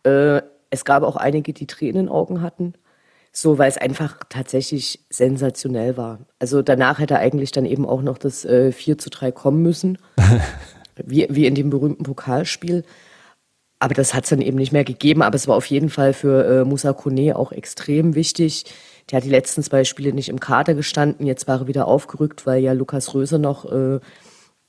Äh, 0.03 0.41
es 0.69 0.85
gab 0.85 1.03
auch 1.03 1.15
einige, 1.15 1.53
die 1.53 1.67
Tränen 1.67 1.95
in 1.95 2.05
den 2.05 2.09
Augen 2.09 2.41
hatten. 2.41 2.73
So, 3.31 3.57
weil 3.57 3.69
es 3.69 3.77
einfach 3.77 4.19
tatsächlich 4.29 5.05
sensationell 5.09 5.97
war. 5.97 6.19
Also 6.37 6.61
danach 6.61 6.99
hätte 6.99 7.17
eigentlich 7.17 7.51
dann 7.51 7.65
eben 7.65 7.85
auch 7.85 8.03
noch 8.03 8.19
das 8.19 8.45
äh, 8.45 8.71
4 8.71 8.99
zu 8.99 9.09
3 9.09 9.31
kommen 9.31 9.63
müssen. 9.63 9.97
wie, 11.03 11.27
wie 11.29 11.47
in 11.47 11.55
dem 11.55 11.69
berühmten 11.69 12.03
Pokalspiel. 12.03 12.83
Aber 13.79 13.93
das 13.93 14.13
hat 14.13 14.23
es 14.23 14.29
dann 14.29 14.41
eben 14.41 14.57
nicht 14.57 14.71
mehr 14.71 14.83
gegeben. 14.83 15.21
Aber 15.21 15.35
es 15.35 15.47
war 15.47 15.55
auf 15.55 15.65
jeden 15.65 15.89
Fall 15.89 16.13
für 16.13 16.61
äh, 16.61 16.65
Musa 16.65 16.93
Kone 16.93 17.35
auch 17.35 17.51
extrem 17.51 18.15
wichtig. 18.15 18.65
Der 19.09 19.17
hat 19.17 19.25
die 19.25 19.29
letzten 19.29 19.63
zwei 19.63 19.83
Spiele 19.83 20.13
nicht 20.13 20.29
im 20.29 20.39
Kader 20.39 20.73
gestanden. 20.73 21.25
Jetzt 21.25 21.47
war 21.47 21.61
er 21.61 21.67
wieder 21.67 21.87
aufgerückt, 21.87 22.45
weil 22.45 22.61
ja 22.61 22.73
Lukas 22.73 23.13
Röser 23.13 23.39
noch 23.39 23.69
äh, 23.71 23.99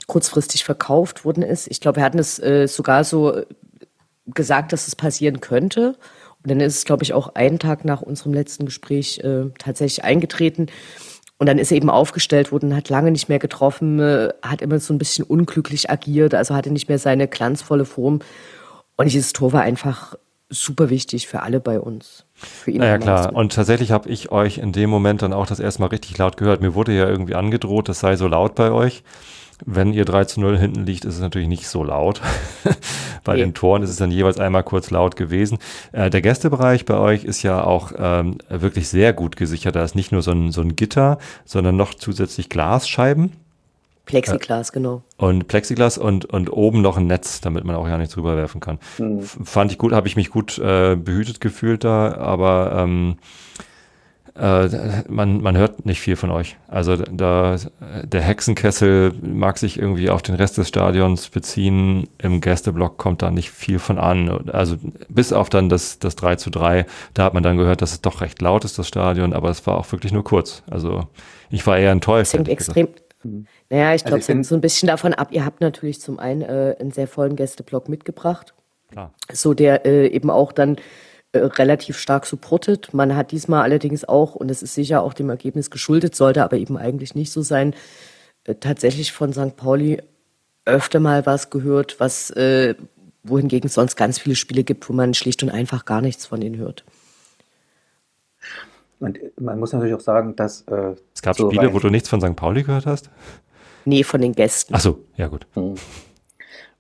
kurzfristig 0.07 0.65
verkauft 0.65 1.25
worden 1.25 1.43
ist. 1.43 1.69
Ich 1.71 1.81
glaube, 1.81 1.97
wir 1.97 2.05
hatten 2.05 2.19
es 2.19 2.39
äh, 2.41 2.67
sogar 2.67 3.05
so 3.05 3.33
äh, 3.35 3.47
gesagt, 4.27 4.73
dass 4.73 4.89
es 4.89 4.97
passieren 4.97 5.41
könnte. 5.41 5.97
Und 6.43 6.51
dann 6.51 6.61
ist 6.61 6.77
es, 6.77 6.85
glaube 6.85 7.03
ich, 7.03 7.15
auch 7.15 7.35
einen 7.35 7.59
Tag 7.59 7.85
nach 7.85 8.03
unserem 8.03 8.35
letzten 8.35 8.67
Gespräch 8.67 9.21
äh, 9.21 9.47
tatsächlich 9.59 10.05
eingetreten. 10.05 10.67
Und 11.39 11.49
dann 11.49 11.59
ist 11.59 11.71
er 11.71 11.77
eben 11.77 11.91
aufgestellt 11.91 12.53
worden, 12.53 12.77
hat 12.77 12.89
lange 12.89 13.11
nicht 13.11 13.29
mehr 13.29 13.39
getroffen, 13.39 13.99
äh, 13.99 14.29
hat 14.43 14.63
immer 14.63 14.79
so 14.79 14.95
ein 14.95 14.99
bisschen 14.99 15.25
unglücklich 15.25 15.91
agiert, 15.91 16.35
also 16.35 16.55
hatte 16.55 16.71
nicht 16.71 16.89
mehr 16.89 16.99
seine 16.99 17.29
glanzvolle 17.29 17.85
Form. 17.85 18.21
Und 18.97 19.07
dieses 19.07 19.33
Tor 19.33 19.53
war 19.53 19.63
einfach 19.63 20.15
super 20.51 20.91
wichtig 20.91 21.27
für 21.27 21.43
alle 21.43 21.61
bei 21.61 21.81
uns. 21.81 22.27
Für 22.35 22.71
ihn 22.71 22.79
naja, 22.79 22.99
klar. 22.99 23.35
Und 23.35 23.53
tatsächlich 23.53 23.91
habe 23.91 24.09
ich 24.09 24.31
euch 24.31 24.59
in 24.59 24.73
dem 24.73 24.91
Moment 24.91 25.23
dann 25.23 25.33
auch 25.33 25.47
das 25.47 25.61
erste 25.61 25.83
Mal 25.83 25.89
richtig 25.89 26.17
laut 26.19 26.37
gehört. 26.37 26.61
Mir 26.61 26.75
wurde 26.75 26.93
ja 26.93 27.09
irgendwie 27.09 27.35
angedroht, 27.35 27.89
das 27.89 28.01
sei 28.01 28.17
so 28.17 28.29
laut 28.29 28.55
bei 28.55 28.71
euch. 28.71 29.03
Wenn 29.65 29.93
ihr 29.93 30.05
3 30.05 30.25
zu 30.25 30.41
0 30.41 30.59
hinten 30.59 30.85
liegt, 30.85 31.05
ist 31.05 31.15
es 31.15 31.21
natürlich 31.21 31.49
nicht 31.49 31.69
so 31.69 31.85
laut. 31.85 32.21
bei 33.25 33.33
okay. 33.33 33.41
den 33.41 33.55
Toren 33.55 33.83
ist 33.83 33.91
es 33.91 33.97
dann 33.97 34.11
jeweils 34.11 34.39
einmal 34.39 34.63
kurz 34.63 34.91
laut 34.91 35.17
gewesen. 35.17 35.59
Äh, 35.93 36.11
der 36.11 36.23
Gästebereich 36.23 36.85
bei 36.85 36.99
euch 36.99 37.25
ist 37.25 37.43
ja 37.43 37.65
auch 37.65 37.93
ähm, 37.97 38.39
wirklich 38.49 38.89
sehr 38.89 39.13
gut 39.13 39.37
gesichert. 39.37 39.77
Da 39.77 39.85
ist 39.85 39.95
nicht 39.95 40.13
nur 40.13 40.23
so 40.23 40.33
ein, 40.33 40.53
so 40.53 40.61
ein 40.61 40.77
Gitter, 40.77 41.19
sondern 41.45 41.77
noch 41.77 41.95
zusätzlich 41.95 42.49
Glasscheiben. 42.49 43.33
Plexiglas, 44.07 44.71
äh, 44.71 44.73
genau. 44.75 45.03
Und 45.17 45.49
Plexiglas 45.49 45.97
und, 45.99 46.27
und 46.27 46.51
oben 46.51 46.83
noch 46.83 46.97
ein 46.97 47.07
Netz, 47.07 47.41
damit 47.41 47.65
man 47.65 47.77
auch 47.77 47.89
ja 47.89 47.97
nichts 47.97 48.17
rüberwerfen 48.17 48.61
kann. 48.61 48.79
Mhm. 48.99 49.23
Fand 49.23 49.73
ich 49.73 49.79
gut, 49.79 49.93
habe 49.93 50.09
ich 50.09 50.17
mich 50.17 50.31
gut 50.31 50.59
äh, 50.59 50.97
behütet 50.97 51.41
gefühlt 51.41 51.85
da, 51.85 52.15
aber 52.15 52.77
ähm, 52.77 53.17
äh, 54.37 54.69
man, 55.09 55.41
man 55.41 55.57
hört 55.57 55.87
nicht 55.87 56.01
viel 56.01 56.17
von 56.17 56.31
euch. 56.33 56.57
Also 56.67 56.97
da 56.97 57.57
der 58.03 58.21
Hexenkessel 58.21 59.13
mag 59.23 59.59
sich 59.59 59.79
irgendwie 59.79 60.11
auf 60.11 60.23
den 60.23 60.35
Rest 60.35 60.59
des 60.59 60.69
Stadions 60.69 61.29
beziehen. 61.29 62.09
Im 62.19 62.41
Gästeblock 62.41 62.99
kommt 62.99 63.23
da 63.23 63.31
nicht 63.31 63.51
viel 63.51 63.79
von 63.79 63.99
an. 63.99 64.51
Also 64.51 64.77
bis 65.09 65.33
auf 65.33 65.51
dann 65.51 65.69
das, 65.69 66.01
das 66.01 66.17
3 66.17 66.37
zu 66.37 66.51
3, 66.51 66.85
da 67.15 67.25
hat 67.25 67.35
man 67.35 67.45
dann 67.45 67.57
gehört, 67.57 67.81
dass 67.81 67.93
es 67.93 68.01
doch 68.01 68.21
recht 68.23 68.43
laut 68.43 68.65
ist, 68.65 68.77
das 68.77 68.89
Stadion, 68.89 69.33
aber 69.33 69.51
es 69.51 69.65
war 69.69 69.79
auch 69.79 69.91
wirklich 69.93 70.13
nur 70.13 70.25
kurz. 70.25 70.65
Also 70.69 71.07
ich 71.51 71.65
war 71.67 71.79
eher 71.79 71.93
enttäuscht. 71.93 72.29
Es 72.29 72.35
hängt 72.35 72.49
extrem. 72.49 72.89
Naja, 73.71 73.95
ich 73.95 74.03
glaube, 74.03 74.17
also 74.17 74.25
es 74.25 74.29
hängt 74.29 74.47
so 74.47 74.55
ein 74.57 74.61
bisschen 74.61 74.89
davon 74.89 75.15
ab. 75.15 75.29
Ihr 75.31 75.45
habt 75.45 75.61
natürlich 75.61 76.01
zum 76.01 76.19
einen 76.19 76.43
äh, 76.43 76.77
einen 76.79 76.91
sehr 76.91 77.07
vollen 77.07 77.37
Gästeblock 77.37 77.89
mitgebracht. 77.89 78.53
Klar. 78.91 79.15
So 79.33 79.55
der 79.55 79.87
äh, 79.87 80.09
eben 80.09 80.29
auch 80.29 80.53
dann 80.53 80.77
äh, 80.77 80.81
relativ 81.35 81.99
stark 81.99 82.27
supportet. 82.27 82.95
Man 82.95 83.17
hat 83.17 83.33
diesmal 83.33 83.63
allerdings 83.63 84.05
auch, 84.05 84.35
und 84.35 84.49
das 84.49 84.63
ist 84.63 84.75
sicher 84.75 85.03
auch 85.03 85.15
dem 85.15 85.31
Ergebnis 85.31 85.71
geschuldet, 85.71 86.15
sollte 86.15 86.45
aber 86.45 86.57
eben 86.57 86.77
eigentlich 86.77 87.15
nicht 87.15 87.33
so 87.33 87.43
sein, 87.43 87.75
äh, 88.45 88.55
tatsächlich 88.55 89.13
von 89.13 89.33
St. 89.33 89.57
Pauli 89.57 90.03
öfter 90.65 91.01
mal 91.01 91.27
was 91.27 91.51
gehört, 91.51 92.01
was 92.01 92.31
äh, 92.31 92.75
wohingegen 93.23 93.69
es 93.69 93.75
sonst 93.75 93.97
ganz 93.97 94.19
viele 94.19 94.37
Spiele 94.37 94.65
gibt, 94.65 94.89
wo 94.89 94.93
man 94.93 95.15
schlicht 95.15 95.43
und 95.43 95.51
einfach 95.51 95.85
gar 95.85 96.01
nichts 96.01 96.27
von 96.27 96.41
ihnen 96.43 96.57
hört. 96.57 96.85
Und 99.01 99.19
man 99.39 99.59
muss 99.59 99.73
natürlich 99.73 99.95
auch 99.95 100.01
sagen, 100.01 100.37
dass. 100.37 100.63
Äh, 100.63 100.95
es 101.15 101.21
gab 101.21 101.37
so 101.37 101.51
Spiele, 101.51 101.73
wo 101.75 101.79
du 101.79 101.91
nichts 101.91 102.09
von 102.09 102.21
St. 102.21 102.37
Pauli 102.37 102.63
gehört 102.63 102.87
hast? 102.87 103.11
Nee, 103.85 104.03
von 104.03 104.21
den 104.21 104.33
Gästen. 104.33 104.75
Ach 104.75 104.81
so, 104.81 105.05
ja 105.17 105.27
gut. 105.29 105.47
Mhm. 105.55 105.75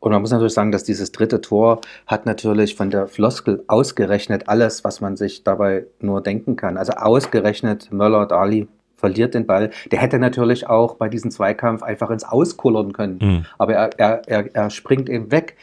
Und 0.04 0.12
man 0.12 0.20
muss 0.20 0.32
natürlich 0.32 0.52
sagen, 0.52 0.70
dass 0.70 0.84
dieses 0.84 1.12
dritte 1.12 1.40
Tor 1.40 1.80
hat 2.06 2.26
natürlich 2.26 2.74
von 2.74 2.90
der 2.90 3.06
Floskel 3.06 3.64
ausgerechnet 3.68 4.50
alles, 4.50 4.84
was 4.84 5.00
man 5.00 5.16
sich 5.16 5.44
dabei 5.44 5.86
nur 5.98 6.20
denken 6.20 6.56
kann. 6.56 6.76
Also 6.76 6.92
ausgerechnet 6.92 7.90
Möller, 7.90 8.26
Dali 8.26 8.68
verliert 8.96 9.32
den 9.32 9.46
Ball. 9.46 9.70
Der 9.90 10.00
hätte 10.00 10.18
natürlich 10.18 10.68
auch 10.68 10.96
bei 10.96 11.08
diesem 11.08 11.30
Zweikampf 11.30 11.82
einfach 11.82 12.10
ins 12.10 12.24
Auskullern 12.24 12.92
können. 12.92 13.18
Mhm. 13.18 13.46
Aber 13.56 13.72
er, 13.72 13.98
er, 13.98 14.22
er, 14.26 14.54
er 14.54 14.68
springt 14.68 15.08
eben 15.08 15.32
weg. 15.32 15.56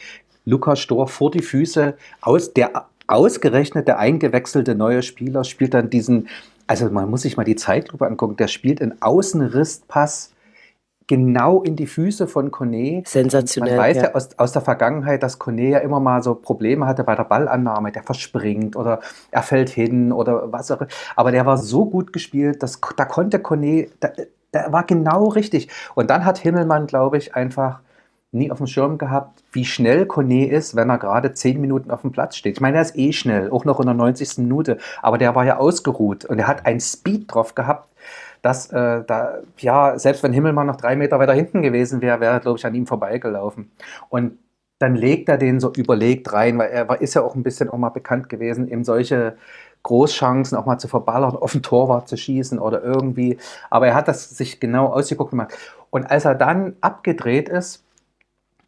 Lukas 0.44 0.80
Stor 0.80 1.06
vor 1.06 1.30
die 1.30 1.42
Füße 1.42 1.94
aus 2.20 2.52
der 2.52 2.86
ausgerechnet 3.06 3.86
der 3.86 4.00
eingewechselte 4.00 4.74
neue 4.74 5.02
Spieler 5.02 5.44
spielt 5.44 5.72
dann 5.74 5.88
diesen, 5.88 6.26
also 6.66 6.90
man 6.90 7.08
muss 7.08 7.22
sich 7.22 7.36
mal 7.36 7.44
die 7.44 7.54
Zeitlupe 7.54 8.08
angucken, 8.08 8.36
der 8.36 8.48
spielt 8.48 8.82
einen 8.82 9.00
Außenrisspass 9.02 10.32
genau 11.12 11.60
in 11.60 11.76
die 11.76 11.86
Füße 11.86 12.26
von 12.26 12.50
Kone. 12.50 13.02
Sensationell. 13.04 13.76
Man 13.76 13.84
weiß 13.84 13.96
ja, 13.98 14.02
ja 14.04 14.14
aus, 14.14 14.30
aus, 14.38 14.52
der 14.52 14.62
Vergangenheit, 14.62 15.22
dass 15.22 15.38
Kone 15.38 15.68
ja 15.68 15.78
immer 15.80 16.00
mal 16.00 16.22
so 16.22 16.34
Probleme 16.34 16.86
hatte 16.86 17.04
bei 17.04 17.14
der 17.14 17.24
Ballannahme. 17.24 17.92
Der 17.92 18.02
verspringt 18.02 18.76
oder 18.76 19.00
er 19.30 19.42
fällt 19.42 19.68
hin 19.68 20.10
oder 20.10 20.50
was 20.50 20.70
auch 20.70 20.80
immer. 20.80 20.88
Aber 21.14 21.30
der 21.30 21.44
war 21.44 21.58
so 21.58 21.84
gut 21.84 22.14
gespielt, 22.14 22.62
dass 22.62 22.80
da 22.96 23.04
konnte 23.04 23.40
Kone, 23.40 23.88
der, 24.00 24.14
der 24.54 24.72
war 24.72 24.84
genau 24.84 25.26
richtig. 25.26 25.68
Und 25.94 26.08
dann 26.08 26.24
hat 26.24 26.38
Himmelmann, 26.38 26.86
glaube 26.86 27.18
ich, 27.18 27.34
einfach 27.34 27.80
nie 28.30 28.50
auf 28.50 28.56
dem 28.56 28.66
Schirm 28.66 28.96
gehabt, 28.96 29.44
wie 29.52 29.66
schnell 29.66 30.06
Kone 30.06 30.48
ist, 30.48 30.74
wenn 30.74 30.88
er 30.88 30.96
gerade 30.96 31.34
zehn 31.34 31.60
Minuten 31.60 31.90
auf 31.90 32.00
dem 32.00 32.12
Platz 32.12 32.36
steht. 32.36 32.54
Ich 32.54 32.62
meine, 32.62 32.78
er 32.78 32.82
ist 32.82 32.96
eh 32.96 33.12
schnell, 33.12 33.50
auch 33.50 33.66
noch 33.66 33.80
in 33.80 33.84
der 33.84 33.94
90. 33.94 34.38
Minute, 34.38 34.78
aber 35.02 35.18
der 35.18 35.34
war 35.34 35.44
ja 35.44 35.58
ausgeruht 35.58 36.24
und 36.24 36.38
er 36.38 36.46
hat 36.46 36.64
einen 36.64 36.80
Speed 36.80 37.34
drauf 37.34 37.54
gehabt, 37.54 37.91
dass 38.42 38.70
äh, 38.72 39.04
da, 39.06 39.38
ja, 39.58 39.98
selbst 39.98 40.22
wenn 40.22 40.32
Himmelmann 40.32 40.66
noch 40.66 40.76
drei 40.76 40.96
Meter 40.96 41.18
weiter 41.18 41.32
hinten 41.32 41.62
gewesen 41.62 42.02
wäre, 42.02 42.20
wäre 42.20 42.34
er, 42.34 42.40
glaube 42.40 42.58
ich, 42.58 42.66
an 42.66 42.74
ihm 42.74 42.86
vorbeigelaufen. 42.86 43.70
Und 44.08 44.38
dann 44.78 44.96
legt 44.96 45.28
er 45.28 45.38
den 45.38 45.60
so 45.60 45.72
überlegt 45.72 46.32
rein, 46.32 46.58
weil 46.58 46.70
er 46.70 46.88
war, 46.88 47.00
ist 47.00 47.14
ja 47.14 47.22
auch 47.22 47.36
ein 47.36 47.44
bisschen 47.44 47.70
auch 47.70 47.78
mal 47.78 47.90
bekannt 47.90 48.28
gewesen, 48.28 48.68
eben 48.68 48.82
solche 48.82 49.36
Großchancen 49.84 50.56
auch 50.58 50.66
mal 50.66 50.78
zu 50.78 50.88
verballern, 50.88 51.36
auf 51.36 51.52
den 51.52 51.62
Torwart 51.62 52.08
zu 52.08 52.16
schießen 52.16 52.58
oder 52.58 52.82
irgendwie. 52.82 53.38
Aber 53.70 53.86
er 53.86 53.94
hat 53.94 54.08
das 54.08 54.30
sich 54.30 54.60
genau 54.60 54.86
ausgeguckt 54.86 55.30
gemacht. 55.30 55.56
Und 55.90 56.10
als 56.10 56.24
er 56.24 56.34
dann 56.34 56.76
abgedreht 56.80 57.48
ist 57.48 57.84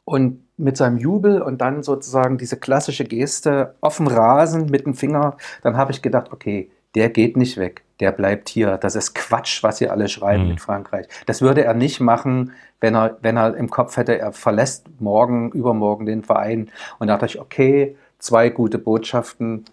und 0.04 0.44
mit 0.56 0.76
seinem 0.76 0.98
Jubel 0.98 1.42
und 1.42 1.60
dann 1.60 1.82
sozusagen 1.82 2.38
diese 2.38 2.58
klassische 2.58 3.04
Geste 3.04 3.74
auf 3.80 3.96
dem 3.96 4.06
Rasen 4.06 4.66
mit 4.66 4.86
dem 4.86 4.94
Finger, 4.94 5.36
dann 5.62 5.76
habe 5.76 5.92
ich 5.92 6.02
gedacht, 6.02 6.32
okay, 6.32 6.70
der 6.94 7.10
geht 7.10 7.36
nicht 7.36 7.56
weg, 7.56 7.83
der 8.04 8.12
bleibt 8.12 8.50
hier. 8.50 8.76
Das 8.76 8.96
ist 8.96 9.14
Quatsch, 9.14 9.62
was 9.62 9.80
ihr 9.80 9.90
alle 9.90 10.08
schreiben 10.08 10.42
mhm. 10.42 10.48
mit 10.50 10.60
Frankreich. 10.60 11.06
Das 11.24 11.40
würde 11.40 11.64
er 11.64 11.72
nicht 11.72 12.00
machen, 12.00 12.52
wenn 12.82 12.94
er, 12.94 13.16
wenn 13.22 13.38
er 13.38 13.56
im 13.56 13.70
Kopf 13.70 13.96
hätte, 13.96 14.18
er 14.18 14.32
verlässt 14.32 14.84
morgen, 15.00 15.50
übermorgen 15.52 16.04
den 16.04 16.22
Verein. 16.22 16.70
Und 16.98 17.06
da 17.06 17.14
dachte 17.14 17.36
ich, 17.36 17.40
okay, 17.40 17.96
zwei 18.18 18.50
gute 18.50 18.76
Botschaften 18.76 19.64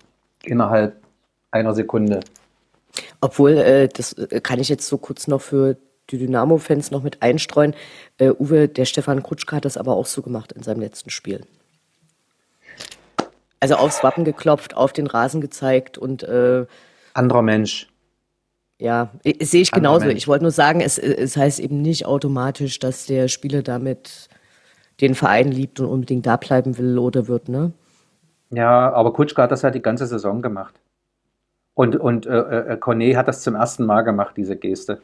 innerhalb 0.43 0.95
einer 1.51 1.73
Sekunde. 1.73 2.21
Obwohl, 3.19 3.57
äh, 3.57 3.89
das 3.89 4.13
äh, 4.13 4.39
kann 4.39 4.59
ich 4.59 4.69
jetzt 4.69 4.87
so 4.87 4.97
kurz 4.97 5.27
noch 5.27 5.41
für 5.41 5.75
die 6.09 6.17
Dynamo-Fans 6.17 6.91
noch 6.91 7.03
mit 7.03 7.21
einstreuen. 7.21 7.75
Äh, 8.17 8.31
Uwe, 8.31 8.69
der 8.69 8.85
Stefan 8.85 9.23
Krutschka 9.23 9.57
hat 9.57 9.65
das 9.65 9.75
aber 9.75 9.97
auch 9.97 10.05
so 10.05 10.21
gemacht 10.21 10.53
in 10.53 10.63
seinem 10.63 10.79
letzten 10.79 11.09
Spiel. 11.09 11.41
Also 13.59 13.75
aufs 13.75 14.03
Wappen 14.03 14.23
geklopft, 14.23 14.77
auf 14.77 14.93
den 14.93 15.07
Rasen 15.07 15.41
gezeigt 15.41 15.97
und 15.97 16.23
äh, 16.23 16.65
anderer 17.13 17.41
Mensch. 17.41 17.90
Ja, 18.81 19.09
sehe 19.39 19.61
ich 19.61 19.71
genauso. 19.71 20.07
Ich 20.07 20.27
wollte 20.27 20.43
nur 20.43 20.51
sagen, 20.51 20.81
es, 20.81 20.97
es 20.97 21.37
heißt 21.37 21.59
eben 21.59 21.83
nicht 21.83 22.07
automatisch, 22.07 22.79
dass 22.79 23.05
der 23.05 23.27
Spieler 23.27 23.61
damit 23.61 24.27
den 25.01 25.13
Verein 25.13 25.51
liebt 25.51 25.79
und 25.79 25.85
unbedingt 25.85 26.25
da 26.25 26.35
bleiben 26.35 26.79
will 26.79 26.97
oder 26.97 27.27
wird, 27.27 27.47
ne? 27.47 27.73
Ja, 28.49 28.91
aber 28.91 29.13
Kutschka 29.13 29.43
hat 29.43 29.51
das 29.51 29.61
ja 29.61 29.69
die 29.69 29.83
ganze 29.83 30.07
Saison 30.07 30.41
gemacht. 30.41 30.73
Und, 31.75 31.95
und 31.95 32.25
äh, 32.25 32.73
äh, 32.73 32.77
Cornet 32.77 33.15
hat 33.15 33.27
das 33.27 33.43
zum 33.43 33.53
ersten 33.53 33.85
Mal 33.85 34.01
gemacht, 34.01 34.35
diese 34.35 34.55
Geste. 34.55 34.99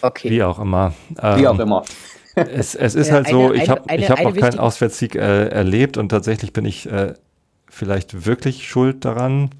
Okay. 0.00 0.30
Wie 0.30 0.42
auch 0.42 0.58
immer. 0.58 0.94
Ähm, 1.22 1.38
Wie 1.38 1.46
auch 1.48 1.58
immer. 1.58 1.84
Es, 2.34 2.76
es 2.76 2.94
ist 2.94 3.08
ja, 3.08 3.14
halt 3.14 3.26
so, 3.26 3.46
eine, 3.46 3.54
ich 3.56 3.68
habe 3.68 3.82
hab 3.82 4.22
noch 4.22 4.36
keinen 4.36 4.60
Auswärtssieg 4.60 5.16
äh, 5.16 5.48
erlebt 5.48 5.96
und 5.96 6.10
tatsächlich 6.10 6.52
bin 6.52 6.66
ich 6.66 6.88
äh, 6.88 7.14
vielleicht 7.68 8.26
wirklich 8.26 8.68
schuld 8.68 9.04
daran? 9.04 9.50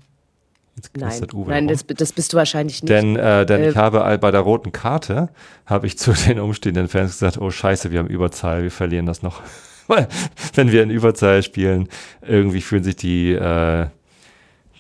Jetzt 0.79 0.97
Nein, 0.97 1.29
Nein 1.47 1.69
das, 1.69 1.85
das, 1.87 2.13
bist 2.13 2.33
du 2.33 2.37
wahrscheinlich 2.37 2.83
nicht. 2.83 2.89
Denn, 2.89 3.17
äh, 3.17 3.45
denn 3.45 3.63
äh, 3.63 3.71
ich 3.71 3.77
habe 3.77 4.19
bei 4.19 4.31
der 4.31 4.41
roten 4.41 4.71
Karte, 4.71 5.29
habe 5.67 5.89
ich 5.89 5.99
zu 5.99 6.13
den 6.29 6.39
umstehenden 6.39 6.89
Fans 6.89 7.13
gesagt, 7.13 7.39
oh 7.39 7.51
scheiße, 7.51 7.91
wir 7.91 7.99
haben 7.99 8.09
Überzahl, 8.09 8.63
wir 8.63 8.71
verlieren 8.71 9.07
das 9.07 9.23
noch. 9.23 9.43
Wenn 10.55 10.71
wir 10.71 10.83
in 10.83 10.91
Überzahl 10.91 11.43
spielen, 11.43 11.89
irgendwie 12.23 12.61
fühlen 12.61 12.85
sich 12.85 12.95
die, 12.95 13.33
äh, 13.33 13.87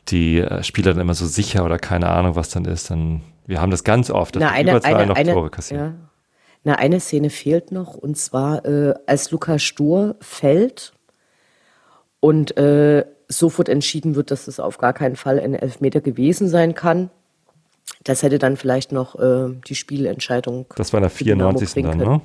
die 0.08 0.38
äh, 0.38 0.62
Spieler 0.62 0.92
dann 0.92 1.00
immer 1.00 1.14
so 1.14 1.26
sicher 1.26 1.64
oder 1.64 1.78
keine 1.78 2.08
Ahnung, 2.08 2.36
was 2.36 2.50
dann 2.50 2.64
ist. 2.64 2.90
Dann, 2.90 3.22
wir 3.46 3.60
haben 3.60 3.70
das 3.70 3.82
ganz 3.82 4.10
oft, 4.10 4.36
dass 4.36 4.42
Na, 4.42 4.50
eine, 4.50 4.70
Überzahl 4.70 4.94
eine, 4.94 5.06
noch 5.06 5.16
eine, 5.16 5.32
Tore 5.32 5.50
kassieren. 5.50 5.84
Ja. 5.84 5.94
Na, 6.64 6.74
eine 6.74 7.00
Szene 7.00 7.30
fehlt 7.30 7.72
noch, 7.72 7.94
und 7.94 8.16
zwar, 8.16 8.64
äh, 8.66 8.94
als 9.06 9.30
Lukas 9.32 9.62
Stur 9.62 10.14
fällt 10.20 10.92
und 12.20 12.56
äh, 12.56 13.04
sofort 13.28 13.68
entschieden 13.68 14.14
wird, 14.14 14.30
dass 14.30 14.48
es 14.48 14.58
auf 14.58 14.78
gar 14.78 14.92
keinen 14.92 15.16
Fall 15.16 15.38
ein 15.38 15.54
Elfmeter 15.54 16.00
gewesen 16.00 16.48
sein 16.48 16.74
kann. 16.74 17.10
Das 18.04 18.22
hätte 18.22 18.38
dann 18.38 18.56
vielleicht 18.56 18.92
noch 18.92 19.18
äh, 19.18 19.54
die 19.66 19.74
Spielentscheidung. 19.74 20.66
Das 20.76 20.92
war 20.92 20.98
in 20.98 21.02
der 21.02 21.10
94. 21.10 21.82
dann, 21.82 21.98
ne? 21.98 22.20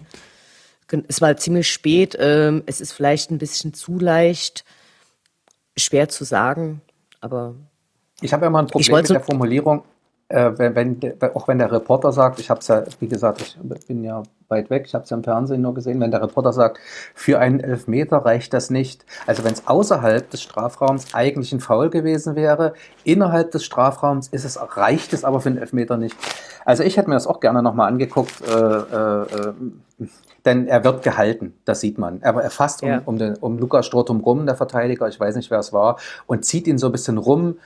Es 1.07 1.21
war 1.21 1.35
ziemlich 1.37 1.71
spät. 1.71 2.15
Ähm, 2.19 2.63
es 2.65 2.79
ist 2.79 2.91
vielleicht 2.91 3.31
ein 3.31 3.37
bisschen 3.37 3.73
zu 3.73 3.97
leicht, 3.97 4.63
schwer 5.75 6.07
zu 6.09 6.23
sagen, 6.23 6.81
aber. 7.19 7.55
Ich 8.21 8.31
habe 8.31 8.45
ja 8.45 8.49
mal 8.49 8.59
ein 8.59 8.67
Problem 8.67 8.97
mit 8.97 9.09
der 9.09 9.21
Formulierung 9.21 9.83
äh, 10.29 10.51
wenn, 10.57 10.75
wenn, 10.75 10.99
auch 11.35 11.47
wenn 11.47 11.59
der 11.59 11.71
Reporter 11.71 12.11
sagt, 12.11 12.39
ich 12.39 12.49
habe 12.49 12.59
es 12.59 12.67
ja, 12.67 12.83
wie 12.99 13.07
gesagt, 13.07 13.41
ich 13.41 13.87
bin 13.87 14.03
ja 14.03 14.23
weit 14.47 14.69
weg, 14.69 14.83
ich 14.85 14.93
habe 14.93 15.03
es 15.03 15.09
ja 15.09 15.17
im 15.17 15.23
Fernsehen 15.23 15.61
nur 15.61 15.73
gesehen, 15.73 15.99
wenn 15.99 16.11
der 16.11 16.21
Reporter 16.21 16.53
sagt, 16.53 16.79
für 17.13 17.39
einen 17.39 17.59
Elfmeter 17.59 18.17
reicht 18.17 18.53
das 18.53 18.69
nicht. 18.69 19.05
Also 19.27 19.43
wenn 19.43 19.53
es 19.53 19.67
außerhalb 19.67 20.29
des 20.29 20.41
Strafraums 20.41 21.13
eigentlich 21.13 21.51
ein 21.51 21.59
Foul 21.59 21.89
gewesen 21.89 22.35
wäre, 22.35 22.73
innerhalb 23.03 23.51
des 23.51 23.63
Strafraums 23.63 24.27
ist 24.29 24.45
es, 24.45 24.59
reicht 24.77 25.13
es 25.13 25.23
aber 25.23 25.41
für 25.41 25.49
einen 25.49 25.57
Elfmeter 25.57 25.97
nicht. 25.97 26.15
Also 26.65 26.83
ich 26.83 26.97
hätte 26.97 27.09
mir 27.09 27.15
das 27.15 27.27
auch 27.27 27.39
gerne 27.39 27.61
nochmal 27.61 27.89
angeguckt, 27.89 28.41
äh, 28.47 28.53
äh, 28.53 29.53
denn 30.45 30.67
er 30.67 30.83
wird 30.83 31.03
gehalten, 31.03 31.53
das 31.65 31.79
sieht 31.79 31.97
man. 31.97 32.21
Aber 32.23 32.43
er 32.43 32.49
fasst 32.49 32.81
ja. 32.81 32.97
um, 32.99 33.03
um, 33.05 33.17
den, 33.17 33.35
um 33.37 33.57
Lukas 33.57 33.85
Strotum 33.85 34.21
rum, 34.21 34.45
der 34.45 34.55
Verteidiger, 34.55 35.07
ich 35.07 35.19
weiß 35.19 35.35
nicht, 35.35 35.51
wer 35.51 35.59
es 35.59 35.73
war, 35.73 35.97
und 36.25 36.45
zieht 36.45 36.67
ihn 36.67 36.77
so 36.77 36.87
ein 36.87 36.91
bisschen 36.91 37.17
rum. 37.17 37.57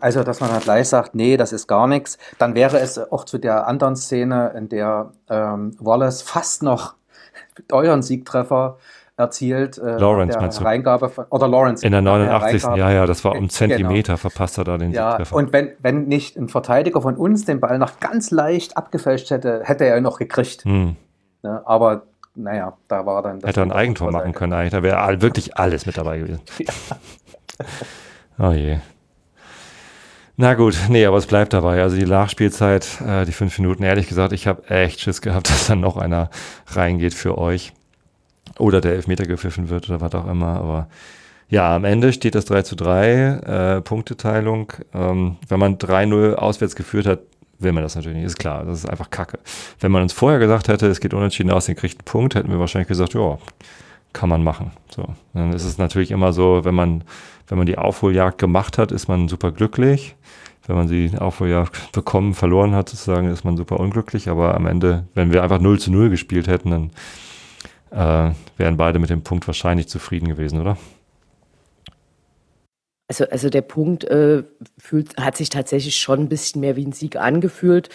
Also, 0.00 0.24
dass 0.24 0.40
man 0.40 0.50
halt 0.50 0.64
gleich 0.64 0.88
sagt, 0.88 1.14
nee, 1.14 1.36
das 1.36 1.52
ist 1.52 1.66
gar 1.66 1.86
nichts. 1.86 2.18
Dann 2.38 2.54
wäre 2.54 2.78
es 2.78 2.98
auch 2.98 3.24
zu 3.24 3.38
der 3.38 3.66
anderen 3.66 3.96
Szene, 3.96 4.52
in 4.56 4.68
der 4.68 5.12
ähm, 5.28 5.76
Wallace 5.78 6.22
fast 6.22 6.62
noch 6.62 6.94
euren 7.72 8.02
Siegtreffer 8.02 8.78
erzielt. 9.16 9.78
Äh, 9.78 9.98
Lawrence 9.98 10.38
meinst 10.38 10.60
du? 10.60 10.64
Reingabe 10.64 11.08
von, 11.08 11.24
oder 11.30 11.48
Lawrence. 11.48 11.84
In 11.84 11.92
der 11.92 12.02
89. 12.02 12.62
Der 12.62 12.76
ja, 12.76 12.90
ja, 12.90 13.06
das 13.06 13.24
war 13.24 13.32
um 13.32 13.38
genau. 13.38 13.50
Zentimeter 13.50 14.14
genau. 14.14 14.16
verpasst 14.18 14.58
er 14.58 14.64
da 14.64 14.78
den 14.78 14.92
ja, 14.92 15.10
Siegtreffer. 15.10 15.36
Und 15.36 15.52
wenn, 15.52 15.72
wenn 15.80 16.04
nicht 16.06 16.36
ein 16.36 16.48
Verteidiger 16.48 17.02
von 17.02 17.16
uns 17.16 17.44
den 17.44 17.60
Ball 17.60 17.78
noch 17.78 18.00
ganz 18.00 18.30
leicht 18.30 18.76
abgefälscht 18.76 19.30
hätte, 19.30 19.62
hätte 19.64 19.84
er 19.84 19.96
ihn 19.96 20.04
noch 20.04 20.18
gekriegt. 20.18 20.64
Hm. 20.64 20.96
Ja, 21.42 21.62
aber 21.64 22.02
naja, 22.34 22.76
da 22.86 23.04
war 23.04 23.22
dann. 23.22 23.40
Hätte 23.40 23.60
er 23.60 23.66
ein 23.66 23.72
Eigentor 23.72 24.12
machen 24.12 24.32
können 24.32 24.52
eigentlich. 24.52 24.72
Da 24.72 24.82
wäre 24.82 25.20
wirklich 25.20 25.56
alles 25.56 25.86
mit 25.86 25.96
dabei 25.96 26.18
gewesen. 26.18 26.40
Oh 28.40 28.52
je. 28.52 28.78
Na 30.40 30.54
gut, 30.54 30.78
nee, 30.88 31.04
aber 31.04 31.16
es 31.16 31.26
bleibt 31.26 31.52
dabei. 31.52 31.82
Also 31.82 31.96
die 31.96 32.06
Nachspielzeit, 32.06 33.00
äh, 33.04 33.26
die 33.26 33.32
fünf 33.32 33.58
Minuten, 33.58 33.82
ehrlich 33.82 34.08
gesagt, 34.08 34.32
ich 34.32 34.46
habe 34.46 34.70
echt 34.70 35.00
Schiss 35.00 35.20
gehabt, 35.20 35.50
dass 35.50 35.66
dann 35.66 35.80
noch 35.80 35.96
einer 35.96 36.30
reingeht 36.68 37.12
für 37.12 37.36
euch. 37.36 37.72
Oder 38.56 38.80
der 38.80 38.92
Elfmeter 38.92 39.24
gepfiffen 39.24 39.68
wird 39.68 39.90
oder 39.90 40.00
was 40.00 40.14
auch 40.14 40.28
immer. 40.28 40.56
Aber 40.56 40.88
ja, 41.48 41.74
am 41.74 41.84
Ende 41.84 42.12
steht 42.12 42.36
das 42.36 42.44
3 42.44 42.62
zu 42.62 42.76
3, 42.76 43.78
äh, 43.78 43.80
Punkteteilung. 43.80 44.72
Ähm, 44.94 45.36
wenn 45.48 45.58
man 45.58 45.76
3-0 45.76 46.34
auswärts 46.34 46.76
geführt 46.76 47.06
hat, 47.06 47.20
will 47.58 47.72
man 47.72 47.82
das 47.82 47.96
natürlich 47.96 48.18
nicht, 48.18 48.26
ist 48.26 48.38
klar. 48.38 48.64
Das 48.64 48.78
ist 48.78 48.88
einfach 48.88 49.10
Kacke. 49.10 49.40
Wenn 49.80 49.90
man 49.90 50.02
uns 50.02 50.12
vorher 50.12 50.38
gesagt 50.38 50.68
hätte, 50.68 50.86
es 50.86 51.00
geht 51.00 51.14
unentschieden 51.14 51.50
aus, 51.50 51.66
den 51.66 51.74
kriegt 51.74 51.98
einen 51.98 52.04
Punkt, 52.04 52.36
hätten 52.36 52.50
wir 52.50 52.60
wahrscheinlich 52.60 52.88
gesagt, 52.88 53.14
ja, 53.14 53.38
kann 54.12 54.28
man 54.28 54.44
machen. 54.44 54.70
So. 54.94 55.04
Dann 55.34 55.52
ist 55.52 55.64
es 55.64 55.78
natürlich 55.78 56.12
immer 56.12 56.32
so, 56.32 56.64
wenn 56.64 56.74
man, 56.74 57.02
wenn 57.48 57.58
man 57.58 57.66
die 57.66 57.78
Aufholjagd 57.78 58.38
gemacht 58.38 58.78
hat, 58.78 58.92
ist 58.92 59.08
man 59.08 59.28
super 59.28 59.52
glücklich 59.52 60.16
wenn 60.68 60.76
man 60.76 60.86
sie 60.86 61.12
auch 61.18 61.40
ja 61.40 61.64
bekommen, 61.92 62.34
verloren 62.34 62.74
hat, 62.74 62.90
sozusagen, 62.90 63.30
ist 63.30 63.44
man 63.44 63.56
super 63.56 63.80
unglücklich. 63.80 64.28
Aber 64.28 64.54
am 64.54 64.66
Ende, 64.66 65.04
wenn 65.14 65.32
wir 65.32 65.42
einfach 65.42 65.60
0 65.60 65.80
zu 65.80 65.90
0 65.90 66.10
gespielt 66.10 66.46
hätten, 66.46 66.70
dann 66.70 68.30
äh, 68.30 68.34
wären 68.58 68.76
beide 68.76 68.98
mit 68.98 69.08
dem 69.08 69.22
Punkt 69.22 69.46
wahrscheinlich 69.46 69.88
zufrieden 69.88 70.28
gewesen, 70.28 70.60
oder? 70.60 70.76
Also, 73.08 73.24
also 73.30 73.48
der 73.48 73.62
Punkt 73.62 74.04
äh, 74.04 74.42
fühlt, 74.76 75.16
hat 75.16 75.38
sich 75.38 75.48
tatsächlich 75.48 75.96
schon 75.96 76.20
ein 76.20 76.28
bisschen 76.28 76.60
mehr 76.60 76.76
wie 76.76 76.84
ein 76.84 76.92
Sieg 76.92 77.16
angefühlt, 77.16 77.88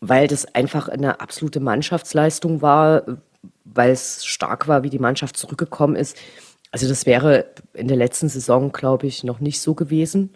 weil 0.00 0.26
das 0.26 0.52
einfach 0.52 0.88
eine 0.88 1.20
absolute 1.20 1.60
Mannschaftsleistung 1.60 2.60
war, 2.60 3.04
weil 3.62 3.92
es 3.92 4.26
stark 4.26 4.66
war, 4.66 4.82
wie 4.82 4.90
die 4.90 4.98
Mannschaft 4.98 5.36
zurückgekommen 5.36 5.94
ist. 5.94 6.16
Also 6.70 6.88
das 6.88 7.06
wäre 7.06 7.46
in 7.74 7.88
der 7.88 7.96
letzten 7.96 8.28
Saison, 8.28 8.72
glaube 8.72 9.06
ich, 9.06 9.24
noch 9.24 9.40
nicht 9.40 9.60
so 9.60 9.74
gewesen 9.74 10.30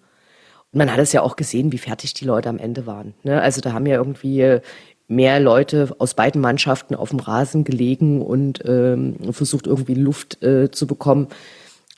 man 0.74 0.92
hat 0.92 0.98
es 0.98 1.12
ja 1.12 1.22
auch 1.22 1.36
gesehen, 1.36 1.72
wie 1.72 1.78
fertig 1.78 2.14
die 2.14 2.24
Leute 2.24 2.48
am 2.48 2.58
Ende 2.58 2.86
waren. 2.86 3.14
Ne? 3.22 3.40
Also 3.40 3.60
da 3.60 3.72
haben 3.72 3.86
ja 3.86 3.96
irgendwie 3.96 4.60
mehr 5.06 5.38
Leute 5.40 5.94
aus 5.98 6.14
beiden 6.14 6.40
Mannschaften 6.40 6.94
auf 6.94 7.10
dem 7.10 7.20
Rasen 7.20 7.64
gelegen 7.64 8.22
und 8.22 8.62
ähm, 8.66 9.16
versucht 9.30 9.66
irgendwie 9.66 9.94
Luft 9.94 10.42
äh, 10.42 10.70
zu 10.70 10.86
bekommen. 10.86 11.28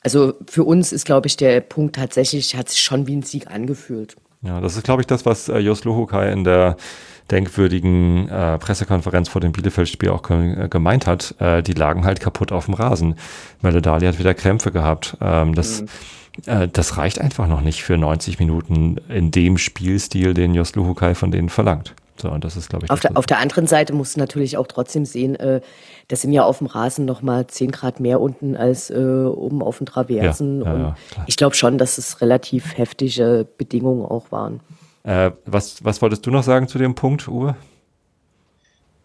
Also 0.03 0.33
für 0.47 0.63
uns 0.63 0.93
ist, 0.93 1.05
glaube 1.05 1.27
ich, 1.27 1.37
der 1.37 1.61
Punkt 1.61 1.95
tatsächlich, 1.95 2.55
hat 2.55 2.69
sich 2.69 2.81
schon 2.81 3.07
wie 3.07 3.15
ein 3.15 3.23
Sieg 3.23 3.47
angefühlt. 3.47 4.15
Ja, 4.41 4.61
das 4.61 4.75
ist, 4.75 4.83
glaube 4.83 5.01
ich, 5.01 5.07
das, 5.07 5.25
was 5.25 5.49
äh, 5.49 5.57
Jos 5.57 5.83
Luhukai 5.83 6.31
in 6.31 6.43
der 6.43 6.77
denkwürdigen 7.31 8.29
äh, 8.29 8.57
Pressekonferenz 8.57 9.29
vor 9.29 9.41
dem 9.41 9.51
Bielefeld-Spiel 9.51 10.09
auch 10.09 10.23
ge 10.23 10.67
gemeint 10.69 11.07
hat. 11.07 11.35
Äh, 11.39 11.61
die 11.61 11.73
lagen 11.73 12.05
halt 12.05 12.19
kaputt 12.19 12.51
auf 12.51 12.65
dem 12.65 12.73
Rasen. 12.73 13.15
Meledali 13.61 14.05
hat 14.05 14.19
wieder 14.19 14.33
Krämpfe 14.33 14.71
gehabt. 14.71 15.17
Ähm, 15.21 15.53
das 15.55 15.81
mhm 15.81 15.87
äh, 16.45 16.67
das 16.67 16.97
reicht 16.97 17.19
einfach 17.19 17.47
noch 17.47 17.61
nicht 17.61 17.83
für 17.83 17.97
90 17.97 18.37
Minuten 18.37 18.97
in 19.09 19.31
dem 19.31 19.57
Spielstil, 19.57 20.35
den 20.35 20.53
Jos 20.53 20.75
Luhukai 20.75 21.15
von 21.15 21.31
denen 21.31 21.49
verlangt. 21.49 21.95
So, 22.19 22.29
und 22.29 22.43
das 22.43 22.57
ist, 22.57 22.69
glaube 22.69 22.85
ich. 22.85 22.91
Auf 22.91 22.99
der, 22.99 23.15
auf 23.15 23.25
der, 23.27 23.39
anderen 23.39 23.67
Seite 23.67 23.93
musst 23.93 24.15
du 24.15 24.19
natürlich 24.19 24.57
auch 24.57 24.67
trotzdem 24.67 25.05
sehen, 25.05 25.35
äh, 25.35 25.61
das 26.07 26.21
sind 26.21 26.31
ja 26.31 26.43
auf 26.43 26.57
dem 26.59 26.67
Rasen 26.67 27.05
noch 27.05 27.21
mal 27.21 27.45
10 27.45 27.71
Grad 27.71 27.99
mehr 27.99 28.19
unten 28.19 28.55
als 28.55 28.89
äh, 28.89 28.95
oben 28.95 29.61
auf 29.61 29.77
den 29.77 29.85
Traversen. 29.85 30.61
Ja, 30.61 30.73
ja, 30.73 30.79
ja, 30.79 30.95
ich 31.27 31.37
glaube 31.37 31.55
schon, 31.55 31.77
dass 31.77 31.97
es 31.97 32.21
relativ 32.21 32.77
heftige 32.77 33.47
Bedingungen 33.57 34.05
auch 34.05 34.31
waren. 34.31 34.61
Äh, 35.07 35.31
was, 35.45 35.85
was 35.85 36.01
wolltest 36.01 36.25
du 36.25 36.31
noch 36.31 36.43
sagen 36.43 36.67
zu 36.67 36.77
dem 36.77 36.93
Punkt, 36.93 37.29
Uwe? 37.29 37.55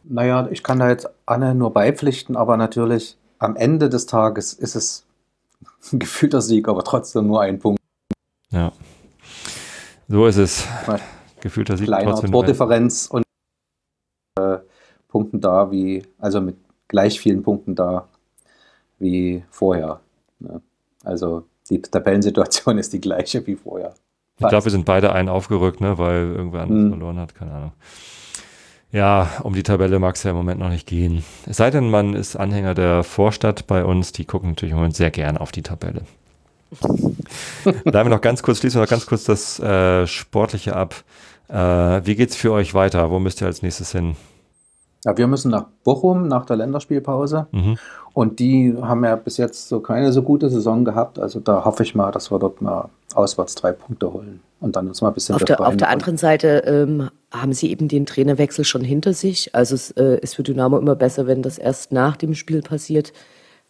Naja, 0.03 0.49
ich 0.51 0.65
kann 0.65 0.81
da 0.81 0.89
jetzt 0.89 1.09
Anne 1.27 1.55
nur 1.55 1.73
beipflichten, 1.73 2.37
aber 2.37 2.57
natürlich 2.57 3.17
am 3.39 3.55
Ende 3.55 3.89
des 3.89 4.07
Tages 4.07 4.53
ist 4.53 4.75
es 4.75 5.07
ein 5.93 6.01
gefühlter 6.01 6.43
Sieg, 6.43 6.67
aber 6.67 6.83
trotzdem 6.83 7.29
nur 7.29 7.41
ein 7.41 7.61
Punkt. 7.61 7.79
Ja. 8.51 8.73
So 10.09 10.27
ist 10.27 10.39
es. 10.39 10.67
Gefühlter 11.41 11.77
Sieg. 11.77 11.87
Kleiner 11.87 12.21
Tordifferenz 12.21 13.07
und 13.07 13.23
äh, 14.41 14.59
Punkten 15.07 15.41
da 15.41 15.71
wie, 15.71 16.05
also 16.19 16.41
mit 16.41 16.57
gleich 16.89 17.21
vielen 17.21 17.45
Punkten 17.45 17.77
da 17.77 18.09
wie 18.99 19.45
vorher. 19.51 20.01
Ne? 20.41 20.61
Also 21.05 21.45
die 21.71 21.81
Tabellensituation 21.81 22.79
ist 22.79 22.93
die 22.93 23.01
gleiche 23.01 23.47
wie 23.47 23.55
vorher. 23.55 23.95
Ich 24.39 24.49
glaube, 24.49 24.65
wir 24.65 24.73
sind 24.73 24.85
beide 24.85 25.13
einen 25.13 25.29
aufgerückt, 25.29 25.81
ne, 25.81 25.99
weil 25.99 26.33
irgendwer 26.35 26.63
anders 26.63 26.83
hm. 26.83 26.89
verloren 26.91 27.19
hat, 27.19 27.35
keine 27.35 27.53
Ahnung. 27.53 27.73
Ja, 28.91 29.31
um 29.43 29.55
die 29.55 29.63
Tabelle 29.63 29.99
mag 29.99 30.17
es 30.17 30.23
ja 30.23 30.33
im 30.33 30.37
Moment 30.37 30.61
noch 30.61 30.69
nicht 30.69 30.87
gehen. 30.87 31.25
Es 31.47 31.57
sei 31.57 31.71
denn, 31.71 31.91
man 31.91 32.15
ist 32.15 32.37
Anhänger 32.37 32.75
der 32.75 33.05
Vorstadt 33.05 33.67
bei 33.67 33.85
uns, 33.85 34.13
die 34.13 34.27
gucken 34.27 34.51
natürlich 34.51 34.73
im 34.73 34.77
Moment 34.77 34.97
sehr 34.97 35.11
gern 35.11 35.39
auf 35.39 35.51
die 35.51 35.63
Tabelle. 35.63 36.03
Bleiben 37.65 38.11
wir 38.11 38.15
noch 38.17 38.21
ganz 38.21 38.43
kurz, 38.43 38.59
schließen 38.59 38.79
wir 38.79 38.85
noch 38.85 38.91
ganz 38.91 39.07
kurz 39.07 39.25
das 39.25 39.59
äh, 39.61 40.07
Sportliche 40.07 40.77
ab. 40.77 41.05
Äh, 41.49 41.55
wie 42.05 42.15
geht's 42.17 42.37
für 42.37 42.53
euch 42.53 42.75
weiter? 42.75 43.11
Wo 43.11 43.19
müsst 43.19 43.41
ihr 43.41 43.47
als 43.47 43.63
nächstes 43.63 43.93
hin? 43.93 44.17
Ja, 45.05 45.17
wir 45.17 45.27
müssen 45.27 45.51
nach 45.51 45.67
Bochum 45.83 46.29
nach 46.29 46.47
der 46.47 46.57
Länderspielpause. 46.57 47.47
Mhm. 47.51 47.77
Und 48.15 48.39
die 48.39 48.77
haben 48.81 49.05
ja 49.05 49.17
bis 49.17 49.37
jetzt 49.37 49.69
so 49.69 49.81
keine 49.81 50.13
so 50.13 50.23
gute 50.23 50.49
Saison 50.49 50.85
gehabt. 50.85 51.19
Also 51.19 51.41
da 51.41 51.65
hoffe 51.65 51.83
ich 51.83 51.95
mal, 51.95 52.13
dass 52.13 52.31
wir 52.31 52.39
dort 52.39 52.61
mal 52.61 52.89
auswärts 53.15 53.55
drei 53.55 53.73
Punkte 53.73 54.13
holen 54.13 54.41
und 54.61 54.77
dann 54.77 54.87
uns 54.89 55.01
mal 55.01 55.09
ein 55.09 55.15
bisschen 55.15 55.35
Auf 55.35 55.45
der, 55.45 55.61
auf 55.61 55.77
der 55.77 55.89
anderen 55.89 56.17
Seite 56.17 56.63
ähm, 56.67 57.11
haben 57.33 57.53
sie 57.53 57.71
eben 57.71 57.89
den 57.89 58.07
Trainerwechsel 58.07 58.65
schon 58.65 58.83
hinter 58.83 59.13
sich. 59.13 59.55
Also 59.55 59.75
es 59.75 59.91
äh, 59.93 60.19
ist 60.21 60.37
für 60.37 60.43
Dynamo 60.43 60.79
immer 60.79 60.95
besser, 60.95 61.27
wenn 61.27 61.43
das 61.43 61.59
erst 61.59 61.93
nach 61.93 62.17
dem 62.17 62.35
Spiel 62.35 62.63
passiert. 62.63 63.13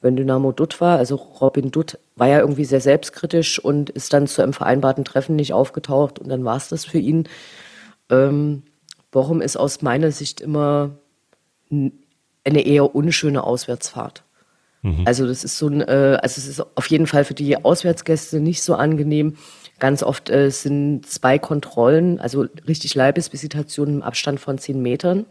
Wenn 0.00 0.16
Dynamo 0.16 0.50
Dutt 0.50 0.80
war, 0.80 0.98
also 0.98 1.14
Robin 1.14 1.70
Dutt 1.70 1.98
war 2.16 2.26
ja 2.26 2.40
irgendwie 2.40 2.64
sehr 2.64 2.80
selbstkritisch 2.80 3.60
und 3.64 3.88
ist 3.88 4.12
dann 4.12 4.26
zu 4.26 4.42
einem 4.42 4.52
vereinbarten 4.52 5.04
Treffen 5.04 5.36
nicht 5.36 5.52
aufgetaucht 5.52 6.18
und 6.18 6.28
dann 6.28 6.44
war 6.44 6.56
es 6.56 6.68
das 6.68 6.84
für 6.84 6.98
ihn. 6.98 7.28
Ähm, 8.10 8.64
Bochum 9.12 9.40
ist 9.40 9.56
aus 9.56 9.80
meiner 9.80 10.10
Sicht 10.10 10.40
immer 10.40 10.90
eine 12.44 12.66
eher 12.66 12.94
unschöne 12.94 13.44
Auswärtsfahrt. 13.44 14.24
Mhm. 14.82 15.02
Also 15.06 15.26
das 15.26 15.44
ist 15.44 15.58
so 15.58 15.68
ein, 15.68 15.80
äh, 15.80 16.18
also 16.20 16.38
es 16.38 16.46
ist 16.46 16.60
auf 16.60 16.86
jeden 16.86 17.06
Fall 17.06 17.24
für 17.24 17.34
die 17.34 17.56
Auswärtsgäste 17.64 18.40
nicht 18.40 18.62
so 18.62 18.74
angenehm. 18.74 19.36
Ganz 19.78 20.02
oft 20.02 20.30
äh, 20.30 20.50
sind 20.50 21.06
zwei 21.06 21.38
Kontrollen, 21.38 22.20
also 22.20 22.46
richtig 22.66 22.94
Leibesvisitationen 22.94 23.96
im 23.96 24.02
Abstand 24.02 24.40
von 24.40 24.58
zehn 24.58 24.82
Metern. 24.82 25.26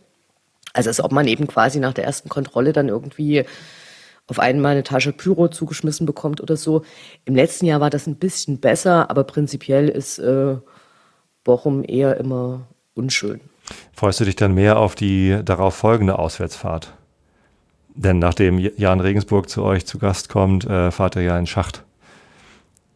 Also 0.74 0.90
als 0.90 1.04
ob 1.04 1.12
man 1.12 1.28
eben 1.28 1.48
quasi 1.48 1.80
nach 1.80 1.94
der 1.94 2.06
ersten 2.06 2.30
Kontrolle 2.30 2.72
dann 2.72 2.88
irgendwie 2.88 3.46
auf 4.28 4.40
einmal 4.40 4.72
eine 4.72 4.84
Tasche 4.84 5.12
Pyro 5.12 5.50
zugeschmissen 5.50 6.06
bekommt 6.06 6.40
oder 6.40 6.56
so. 6.56 6.84
Im 7.26 7.36
letzten 7.36 7.66
Jahr 7.66 7.82
war 7.82 7.90
das 7.90 8.08
ein 8.08 8.16
bisschen 8.16 8.60
besser, 8.60 9.10
aber 9.10 9.26
prinzipiell 9.26 9.90
ist 9.90 10.20
äh, 10.20 10.56
Bochum 11.44 11.84
eher 11.84 12.16
immer 12.18 12.68
unschön. 12.94 13.42
Freust 13.94 14.20
du 14.20 14.26
dich 14.26 14.36
dann 14.36 14.54
mehr 14.54 14.78
auf 14.78 14.96
die 14.96 15.40
darauf 15.44 15.76
folgende 15.76 16.20
Auswärtsfahrt? 16.20 16.94
Denn 17.96 18.20
nachdem 18.20 18.58
Jan 18.58 19.00
Regensburg 19.00 19.50
zu 19.50 19.64
euch 19.64 19.86
zu 19.86 20.00
Gast 20.00 20.30
kommt, 20.30 20.66
äh, 20.66 20.92
fahrt 20.92 21.16
ihr 21.16 21.24
ja 21.24 21.38
in 21.38 21.48
Schacht. 21.48 21.84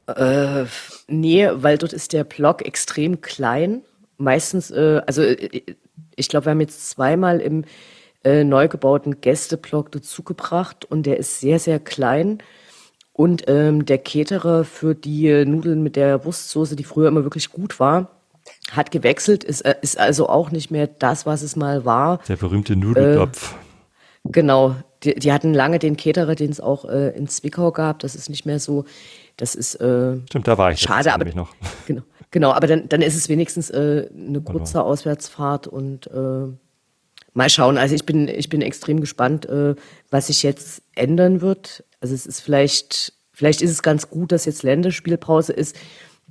Äh, 0.08 0.66
nee, 1.08 1.50
weil 1.52 1.78
dort 1.78 1.94
ist 1.94 2.14
der 2.14 2.24
Block 2.24 2.66
extrem 2.66 3.22
klein. 3.22 3.82
Meistens, 4.18 4.72
äh, 4.72 5.02
also 5.06 5.22
äh, 5.22 5.64
ich 6.16 6.30
glaube, 6.30 6.46
wir 6.46 6.52
haben 6.52 6.62
jetzt 6.62 6.90
zweimal 6.90 7.42
im 7.42 7.66
äh, 8.24 8.44
neu 8.44 8.68
gebauten 8.68 9.22
Gästeblock 9.22 9.92
dazugebracht 9.92 10.86
und 10.86 11.06
der 11.06 11.18
ist 11.18 11.40
sehr, 11.40 11.60
sehr 11.60 11.80
klein. 11.80 12.40
Und 13.14 13.46
ähm, 13.48 13.86
der 13.86 13.98
Keterer 13.98 14.66
für 14.66 14.94
die 14.94 15.46
Nudeln 15.46 15.82
mit 15.84 15.96
der 15.96 16.26
Wurstsoße, 16.26 16.76
die 16.76 16.84
früher 16.84 17.08
immer 17.08 17.24
wirklich 17.24 17.50
gut 17.50 17.80
war, 17.80 18.10
hat 18.72 18.92
gewechselt, 18.92 19.44
ist, 19.44 19.62
äh, 19.62 19.76
ist 19.82 20.00
also 20.00 20.28
auch 20.28 20.52
nicht 20.52 20.72
mehr 20.72 20.88
das, 20.88 21.26
was 21.26 21.42
es 21.42 21.56
mal 21.56 21.86
war. 21.86 22.20
Der 22.28 22.36
berühmte 22.36 22.76
Nudeltopf. 22.76 23.54
Äh, 23.54 24.30
genau, 24.32 24.76
die, 25.04 25.16
die, 25.16 25.32
hatten 25.32 25.54
lange 25.54 25.80
den 25.80 25.98
Keterer, 25.98 26.36
den 26.36 26.52
es 26.52 26.60
auch 26.60 26.86
äh, 26.86 27.10
in 27.16 27.28
Zwickau 27.28 27.72
gab. 27.72 28.00
Das 28.00 28.16
ist 28.16 28.30
nicht 28.30 28.46
mehr 28.46 28.60
so. 28.60 28.86
Das 29.38 29.54
ist 29.54 29.76
äh, 29.76 30.18
Stimmt, 30.26 30.48
da 30.48 30.58
war 30.58 30.72
ich 30.72 30.80
schade, 30.80 31.14
aber 31.14 31.26
noch. 31.34 31.54
Genau, 31.86 32.02
genau, 32.32 32.52
aber 32.52 32.68
dann, 32.68 32.90
dann 32.90 33.02
ist 33.02 33.16
es 33.16 33.30
wenigstens 33.30 33.70
äh, 33.70 34.10
eine 34.16 34.42
kurze 34.42 34.74
genau. 34.74 34.86
Auswärtsfahrt 34.86 35.68
und 35.68 36.08
äh, 36.08 36.48
mal 37.34 37.50
schauen. 37.50 37.78
Also 37.78 37.94
ich 37.94 38.06
bin, 38.06 38.28
ich 38.28 38.50
bin 38.50 38.62
extrem 38.62 39.02
gespannt, 39.02 39.46
äh, 39.46 39.76
was 40.10 40.28
sich 40.28 40.42
jetzt 40.42 40.82
ändern 40.96 41.42
wird. 41.42 41.84
Also 42.00 42.16
es 42.16 42.26
ist 42.26 42.40
vielleicht, 42.40 43.14
vielleicht 43.32 43.62
ist 43.62 43.72
es 43.72 43.84
ganz 43.84 44.10
gut, 44.10 44.32
dass 44.32 44.46
jetzt 44.46 44.64
Länderspielpause 44.64 45.54
ist, 45.54 45.76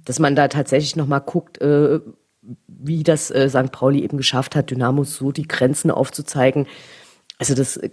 dass 0.05 0.19
man 0.19 0.35
da 0.35 0.49
tatsächlich 0.49 0.97
nochmal 0.97 1.21
guckt, 1.21 1.61
wie 2.67 3.03
das 3.03 3.31
äh, 3.31 3.49
St. 3.49 3.73
Pauli 3.73 4.03
eben 4.03 4.17
geschafft 4.17 4.57
hat, 4.57 4.71
Dynamo 4.71 5.05
so 5.05 5.33
die 5.33 5.49
Grenzen 5.49 5.91
aufzuzeigen. 5.91 6.67
Also 7.39 7.55
das, 7.55 7.77
äh, 7.77 7.91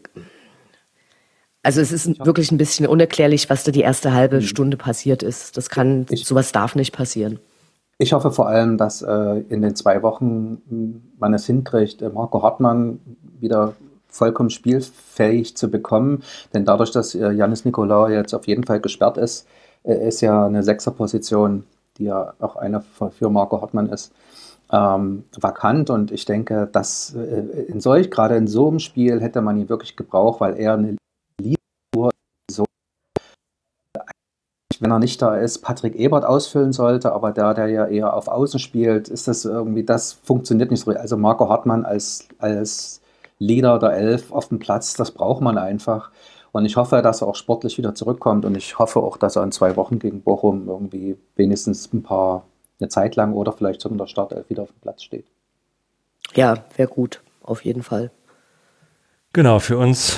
also 1.63 1.81
es 1.81 1.91
ist 1.91 2.25
wirklich 2.25 2.51
ein 2.51 2.57
bisschen 2.57 2.87
unerklärlich, 2.87 3.49
was 3.49 3.63
da 3.63 3.71
die 3.71 3.81
erste 3.81 4.13
halbe 4.13 4.37
mhm. 4.37 4.41
Stunde 4.41 4.77
passiert 4.77 5.23
ist. 5.23 5.57
Das 5.57 5.69
kann, 5.69 6.05
ich, 6.09 6.25
sowas 6.25 6.51
darf 6.51 6.75
nicht 6.75 6.95
passieren. 6.95 7.39
Ich 7.97 8.13
hoffe 8.13 8.31
vor 8.31 8.47
allem, 8.47 8.77
dass 8.77 9.03
äh, 9.03 9.43
in 9.49 9.61
den 9.61 9.75
zwei 9.75 10.01
Wochen 10.01 11.03
man 11.19 11.33
es 11.35 11.45
hinkriegt, 11.45 12.01
äh, 12.01 12.09
Marco 12.09 12.41
Hartmann 12.41 12.99
wieder 13.39 13.75
vollkommen 14.07 14.49
spielfähig 14.49 15.55
zu 15.55 15.69
bekommen. 15.69 16.23
Denn 16.53 16.65
dadurch, 16.65 16.91
dass 16.91 17.13
äh, 17.15 17.31
Janis 17.31 17.63
Nikolaou 17.63 18.09
jetzt 18.09 18.33
auf 18.33 18.47
jeden 18.47 18.63
Fall 18.63 18.79
gesperrt 18.79 19.17
ist, 19.17 19.47
äh, 19.83 20.07
ist 20.07 20.21
ja 20.21 20.45
eine 20.45 20.63
Sechserposition, 20.63 21.63
die 21.97 22.05
ja 22.05 22.33
auch 22.39 22.55
eine 22.55 22.81
für 22.81 23.29
Marco 23.29 23.61
Hartmann 23.61 23.89
ist, 23.89 24.13
ähm, 24.71 25.25
vakant 25.37 25.89
und 25.89 26.11
ich 26.11 26.25
denke, 26.25 26.67
dass 26.71 27.13
äh, 27.13 27.65
in 27.67 27.81
solch, 27.81 28.09
gerade 28.09 28.35
in 28.37 28.47
so 28.47 28.69
einem 28.69 28.79
Spiel 28.79 29.21
hätte 29.21 29.41
man 29.41 29.57
ihn 29.57 29.69
wirklich 29.69 29.95
gebraucht, 29.95 30.39
weil 30.39 30.57
er 30.57 30.73
eine 30.73 30.95
Linie 31.39 31.57
so 32.49 32.65
wenn 34.81 34.91
er 34.91 34.99
nicht 34.99 35.21
da 35.21 35.35
ist, 35.35 35.59
Patrick 35.59 35.95
Ebert 35.95 36.25
ausfüllen 36.25 36.73
sollte, 36.73 37.13
aber 37.13 37.31
da 37.31 37.53
der 37.53 37.67
ja 37.67 37.85
eher 37.85 38.15
auf 38.15 38.27
Außen 38.27 38.59
spielt, 38.59 39.09
ist 39.09 39.27
das 39.27 39.45
irgendwie, 39.45 39.83
das 39.83 40.13
funktioniert 40.13 40.71
nicht 40.71 40.81
so. 40.83 40.91
Also 40.91 41.17
Marco 41.17 41.49
Hartmann 41.49 41.85
als, 41.85 42.27
als 42.39 43.01
Leader 43.37 43.77
der 43.77 43.93
Elf 43.93 44.31
auf 44.31 44.47
dem 44.47 44.57
Platz, 44.57 44.95
das 44.95 45.11
braucht 45.11 45.41
man 45.41 45.59
einfach. 45.59 46.11
Und 46.51 46.65
ich 46.65 46.75
hoffe, 46.75 47.01
dass 47.01 47.21
er 47.21 47.27
auch 47.27 47.35
sportlich 47.35 47.77
wieder 47.77 47.95
zurückkommt 47.95 48.45
und 48.45 48.55
ich 48.57 48.77
hoffe 48.77 48.99
auch, 48.99 49.17
dass 49.17 49.35
er 49.35 49.43
in 49.43 49.51
zwei 49.51 49.75
Wochen 49.77 49.99
gegen 49.99 50.21
Bochum 50.21 50.67
irgendwie 50.67 51.17
wenigstens 51.35 51.91
ein 51.93 52.03
paar 52.03 52.45
eine 52.79 52.89
Zeit 52.89 53.15
lang 53.15 53.33
oder 53.33 53.53
vielleicht 53.53 53.81
sogar 53.81 53.93
in 53.93 53.99
der 53.99 54.07
Startelf 54.07 54.49
wieder 54.49 54.63
auf 54.63 54.71
dem 54.71 54.81
Platz 54.81 55.03
steht. 55.03 55.25
Ja, 56.33 56.65
wäre 56.75 56.89
gut, 56.89 57.21
auf 57.43 57.63
jeden 57.63 57.83
Fall. 57.83 58.11
Genau, 59.33 59.59
für 59.59 59.77
uns 59.77 60.17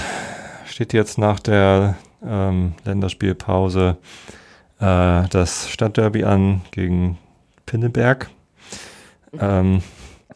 steht 0.65 0.93
jetzt 0.93 1.17
nach 1.17 1.39
der 1.39 1.97
ähm, 2.25 2.73
Länderspielpause 2.83 3.97
äh, 4.79 5.27
das 5.29 5.69
Stadtderby 5.69 6.23
an 6.23 6.61
gegen 6.71 7.19
Pinneberg. 7.65 8.29
Ähm, 9.39 9.83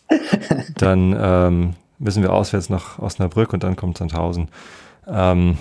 dann 0.75 1.15
ähm, 1.19 1.73
müssen 1.97 2.21
wir 2.21 2.33
auswärts 2.33 2.69
nach 2.69 2.99
Osnabrück 2.99 3.53
und 3.53 3.63
dann 3.63 3.75
kommt 3.75 3.97
Sandhausen. 3.97 4.49
Ähm, 5.07 5.57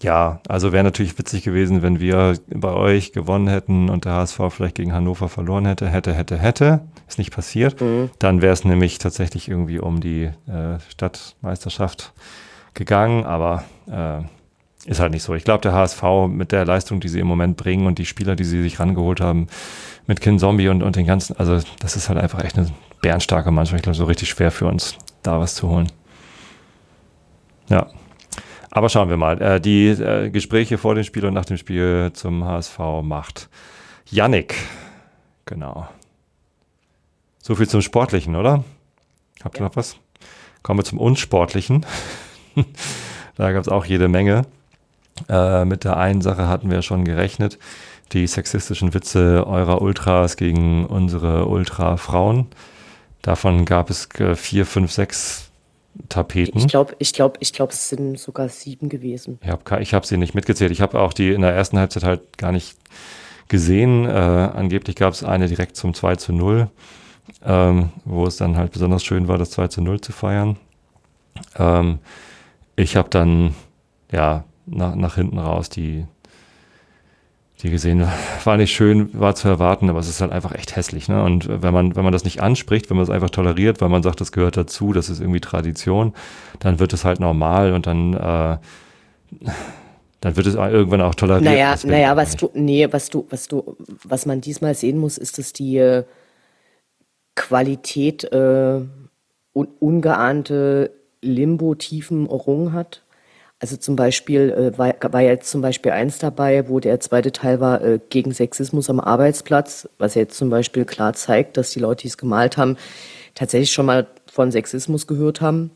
ja, 0.00 0.40
also 0.48 0.72
wäre 0.72 0.84
natürlich 0.84 1.18
witzig 1.18 1.44
gewesen, 1.44 1.82
wenn 1.82 2.00
wir 2.00 2.38
bei 2.48 2.72
euch 2.72 3.12
gewonnen 3.12 3.48
hätten 3.48 3.88
und 3.88 4.04
der 4.04 4.12
HSV 4.12 4.40
vielleicht 4.50 4.74
gegen 4.74 4.92
Hannover 4.92 5.28
verloren 5.28 5.66
hätte, 5.66 5.88
hätte, 5.88 6.12
hätte, 6.12 6.38
hätte. 6.38 6.80
Ist 7.08 7.18
nicht 7.18 7.32
passiert. 7.32 7.80
Mhm. 7.80 8.10
Dann 8.18 8.42
wäre 8.42 8.52
es 8.52 8.64
nämlich 8.64 8.98
tatsächlich 8.98 9.48
irgendwie 9.48 9.78
um 9.78 10.00
die 10.00 10.24
äh, 10.24 10.78
Stadtmeisterschaft 10.88 12.12
gegangen, 12.74 13.24
aber 13.24 13.64
äh, 13.90 14.22
ist 14.86 15.00
halt 15.00 15.12
nicht 15.12 15.22
so. 15.22 15.34
Ich 15.34 15.44
glaube, 15.44 15.62
der 15.62 15.72
HSV 15.72 16.02
mit 16.28 16.52
der 16.52 16.64
Leistung, 16.64 17.00
die 17.00 17.08
sie 17.08 17.20
im 17.20 17.26
Moment 17.26 17.56
bringen 17.56 17.86
und 17.86 17.98
die 17.98 18.04
Spieler, 18.04 18.36
die 18.36 18.44
sie 18.44 18.62
sich 18.62 18.80
rangeholt 18.80 19.20
haben, 19.20 19.46
mit 20.06 20.20
Kin 20.20 20.38
Zombie 20.38 20.68
und, 20.68 20.82
und 20.82 20.96
den 20.96 21.06
ganzen, 21.06 21.36
also 21.38 21.58
das 21.80 21.96
ist 21.96 22.08
halt 22.08 22.18
einfach 22.18 22.44
echt 22.44 22.58
eine 22.58 22.68
bärenstarke 23.00 23.50
Mannschaft. 23.50 23.76
Ich 23.76 23.82
glaube, 23.82 23.96
so 23.96 24.04
richtig 24.04 24.28
schwer 24.28 24.50
für 24.50 24.66
uns, 24.66 24.96
da 25.22 25.40
was 25.40 25.54
zu 25.54 25.68
holen. 25.68 25.90
Ja. 27.68 27.86
Aber 28.74 28.88
schauen 28.88 29.08
wir 29.08 29.16
mal. 29.16 29.40
Äh, 29.40 29.60
die 29.60 29.86
äh, 29.86 30.30
Gespräche 30.30 30.78
vor 30.78 30.96
dem 30.96 31.04
Spiel 31.04 31.24
und 31.24 31.32
nach 31.32 31.44
dem 31.44 31.56
Spiel 31.56 32.10
zum 32.12 32.44
HSV 32.44 32.78
macht 33.02 33.48
Yannick. 34.10 34.56
Genau. 35.46 35.88
So 37.40 37.54
viel 37.54 37.68
zum 37.68 37.82
Sportlichen, 37.82 38.34
oder? 38.34 38.64
Habt 39.44 39.56
ihr 39.56 39.60
ja. 39.60 39.68
noch 39.68 39.76
was? 39.76 39.96
Kommen 40.62 40.80
wir 40.80 40.84
zum 40.84 40.98
Unsportlichen. 40.98 41.86
da 43.36 43.52
gab 43.52 43.62
es 43.62 43.68
auch 43.68 43.84
jede 43.84 44.08
Menge. 44.08 44.42
Äh, 45.28 45.64
mit 45.64 45.84
der 45.84 45.96
einen 45.96 46.20
Sache 46.20 46.48
hatten 46.48 46.68
wir 46.68 46.82
schon 46.82 47.04
gerechnet. 47.04 47.60
Die 48.12 48.26
sexistischen 48.26 48.92
Witze 48.92 49.46
eurer 49.46 49.82
Ultras 49.82 50.36
gegen 50.36 50.84
unsere 50.86 51.46
Ultra-Frauen. 51.46 52.48
Davon 53.22 53.66
gab 53.66 53.88
es 53.88 54.08
äh, 54.18 54.34
vier, 54.34 54.66
fünf, 54.66 54.90
sechs 54.90 55.50
Tapeten. 56.08 56.58
Ich 56.58 56.66
glaube, 56.66 56.94
ich 56.98 57.12
glaube, 57.12 57.36
ich 57.40 57.52
glaube, 57.52 57.72
es 57.72 57.88
sind 57.88 58.18
sogar 58.18 58.48
sieben 58.48 58.88
gewesen. 58.88 59.38
Ich 59.42 59.48
habe 59.48 59.82
ich 59.82 59.94
hab 59.94 60.04
sie 60.06 60.16
nicht 60.16 60.34
mitgezählt. 60.34 60.72
Ich 60.72 60.80
habe 60.80 61.00
auch 61.00 61.12
die 61.12 61.32
in 61.32 61.42
der 61.42 61.52
ersten 61.52 61.78
Halbzeit 61.78 62.04
halt 62.04 62.38
gar 62.38 62.52
nicht 62.52 62.76
gesehen. 63.48 64.04
Äh, 64.06 64.10
angeblich 64.10 64.96
gab 64.96 65.12
es 65.12 65.22
eine 65.22 65.48
direkt 65.48 65.76
zum 65.76 65.94
2 65.94 66.16
zu 66.16 66.32
0, 66.32 66.68
ähm, 67.44 67.90
wo 68.04 68.26
es 68.26 68.36
dann 68.36 68.56
halt 68.56 68.72
besonders 68.72 69.04
schön 69.04 69.28
war, 69.28 69.38
das 69.38 69.50
2 69.50 69.68
zu 69.68 69.82
0 69.82 70.00
zu 70.00 70.12
feiern. 70.12 70.56
Ähm, 71.56 72.00
ich 72.76 72.96
habe 72.96 73.08
dann, 73.08 73.54
ja, 74.10 74.44
nach, 74.66 74.94
nach 74.94 75.14
hinten 75.14 75.38
raus 75.38 75.68
die, 75.68 76.06
die 77.62 77.70
gesehen. 77.70 78.06
War 78.44 78.56
nicht 78.56 78.72
schön, 78.72 79.08
war 79.18 79.34
zu 79.34 79.48
erwarten, 79.48 79.88
aber 79.88 79.98
es 79.98 80.08
ist 80.08 80.20
halt 80.20 80.32
einfach 80.32 80.52
echt 80.52 80.76
hässlich. 80.76 81.08
Ne? 81.08 81.22
Und 81.22 81.48
wenn 81.48 81.72
man, 81.72 81.96
wenn 81.96 82.04
man 82.04 82.12
das 82.12 82.24
nicht 82.24 82.42
anspricht, 82.42 82.90
wenn 82.90 82.96
man 82.96 83.04
es 83.04 83.10
einfach 83.10 83.30
toleriert, 83.30 83.80
weil 83.80 83.88
man 83.88 84.02
sagt, 84.02 84.20
das 84.20 84.32
gehört 84.32 84.56
dazu, 84.56 84.92
das 84.92 85.08
ist 85.08 85.20
irgendwie 85.20 85.40
Tradition, 85.40 86.12
dann 86.58 86.78
wird 86.78 86.92
es 86.92 87.04
halt 87.04 87.20
normal 87.20 87.72
und 87.72 87.86
dann, 87.86 88.14
äh, 88.14 88.58
dann 90.20 90.36
wird 90.36 90.46
es 90.46 90.54
irgendwann 90.54 91.00
auch 91.00 91.14
toleriert. 91.14 91.44
Naja, 91.44 91.76
naja, 91.84 92.16
was 92.16 92.36
du, 92.36 92.50
nee, 92.54 92.86
was 92.90 93.08
du, 93.08 93.26
was 93.30 93.48
du, 93.48 93.76
was 94.02 94.26
man 94.26 94.40
diesmal 94.40 94.74
sehen 94.74 94.98
muss, 94.98 95.16
ist, 95.16 95.38
dass 95.38 95.52
die 95.52 95.78
äh, 95.78 96.04
Qualität 97.34 98.24
äh, 98.24 98.80
un 99.52 99.68
ungeahnte 99.78 100.90
Limbo-Tiefen 101.22 102.28
errungen 102.28 102.72
hat. 102.72 103.03
Also 103.64 103.78
zum 103.78 103.96
Beispiel 103.96 104.50
äh, 104.50 104.78
war, 104.78 104.92
war 105.10 105.22
jetzt 105.22 105.50
zum 105.50 105.62
Beispiel 105.62 105.92
eins 105.92 106.18
dabei, 106.18 106.68
wo 106.68 106.80
der 106.80 107.00
zweite 107.00 107.32
Teil 107.32 107.60
war 107.60 107.80
äh, 107.80 107.98
gegen 108.10 108.30
Sexismus 108.30 108.90
am 108.90 109.00
Arbeitsplatz, 109.00 109.88
was 109.96 110.14
jetzt 110.16 110.36
zum 110.36 110.50
Beispiel 110.50 110.84
klar 110.84 111.14
zeigt, 111.14 111.56
dass 111.56 111.70
die 111.70 111.78
Leute, 111.78 112.02
die 112.02 112.08
es 112.08 112.18
gemalt 112.18 112.58
haben, 112.58 112.76
tatsächlich 113.34 113.72
schon 113.72 113.86
mal 113.86 114.06
von 114.30 114.52
Sexismus 114.52 115.06
gehört 115.06 115.40
haben 115.40 115.70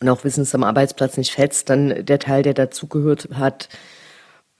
und 0.00 0.08
auch 0.08 0.24
wissen, 0.24 0.40
es 0.40 0.52
am 0.52 0.64
Arbeitsplatz 0.64 1.16
nicht 1.16 1.30
fetzt. 1.30 1.70
Dann 1.70 2.04
der 2.04 2.18
Teil, 2.18 2.42
der 2.42 2.54
dazugehört 2.54 3.28
hat, 3.32 3.68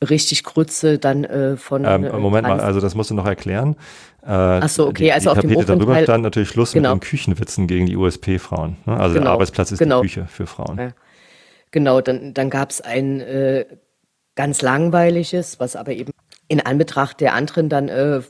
richtig 0.00 0.44
Grütze 0.44 1.00
dann 1.00 1.24
äh, 1.24 1.56
von. 1.56 1.84
Ähm, 1.84 2.04
äh, 2.04 2.12
Moment 2.12 2.46
mal, 2.46 2.60
also 2.60 2.78
das 2.78 2.94
musst 2.94 3.10
du 3.10 3.14
noch 3.14 3.26
erklären. 3.26 3.74
Äh, 4.22 4.28
Ach 4.28 4.68
so, 4.68 4.86
okay, 4.86 5.06
die, 5.06 5.12
also 5.12 5.24
die 5.24 5.28
auf 5.30 5.42
Tapete 5.42 5.64
dem 5.64 5.78
darüber 5.80 6.00
stand 6.00 6.22
natürlich 6.22 6.50
Schluss 6.50 6.74
genau. 6.74 6.94
mit 6.94 7.02
den 7.02 7.08
Küchenwitzen 7.08 7.66
gegen 7.66 7.86
die 7.86 7.96
USP-Frauen. 7.96 8.76
Ne? 8.86 8.96
Also 8.96 9.14
genau. 9.14 9.24
der 9.24 9.32
Arbeitsplatz 9.32 9.72
ist 9.72 9.80
genau. 9.80 10.00
die 10.00 10.06
Küche 10.06 10.28
für 10.30 10.46
Frauen. 10.46 10.78
Ja. 10.78 10.92
Genau, 11.72 12.00
dann, 12.00 12.32
dann 12.34 12.48
gab 12.50 12.70
es 12.70 12.80
einen 12.80 13.20
äh, 13.20 13.66
ganz 14.36 14.62
langweilig 14.62 15.34
ist, 15.34 15.58
was 15.58 15.74
aber 15.76 15.92
eben 15.92 16.12
in 16.48 16.60
Anbetracht 16.60 17.20
der 17.20 17.34
anderen 17.34 17.68
dann 17.68 17.88
äh, 17.88 18.20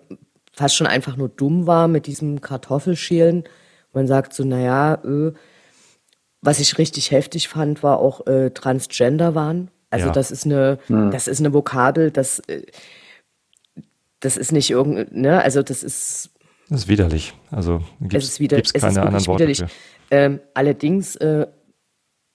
fast 0.52 0.76
schon 0.76 0.86
einfach 0.86 1.16
nur 1.16 1.28
dumm 1.28 1.66
war 1.66 1.88
mit 1.88 2.06
diesem 2.06 2.40
Kartoffelschälen. 2.40 3.44
Man 3.92 4.06
sagt 4.06 4.32
so, 4.32 4.44
naja, 4.44 4.94
äh, 5.04 5.32
was 6.40 6.60
ich 6.60 6.78
richtig 6.78 7.10
heftig 7.10 7.48
fand, 7.48 7.82
war 7.82 7.98
auch 7.98 8.26
äh, 8.26 8.50
Transgender 8.50 9.34
waren. 9.34 9.70
Also 9.90 10.06
Ja. 10.06 10.12
das 10.12 10.30
ist 10.30 10.44
eine, 10.46 10.78
Hm. 10.86 11.10
das 11.10 11.28
ist 11.28 11.40
eine 11.40 11.52
Vokabel, 11.52 12.10
das, 12.10 12.40
äh, 12.48 12.62
das 14.20 14.36
ist 14.36 14.52
nicht 14.52 14.70
irgend, 14.70 15.14
ne, 15.14 15.42
also 15.42 15.62
das 15.62 15.82
ist, 15.82 16.30
Das 16.68 16.82
ist 16.82 16.88
widerlich. 16.88 17.34
Also 17.50 17.82
es 18.00 18.38
gibt 18.38 18.52
es 18.52 18.70
es 18.74 18.80
keine 18.80 18.92
ist 18.92 18.98
anderen 18.98 19.26
Worte. 19.26 19.66
Ähm, 20.10 20.40
allerdings 20.54 21.16
äh, 21.16 21.46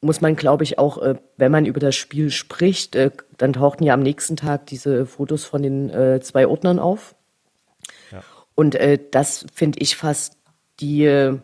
muss 0.01 0.21
man, 0.21 0.35
glaube 0.35 0.63
ich, 0.63 0.77
auch, 0.77 0.99
äh, 0.99 1.15
wenn 1.37 1.51
man 1.51 1.65
über 1.65 1.79
das 1.79 1.95
Spiel 1.95 2.29
spricht, 2.29 2.95
äh, 2.95 3.11
dann 3.37 3.53
tauchten 3.53 3.83
ja 3.83 3.93
am 3.93 4.01
nächsten 4.01 4.35
Tag 4.35 4.67
diese 4.67 5.05
Fotos 5.05 5.45
von 5.45 5.63
den 5.63 5.89
äh, 5.89 6.19
zwei 6.21 6.47
Ordnern 6.47 6.79
auf. 6.79 7.15
Ja. 8.11 8.23
Und 8.55 8.75
äh, 8.75 8.99
das 9.11 9.45
finde 9.53 9.79
ich 9.79 9.95
fast 9.95 10.37
die 10.79 11.05
äh, 11.05 11.39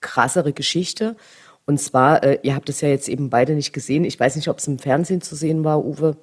krassere 0.00 0.52
Geschichte. 0.52 1.16
Und 1.66 1.78
zwar, 1.78 2.22
äh, 2.22 2.38
ihr 2.42 2.54
habt 2.54 2.68
es 2.68 2.80
ja 2.80 2.88
jetzt 2.88 3.08
eben 3.08 3.30
beide 3.30 3.54
nicht 3.54 3.72
gesehen. 3.72 4.04
Ich 4.04 4.18
weiß 4.18 4.36
nicht, 4.36 4.48
ob 4.48 4.58
es 4.58 4.68
im 4.68 4.78
Fernsehen 4.78 5.22
zu 5.22 5.34
sehen 5.34 5.64
war, 5.64 5.84
Uwe. 5.84 6.16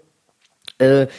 Da 0.78 1.10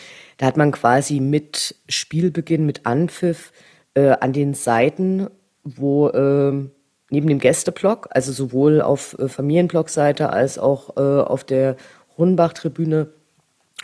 hat 0.41 0.57
man 0.57 0.73
quasi 0.73 1.21
mit 1.21 1.75
Spielbeginn, 1.87 2.65
mit 2.65 2.87
Anpfiff 2.87 3.53
an 3.95 4.33
den 4.33 4.55
Seiten, 4.55 5.29
wo 5.65 6.09
äh, 6.09 6.71
neben 7.11 7.29
dem 7.29 7.39
Gästeblock, 7.39 8.09
also 8.11 8.33
sowohl 8.33 8.81
auf 8.81 9.17
äh, 9.19 9.29
Familienblockseite 9.29 10.31
als 10.31 10.59
auch 10.59 10.97
äh, 10.97 11.01
auf 11.01 11.45
der 11.45 11.77
Rundenbach-Tribüne, 12.19 13.09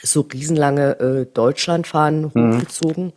so 0.02 0.22
riesenlange 0.22 0.98
äh, 1.00 1.26
Deutschlandfahnen 1.32 2.26
hochgezogen, 2.26 3.12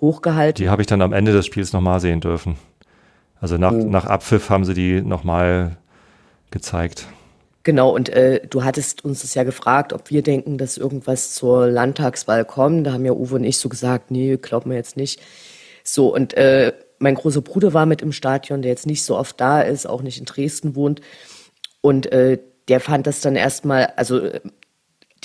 hochgehalten. 0.00 0.62
Die 0.62 0.68
habe 0.70 0.82
ich 0.82 0.88
dann 0.88 1.02
am 1.02 1.12
Ende 1.12 1.32
des 1.32 1.46
Spiels 1.46 1.72
nochmal 1.72 2.00
sehen 2.00 2.20
dürfen. 2.20 2.56
Also 3.40 3.56
nach, 3.58 3.72
Oh. 3.72 3.76
nach 3.76 4.06
Abpfiff 4.06 4.50
haben 4.50 4.64
sie 4.64 4.74
die 4.74 5.02
nochmal 5.02 5.76
gezeigt. 6.50 7.06
Genau, 7.62 7.90
und 7.90 8.08
äh, 8.10 8.46
du 8.48 8.62
hattest 8.64 9.04
uns 9.04 9.22
das 9.22 9.34
ja 9.34 9.42
gefragt, 9.42 9.92
ob 9.92 10.10
wir 10.10 10.22
denken, 10.22 10.56
dass 10.56 10.78
irgendwas 10.78 11.34
zur 11.34 11.66
Landtagswahl 11.66 12.44
kommt. 12.44 12.86
Da 12.86 12.92
haben 12.92 13.04
ja 13.04 13.12
Uwe 13.12 13.36
und 13.36 13.44
ich 13.44 13.58
so 13.58 13.68
gesagt, 13.68 14.10
nee, 14.10 14.36
glauben 14.36 14.70
wir 14.70 14.76
jetzt 14.76 14.96
nicht. 14.96 15.20
So, 15.82 16.14
und 16.14 16.34
äh, 16.34 16.72
mein 16.98 17.14
großer 17.14 17.42
Bruder 17.42 17.74
war 17.74 17.86
mit 17.86 18.02
im 18.02 18.12
Stadion, 18.12 18.62
der 18.62 18.70
jetzt 18.70 18.86
nicht 18.86 19.04
so 19.04 19.16
oft 19.16 19.40
da 19.40 19.60
ist, 19.60 19.86
auch 19.86 20.02
nicht 20.02 20.18
in 20.18 20.24
Dresden 20.24 20.74
wohnt. 20.74 21.00
Und 21.80 22.10
äh, 22.12 22.38
der 22.68 22.80
fand 22.80 23.06
das 23.06 23.20
dann 23.20 23.36
erstmal, 23.36 23.92
also 23.96 24.18
äh, 24.18 24.40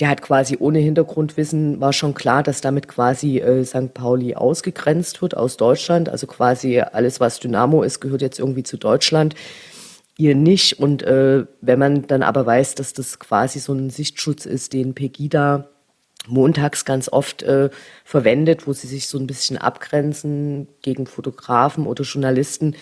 der 0.00 0.08
hat 0.08 0.22
quasi 0.22 0.56
ohne 0.58 0.78
Hintergrundwissen, 0.78 1.80
war 1.80 1.92
schon 1.92 2.14
klar, 2.14 2.42
dass 2.42 2.60
damit 2.60 2.88
quasi 2.88 3.38
äh, 3.38 3.64
St. 3.64 3.94
Pauli 3.94 4.34
ausgegrenzt 4.34 5.22
wird 5.22 5.36
aus 5.36 5.56
Deutschland. 5.56 6.08
Also 6.08 6.26
quasi 6.26 6.80
alles, 6.80 7.20
was 7.20 7.40
Dynamo 7.40 7.82
ist, 7.82 8.00
gehört 8.00 8.22
jetzt 8.22 8.38
irgendwie 8.38 8.62
zu 8.62 8.78
Deutschland. 8.78 9.34
Ihr 10.16 10.34
nicht. 10.34 10.78
Und 10.78 11.02
äh, 11.02 11.44
wenn 11.60 11.78
man 11.78 12.06
dann 12.06 12.22
aber 12.22 12.46
weiß, 12.46 12.74
dass 12.74 12.94
das 12.94 13.18
quasi 13.18 13.58
so 13.58 13.72
ein 13.72 13.90
Sichtschutz 13.90 14.46
ist, 14.46 14.72
den 14.72 14.94
Pegida 14.94 15.68
montags 16.26 16.84
ganz 16.84 17.08
oft 17.08 17.42
äh, 17.42 17.70
verwendet, 18.04 18.66
wo 18.66 18.72
sie 18.72 18.86
sich 18.86 19.08
so 19.08 19.18
ein 19.18 19.26
bisschen 19.26 19.58
abgrenzen 19.58 20.68
gegen 20.82 21.06
Fotografen 21.06 21.86
oder 21.86 22.04
Journalisten, 22.04 22.76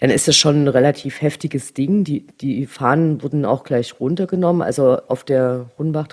dann 0.00 0.10
ist 0.10 0.28
das 0.28 0.36
schon 0.36 0.64
ein 0.64 0.68
relativ 0.68 1.22
heftiges 1.22 1.72
Ding. 1.72 2.04
Die, 2.04 2.26
die 2.26 2.66
Fahnen 2.66 3.22
wurden 3.22 3.44
auch 3.44 3.64
gleich 3.64 3.98
runtergenommen. 3.98 4.62
Also 4.62 4.98
auf 5.08 5.24
der 5.24 5.70
Rundbach 5.78 6.08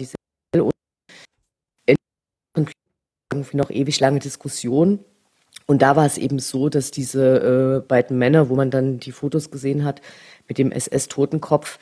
diese 0.00 0.14
irgendwie 3.30 3.56
noch 3.56 3.70
ewig 3.70 4.00
lange 4.00 4.18
Diskussion. 4.20 5.00
Und 5.66 5.82
da 5.82 5.96
war 5.96 6.06
es 6.06 6.16
eben 6.16 6.38
so, 6.38 6.70
dass 6.70 6.90
diese 6.90 7.82
äh, 7.82 7.86
beiden 7.86 8.16
Männer, 8.16 8.48
wo 8.48 8.56
man 8.56 8.70
dann 8.70 8.98
die 9.00 9.12
Fotos 9.12 9.50
gesehen 9.50 9.84
hat, 9.84 10.00
mit 10.46 10.56
dem 10.56 10.72
SS-Totenkopf, 10.72 11.78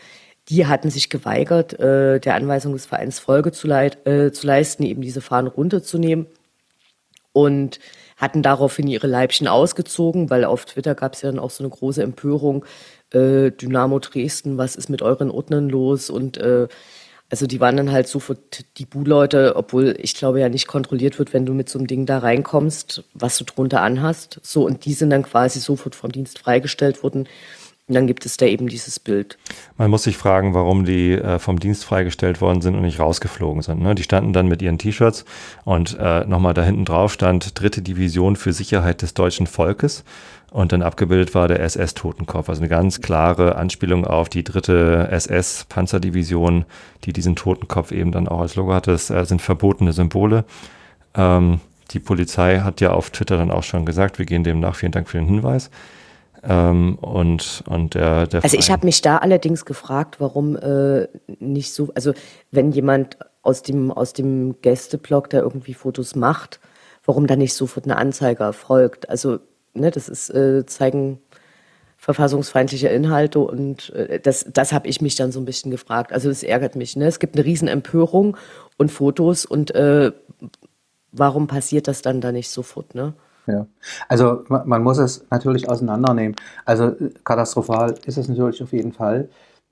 die 0.48 0.66
hatten 0.66 0.90
sich 0.90 1.10
geweigert, 1.10 1.78
äh, 1.78 2.20
der 2.20 2.34
Anweisung 2.34 2.72
des 2.72 2.86
Vereins 2.86 3.18
Folge 3.18 3.52
zu, 3.52 3.66
leit, 3.66 4.06
äh, 4.06 4.32
zu 4.32 4.46
leisten, 4.46 4.84
eben 4.84 5.02
diese 5.02 5.20
Fahnen 5.20 5.48
runterzunehmen. 5.48 6.26
Und 7.32 7.80
hatten 8.16 8.42
daraufhin 8.42 8.88
ihre 8.88 9.06
Leibchen 9.06 9.46
ausgezogen, 9.46 10.30
weil 10.30 10.44
auf 10.44 10.64
Twitter 10.64 10.94
gab 10.94 11.14
es 11.14 11.22
ja 11.22 11.30
dann 11.30 11.38
auch 11.38 11.50
so 11.50 11.62
eine 11.62 11.70
große 11.70 12.02
Empörung, 12.02 12.64
äh, 13.12 13.50
Dynamo 13.50 13.98
Dresden, 13.98 14.56
was 14.56 14.74
ist 14.74 14.88
mit 14.88 15.02
euren 15.02 15.30
Ordnern 15.30 15.68
los? 15.68 16.08
Und 16.08 16.38
äh, 16.38 16.66
also 17.28 17.46
die 17.46 17.60
waren 17.60 17.76
dann 17.76 17.92
halt 17.92 18.08
sofort 18.08 18.64
die 18.78 18.86
Bu-Leute, 18.86 19.56
obwohl 19.56 19.96
ich 20.00 20.14
glaube 20.14 20.40
ja 20.40 20.48
nicht 20.48 20.66
kontrolliert 20.66 21.18
wird, 21.18 21.34
wenn 21.34 21.44
du 21.44 21.52
mit 21.52 21.68
so 21.68 21.78
einem 21.78 21.88
Ding 21.88 22.06
da 22.06 22.18
reinkommst, 22.18 23.04
was 23.14 23.36
du 23.36 23.44
drunter 23.44 23.82
anhast. 23.82 24.40
So, 24.42 24.64
und 24.64 24.84
die 24.84 24.94
sind 24.94 25.10
dann 25.10 25.24
quasi 25.24 25.60
sofort 25.60 25.94
vom 25.94 26.12
Dienst 26.12 26.38
freigestellt 26.38 27.02
worden. 27.02 27.28
Und 27.88 27.94
dann 27.94 28.08
gibt 28.08 28.26
es 28.26 28.36
da 28.36 28.46
eben 28.46 28.66
dieses 28.66 28.98
Bild. 28.98 29.38
Man 29.76 29.90
muss 29.90 30.02
sich 30.02 30.16
fragen, 30.16 30.54
warum 30.54 30.84
die 30.84 31.12
äh, 31.12 31.38
vom 31.38 31.60
Dienst 31.60 31.84
freigestellt 31.84 32.40
worden 32.40 32.60
sind 32.60 32.74
und 32.74 32.82
nicht 32.82 32.98
rausgeflogen 32.98 33.62
sind. 33.62 33.80
Ne? 33.80 33.94
Die 33.94 34.02
standen 34.02 34.32
dann 34.32 34.48
mit 34.48 34.60
ihren 34.60 34.76
T-Shirts 34.76 35.24
und 35.64 35.96
äh, 36.00 36.24
nochmal 36.26 36.52
da 36.52 36.64
hinten 36.64 36.84
drauf 36.84 37.12
stand 37.12 37.60
Dritte 37.60 37.82
Division 37.82 38.34
für 38.34 38.52
Sicherheit 38.52 39.02
des 39.02 39.14
deutschen 39.14 39.46
Volkes. 39.46 40.02
Und 40.50 40.72
dann 40.72 40.82
abgebildet 40.82 41.34
war 41.34 41.46
der 41.46 41.60
SS-Totenkopf. 41.60 42.48
Also 42.48 42.60
eine 42.60 42.68
ganz 42.68 43.00
klare 43.00 43.56
Anspielung 43.56 44.04
auf 44.04 44.28
die 44.28 44.42
dritte 44.42 45.08
SS-Panzerdivision, 45.10 46.64
die 47.04 47.12
diesen 47.12 47.36
Totenkopf 47.36 47.92
eben 47.92 48.10
dann 48.10 48.26
auch 48.26 48.40
als 48.40 48.56
Logo 48.56 48.72
hatte. 48.72 48.90
Das 48.90 49.10
äh, 49.10 49.24
sind 49.24 49.42
verbotene 49.42 49.92
Symbole. 49.92 50.44
Ähm, 51.14 51.60
die 51.92 52.00
Polizei 52.00 52.60
hat 52.60 52.80
ja 52.80 52.90
auf 52.90 53.10
Twitter 53.10 53.36
dann 53.36 53.52
auch 53.52 53.62
schon 53.62 53.86
gesagt, 53.86 54.18
wir 54.18 54.26
gehen 54.26 54.42
dem 54.42 54.58
nach. 54.58 54.74
Vielen 54.74 54.92
Dank 54.92 55.08
für 55.08 55.18
den 55.18 55.26
Hinweis. 55.26 55.70
Ähm, 56.48 56.96
und, 56.96 57.64
und 57.68 57.94
der, 57.94 58.26
der 58.26 58.44
Also 58.44 58.56
ich 58.56 58.70
habe 58.70 58.86
mich 58.86 59.02
da 59.02 59.18
allerdings 59.18 59.64
gefragt, 59.64 60.20
warum 60.20 60.56
äh, 60.56 61.08
nicht 61.38 61.72
so, 61.72 61.90
also 61.94 62.12
wenn 62.50 62.72
jemand 62.72 63.18
aus 63.42 63.62
dem, 63.62 63.90
aus 63.90 64.12
dem 64.12 64.60
Gästeblock 64.62 65.30
da 65.30 65.38
irgendwie 65.38 65.74
Fotos 65.74 66.14
macht, 66.14 66.60
warum 67.04 67.26
da 67.26 67.36
nicht 67.36 67.54
sofort 67.54 67.86
eine 67.86 67.96
Anzeige 67.96 68.44
erfolgt. 68.44 69.08
Also, 69.08 69.38
ne, 69.74 69.90
das 69.90 70.08
ist, 70.08 70.30
äh, 70.30 70.66
zeigen 70.66 71.20
verfassungsfeindliche 71.96 72.88
Inhalte 72.88 73.40
und 73.40 73.90
äh, 73.90 74.20
das, 74.20 74.46
das 74.52 74.72
habe 74.72 74.86
ich 74.88 75.00
mich 75.00 75.16
dann 75.16 75.32
so 75.32 75.40
ein 75.40 75.44
bisschen 75.44 75.70
gefragt. 75.70 76.12
Also 76.12 76.28
das 76.28 76.42
ärgert 76.42 76.76
mich. 76.76 76.94
Ne? 76.94 77.06
Es 77.06 77.18
gibt 77.18 77.36
eine 77.36 77.44
riesen 77.44 77.68
Empörung 77.68 78.36
und 78.76 78.92
Fotos 78.92 79.44
und 79.44 79.74
äh, 79.74 80.12
warum 81.10 81.46
passiert 81.46 81.88
das 81.88 82.02
dann 82.02 82.20
da 82.20 82.30
nicht 82.32 82.50
sofort? 82.50 82.94
Ne? 82.94 83.14
Ja, 83.46 83.66
also 84.08 84.42
man, 84.48 84.82
muss 84.82 84.98
es 84.98 85.24
natürlich 85.30 85.68
auseinandernehmen. 85.68 86.34
Also 86.64 86.92
katastrophal 87.22 87.94
ist 88.04 88.18
es 88.18 88.28
natürlich 88.28 88.62
auf 88.62 88.72
jeden 88.72 88.92
Fall. 88.92 89.28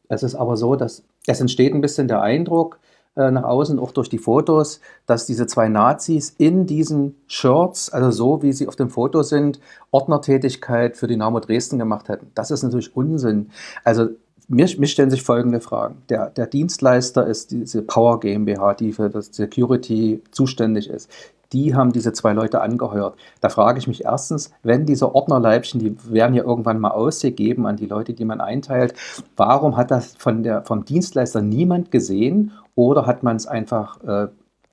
Es 0.08 0.22
ist 0.22 0.36
aber 0.36 0.56
so, 0.56 0.76
dass 0.76 1.02
es 1.26 1.40
entsteht 1.40 1.74
ein 1.74 1.80
bisschen 1.80 2.06
der 2.06 2.22
Eindruck 2.22 2.78
äh, 3.16 3.30
nach 3.30 3.42
außen, 3.42 3.78
auch 3.78 3.90
durch 3.90 4.08
die 4.08 4.18
Fotos, 4.18 4.80
dass 5.06 5.26
diese 5.26 5.46
zwei 5.46 5.68
Nazis 5.68 6.34
in 6.38 6.66
diesen 6.66 7.16
Shirts, 7.26 7.90
also 7.90 8.10
so 8.10 8.42
wie 8.42 8.52
sie 8.52 8.68
auf 8.68 8.76
dem 8.76 8.90
Foto 8.90 9.22
sind, 9.22 9.60
Ordnertätigkeit 9.90 10.96
für 10.96 11.08
Dynamo 11.08 11.40
Dresden 11.40 11.78
gemacht 11.78 12.08
hätten. 12.08 12.30
Das 12.34 12.50
ist 12.50 12.62
natürlich 12.62 12.94
Unsinn. 12.94 13.50
Also 13.82 14.08
mir, 14.46 14.68
mir 14.78 14.86
stellen 14.86 15.10
sich 15.10 15.22
folgende 15.22 15.60
Fragen. 15.60 16.02
Der, 16.10 16.30
der 16.30 16.46
Dienstleister 16.46 17.26
ist 17.26 17.50
diese 17.50 17.82
Power 17.82 18.20
GmbH, 18.20 18.74
die 18.74 18.92
für 18.92 19.08
das 19.08 19.26
Security 19.32 20.22
zuständig 20.30 20.90
ist 20.90 21.10
die 21.54 21.74
haben 21.74 21.92
diese 21.92 22.12
zwei 22.12 22.32
Leute 22.32 22.60
angeheuert. 22.60 23.16
Da 23.40 23.48
frage 23.48 23.78
ich 23.78 23.86
mich 23.86 24.04
erstens, 24.04 24.50
wenn 24.62 24.84
diese 24.84 25.14
Ordnerleibchen, 25.14 25.80
die 25.80 25.96
werden 26.12 26.34
ja 26.34 26.42
irgendwann 26.42 26.80
mal 26.80 26.90
ausgegeben 26.90 27.66
an 27.66 27.76
die 27.76 27.86
Leute, 27.86 28.12
die 28.12 28.24
man 28.24 28.40
einteilt, 28.40 28.94
warum 29.36 29.76
hat 29.76 29.90
das 29.90 30.14
von 30.18 30.42
der, 30.42 30.64
vom 30.64 30.84
Dienstleister 30.84 31.40
niemand 31.40 31.90
gesehen 31.90 32.52
oder 32.74 33.06
hat 33.06 33.22
man 33.22 33.36
es 33.36 33.46
einfach 33.46 34.02
äh, 34.02 34.28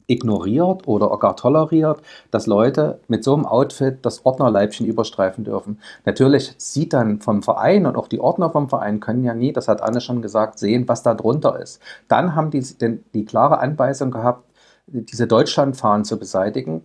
ignoriert 0.07 0.88
oder 0.88 1.15
gar 1.17 1.36
toleriert, 1.36 2.01
dass 2.32 2.47
Leute 2.47 2.99
mit 3.07 3.23
so 3.23 3.34
einem 3.34 3.45
Outfit 3.45 3.99
das 4.01 4.25
Ordnerleibchen 4.25 4.86
überstreifen 4.86 5.43
dürfen. 5.43 5.79
Natürlich 6.05 6.53
sieht 6.57 6.93
dann 6.93 7.21
vom 7.21 7.43
Verein 7.43 7.86
und 7.86 7.95
auch 7.95 8.07
die 8.07 8.19
Ordner 8.19 8.49
vom 8.49 8.69
Verein 8.69 8.99
können 8.99 9.23
ja 9.23 9.34
nie, 9.34 9.53
das 9.53 9.67
hat 9.67 9.82
Anne 9.82 10.01
schon 10.01 10.21
gesagt, 10.21 10.59
sehen, 10.59 10.88
was 10.88 11.03
da 11.03 11.13
drunter 11.13 11.59
ist. 11.59 11.79
Dann 12.07 12.36
haben 12.36 12.51
die 12.51 12.61
den, 12.61 13.03
die 13.13 13.23
klare 13.23 13.59
Anweisung 13.59 14.11
gehabt, 14.11 14.50
diese 14.91 15.27
Deutschlandfahnen 15.27 16.05
zu 16.05 16.17
beseitigen. 16.17 16.83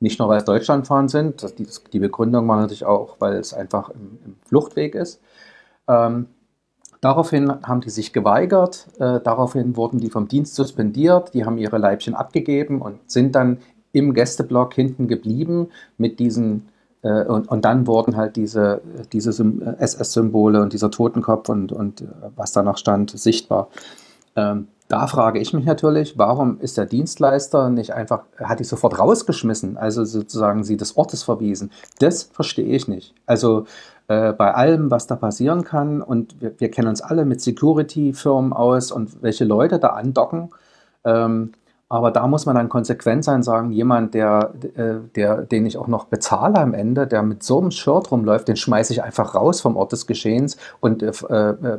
Nicht 0.00 0.18
nur, 0.18 0.28
weil 0.28 0.38
es 0.38 0.44
Deutschlandfahnen 0.44 1.08
sind, 1.08 1.42
das, 1.42 1.54
die, 1.54 1.66
die, 1.92 1.98
Begründung 1.98 2.46
war 2.48 2.56
natürlich 2.56 2.84
auch, 2.84 3.16
weil 3.20 3.34
es 3.34 3.54
einfach 3.54 3.88
im, 3.90 4.18
im 4.24 4.36
Fluchtweg 4.46 4.94
ist. 4.94 5.20
Ähm, 5.88 6.26
daraufhin 7.00 7.50
haben 7.62 7.80
die 7.80 7.90
sich 7.90 8.12
geweigert, 8.12 8.88
äh, 8.98 9.20
daraufhin 9.20 9.76
wurden 9.76 10.00
die 10.00 10.10
vom 10.10 10.28
Dienst 10.28 10.56
suspendiert, 10.56 11.32
die 11.32 11.44
haben 11.44 11.58
ihre 11.58 11.78
Leibchen 11.78 12.14
abgegeben 12.14 12.82
und 12.82 13.10
sind 13.10 13.34
dann 13.34 13.58
im 13.92 14.12
Gästeblock 14.12 14.74
hinten 14.74 15.06
geblieben 15.06 15.68
mit 15.96 16.18
diesen 16.18 16.68
äh, 17.02 17.24
und, 17.24 17.48
und, 17.48 17.64
dann 17.64 17.86
wurden 17.86 18.16
halt 18.16 18.36
diese, 18.36 18.82
diese 19.12 19.30
SS-Symbole 19.78 20.60
und 20.60 20.72
dieser 20.72 20.90
Totenkopf 20.90 21.48
und, 21.48 21.70
und 21.70 22.04
was 22.34 22.52
danach 22.52 22.78
stand 22.78 23.10
sichtbar. 23.10 23.68
Ähm, 24.36 24.68
da 24.94 25.08
frage 25.08 25.40
ich 25.40 25.52
mich 25.52 25.64
natürlich, 25.64 26.16
warum 26.18 26.60
ist 26.60 26.78
der 26.78 26.86
Dienstleister 26.86 27.68
nicht 27.68 27.92
einfach, 27.92 28.20
hat 28.38 28.60
die 28.60 28.64
sofort 28.64 28.96
rausgeschmissen, 28.96 29.76
also 29.76 30.04
sozusagen 30.04 30.62
sie 30.62 30.76
des 30.76 30.96
Ortes 30.96 31.24
verwiesen? 31.24 31.72
Das 31.98 32.22
verstehe 32.22 32.76
ich 32.76 32.86
nicht. 32.86 33.12
Also 33.26 33.64
äh, 34.06 34.32
bei 34.32 34.54
allem, 34.54 34.92
was 34.92 35.08
da 35.08 35.16
passieren 35.16 35.64
kann, 35.64 36.00
und 36.00 36.40
wir, 36.40 36.54
wir 36.60 36.70
kennen 36.70 36.86
uns 36.86 37.00
alle 37.02 37.24
mit 37.24 37.40
Security-Firmen 37.40 38.52
aus 38.52 38.92
und 38.92 39.20
welche 39.20 39.44
Leute 39.44 39.80
da 39.80 39.88
andocken. 39.88 40.50
Ähm, 41.04 41.54
aber 41.88 42.12
da 42.12 42.28
muss 42.28 42.46
man 42.46 42.54
dann 42.54 42.68
konsequent 42.68 43.24
sein, 43.24 43.42
sagen, 43.42 43.72
jemand, 43.72 44.14
der, 44.14 44.54
äh, 44.76 44.94
der, 45.16 45.42
den 45.42 45.66
ich 45.66 45.76
auch 45.76 45.88
noch 45.88 46.04
bezahle 46.04 46.56
am 46.56 46.72
Ende, 46.72 47.08
der 47.08 47.24
mit 47.24 47.42
so 47.42 47.60
einem 47.60 47.72
Shirt 47.72 48.12
rumläuft, 48.12 48.46
den 48.46 48.56
schmeiße 48.56 48.92
ich 48.92 49.02
einfach 49.02 49.34
raus 49.34 49.60
vom 49.60 49.76
Ort 49.76 49.90
des 49.90 50.06
Geschehens 50.06 50.56
und 50.78 51.02
äh, 51.02 51.10
äh, 51.10 51.78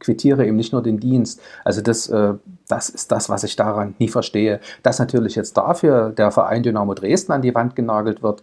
quittiere 0.00 0.46
ihm 0.46 0.56
nicht 0.56 0.72
nur 0.72 0.82
den 0.82 0.98
Dienst. 0.98 1.40
Also 1.64 1.80
das, 1.80 2.08
äh, 2.08 2.34
das 2.68 2.88
ist 2.88 3.12
das, 3.12 3.28
was 3.28 3.44
ich 3.44 3.56
daran 3.56 3.94
nie 3.98 4.08
verstehe. 4.08 4.60
Dass 4.82 4.98
natürlich 4.98 5.34
jetzt 5.34 5.56
dafür 5.56 6.10
der 6.10 6.30
Verein 6.30 6.62
Dynamo 6.62 6.94
Dresden 6.94 7.32
an 7.32 7.42
die 7.42 7.54
Wand 7.54 7.76
genagelt 7.76 8.22
wird, 8.22 8.42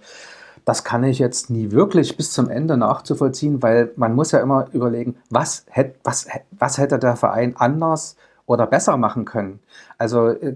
das 0.65 0.83
kann 0.83 1.03
ich 1.03 1.19
jetzt 1.19 1.49
nie 1.49 1.71
wirklich 1.71 2.15
bis 2.15 2.31
zum 2.31 2.49
Ende 2.49 2.77
nachzuvollziehen, 2.77 3.61
weil 3.61 3.91
man 3.95 4.15
muss 4.15 4.31
ja 4.31 4.39
immer 4.39 4.67
überlegen, 4.71 5.17
was, 5.29 5.65
hätt, 5.69 5.95
was, 6.03 6.27
was 6.51 6.77
hätte 6.77 6.99
der 6.99 7.17
Verein 7.17 7.55
anders 7.57 8.15
oder 8.45 8.67
besser 8.67 8.97
machen 8.97 9.25
können. 9.25 9.59
Also 9.97 10.29
äh, 10.29 10.55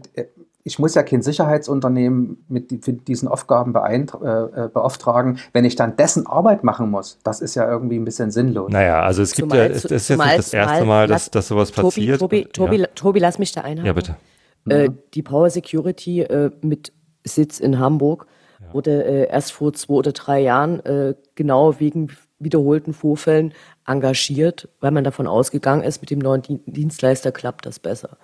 ich 0.67 0.79
muss 0.79 0.95
ja 0.95 1.03
kein 1.03 1.21
Sicherheitsunternehmen 1.21 2.43
mit 2.49 3.07
diesen 3.07 3.29
Aufgaben 3.29 3.73
äh, 3.73 4.01
äh, 4.01 4.67
beauftragen, 4.67 5.39
wenn 5.53 5.63
ich 5.63 5.77
dann 5.77 5.95
dessen 5.95 6.27
Arbeit 6.27 6.65
machen 6.65 6.91
muss. 6.91 7.19
Das 7.23 7.39
ist 7.39 7.55
ja 7.55 7.69
irgendwie 7.69 7.97
ein 7.97 8.03
bisschen 8.03 8.31
sinnlos. 8.31 8.69
Naja, 8.69 9.01
also 9.01 9.21
es 9.21 9.31
gibt 9.31 9.49
zumal, 9.49 9.69
ja, 9.69 9.73
es 9.73 9.85
ist 9.85 10.09
jetzt 10.09 10.19
nicht 10.19 10.37
das 10.37 10.53
erste 10.53 10.83
Mal, 10.83 11.07
dass, 11.07 11.31
dass 11.31 11.47
sowas 11.47 11.71
Tobi, 11.71 11.87
passiert. 11.87 12.19
Tobi, 12.19 12.45
Tobi, 12.51 12.75
ja. 12.79 12.87
Tobi, 12.95 13.19
lass 13.19 13.39
mich 13.39 13.53
da 13.53 13.61
einhaken. 13.61 13.85
Ja, 13.85 13.93
bitte. 13.93 14.15
Äh, 14.67 14.89
die 15.13 15.23
Power 15.23 15.49
Security 15.49 16.23
äh, 16.23 16.51
mit 16.61 16.91
Sitz 17.23 17.61
in 17.61 17.79
Hamburg 17.79 18.27
ja. 18.59 18.73
wurde 18.73 19.05
äh, 19.05 19.29
erst 19.29 19.53
vor 19.53 19.71
zwei 19.71 19.93
oder 19.93 20.11
drei 20.11 20.41
Jahren 20.41 20.81
äh, 20.85 21.15
genau 21.35 21.79
wegen 21.79 22.11
wiederholten 22.39 22.93
Vorfällen 22.93 23.53
engagiert, 23.85 24.67
weil 24.81 24.91
man 24.91 25.05
davon 25.05 25.27
ausgegangen 25.27 25.83
ist, 25.83 26.01
mit 26.01 26.09
dem 26.09 26.19
neuen 26.19 26.43
Dienstleister 26.65 27.31
klappt 27.31 27.65
das 27.65 27.79
besser. 27.79 28.17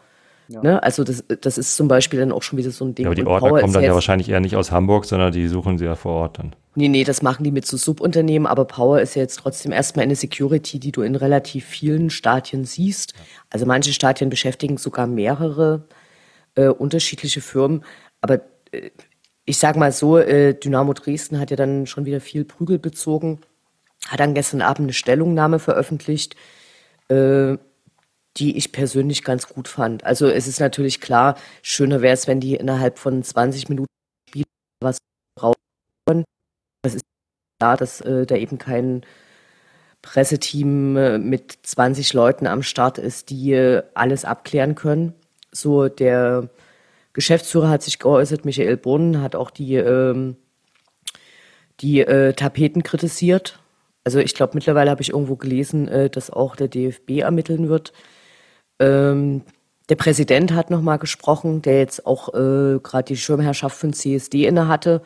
Ja. 0.53 0.61
Ne? 0.61 0.83
Also 0.83 1.03
das, 1.03 1.23
das 1.41 1.57
ist 1.57 1.75
zum 1.75 1.87
Beispiel 1.87 2.19
dann 2.19 2.31
auch 2.31 2.43
schon 2.43 2.59
wieder 2.59 2.71
so 2.71 2.85
ein 2.85 2.93
Ding. 2.93 3.05
Ja, 3.05 3.09
aber 3.09 3.15
die 3.15 3.25
Ordner 3.25 3.61
kommen 3.61 3.73
dann 3.73 3.83
ja 3.83 3.93
wahrscheinlich 3.93 4.29
eher 4.29 4.39
nicht 4.39 4.55
aus 4.55 4.71
Hamburg, 4.71 5.05
sondern 5.05 5.31
die 5.31 5.47
suchen 5.47 5.77
sie 5.77 5.85
ja 5.85 5.95
vor 5.95 6.13
Ort 6.13 6.39
dann. 6.39 6.55
Nee, 6.75 6.87
nee, 6.87 7.03
das 7.03 7.21
machen 7.21 7.43
die 7.43 7.51
mit 7.51 7.65
so 7.65 7.77
Subunternehmen, 7.77 8.47
aber 8.47 8.65
Power 8.65 8.99
ist 8.99 9.15
ja 9.15 9.21
jetzt 9.21 9.37
trotzdem 9.37 9.71
erstmal 9.71 10.03
eine 10.03 10.15
Security, 10.15 10.79
die 10.79 10.91
du 10.91 11.01
in 11.01 11.15
relativ 11.15 11.65
vielen 11.65 12.09
Stadien 12.09 12.65
siehst. 12.65 13.13
Also 13.49 13.65
manche 13.65 13.93
Stadien 13.93 14.29
beschäftigen 14.29 14.77
sogar 14.77 15.07
mehrere 15.07 15.87
äh, 16.55 16.67
unterschiedliche 16.67 17.41
Firmen. 17.41 17.83
Aber 18.21 18.41
äh, 18.71 18.91
ich 19.45 19.57
sag 19.57 19.75
mal 19.75 19.91
so, 19.91 20.17
äh, 20.17 20.53
Dynamo 20.53 20.93
Dresden 20.93 21.39
hat 21.39 21.51
ja 21.51 21.57
dann 21.57 21.85
schon 21.85 22.05
wieder 22.05 22.21
viel 22.21 22.45
Prügel 22.45 22.79
bezogen, 22.79 23.41
hat 24.07 24.19
dann 24.19 24.33
gestern 24.33 24.61
Abend 24.61 24.85
eine 24.85 24.93
Stellungnahme 24.93 25.59
veröffentlicht, 25.59 26.35
äh, 27.09 27.57
die 28.37 28.57
ich 28.57 28.71
persönlich 28.71 29.23
ganz 29.23 29.47
gut 29.47 29.67
fand. 29.67 30.03
Also 30.03 30.27
es 30.27 30.47
ist 30.47 30.59
natürlich 30.59 31.01
klar, 31.01 31.35
schöner 31.61 32.01
wäre 32.01 32.13
es, 32.13 32.27
wenn 32.27 32.39
die 32.39 32.55
innerhalb 32.55 32.97
von 32.97 33.21
20 33.23 33.69
Minuten 33.69 33.91
spielen, 34.29 34.45
was 34.81 34.97
rauskommen. 35.39 36.25
Es 36.83 36.95
ist 36.95 37.03
klar, 37.59 37.77
dass 37.77 38.01
äh, 38.01 38.25
da 38.25 38.35
eben 38.35 38.57
kein 38.57 39.05
Presseteam 40.01 40.97
äh, 40.97 41.17
mit 41.17 41.59
20 41.63 42.13
Leuten 42.13 42.47
am 42.47 42.63
Start 42.63 42.97
ist, 42.97 43.29
die 43.29 43.53
äh, 43.53 43.83
alles 43.93 44.25
abklären 44.25 44.75
können. 44.75 45.13
So 45.51 45.87
der 45.87 46.49
Geschäftsführer 47.13 47.69
hat 47.69 47.83
sich 47.83 47.99
geäußert, 47.99 48.45
Michael 48.45 48.77
Brunn 48.77 49.21
hat 49.21 49.35
auch 49.35 49.51
die, 49.51 49.75
ähm, 49.75 50.35
die 51.79 52.01
äh, 52.01 52.33
Tapeten 52.33 52.83
kritisiert. 52.83 53.59
Also 54.03 54.19
ich 54.19 54.33
glaube, 54.33 54.53
mittlerweile 54.55 54.91
habe 54.91 55.01
ich 55.01 55.11
irgendwo 55.11 55.35
gelesen, 55.35 55.87
äh, 55.87 56.09
dass 56.09 56.31
auch 56.31 56.55
der 56.55 56.67
DFB 56.67 57.19
ermitteln 57.19 57.69
wird. 57.69 57.93
Ähm, 58.83 59.41
der 59.89 59.95
Präsident 59.95 60.53
hat 60.53 60.69
nochmal 60.69 60.97
gesprochen, 60.97 61.61
der 61.61 61.79
jetzt 61.79 62.05
auch 62.05 62.29
äh, 62.29 62.79
gerade 62.81 63.03
die 63.05 63.17
Schirmherrschaft 63.17 63.77
von 63.77 63.93
CSD 63.93 64.45
inne 64.45 64.67
hatte, 64.67 65.01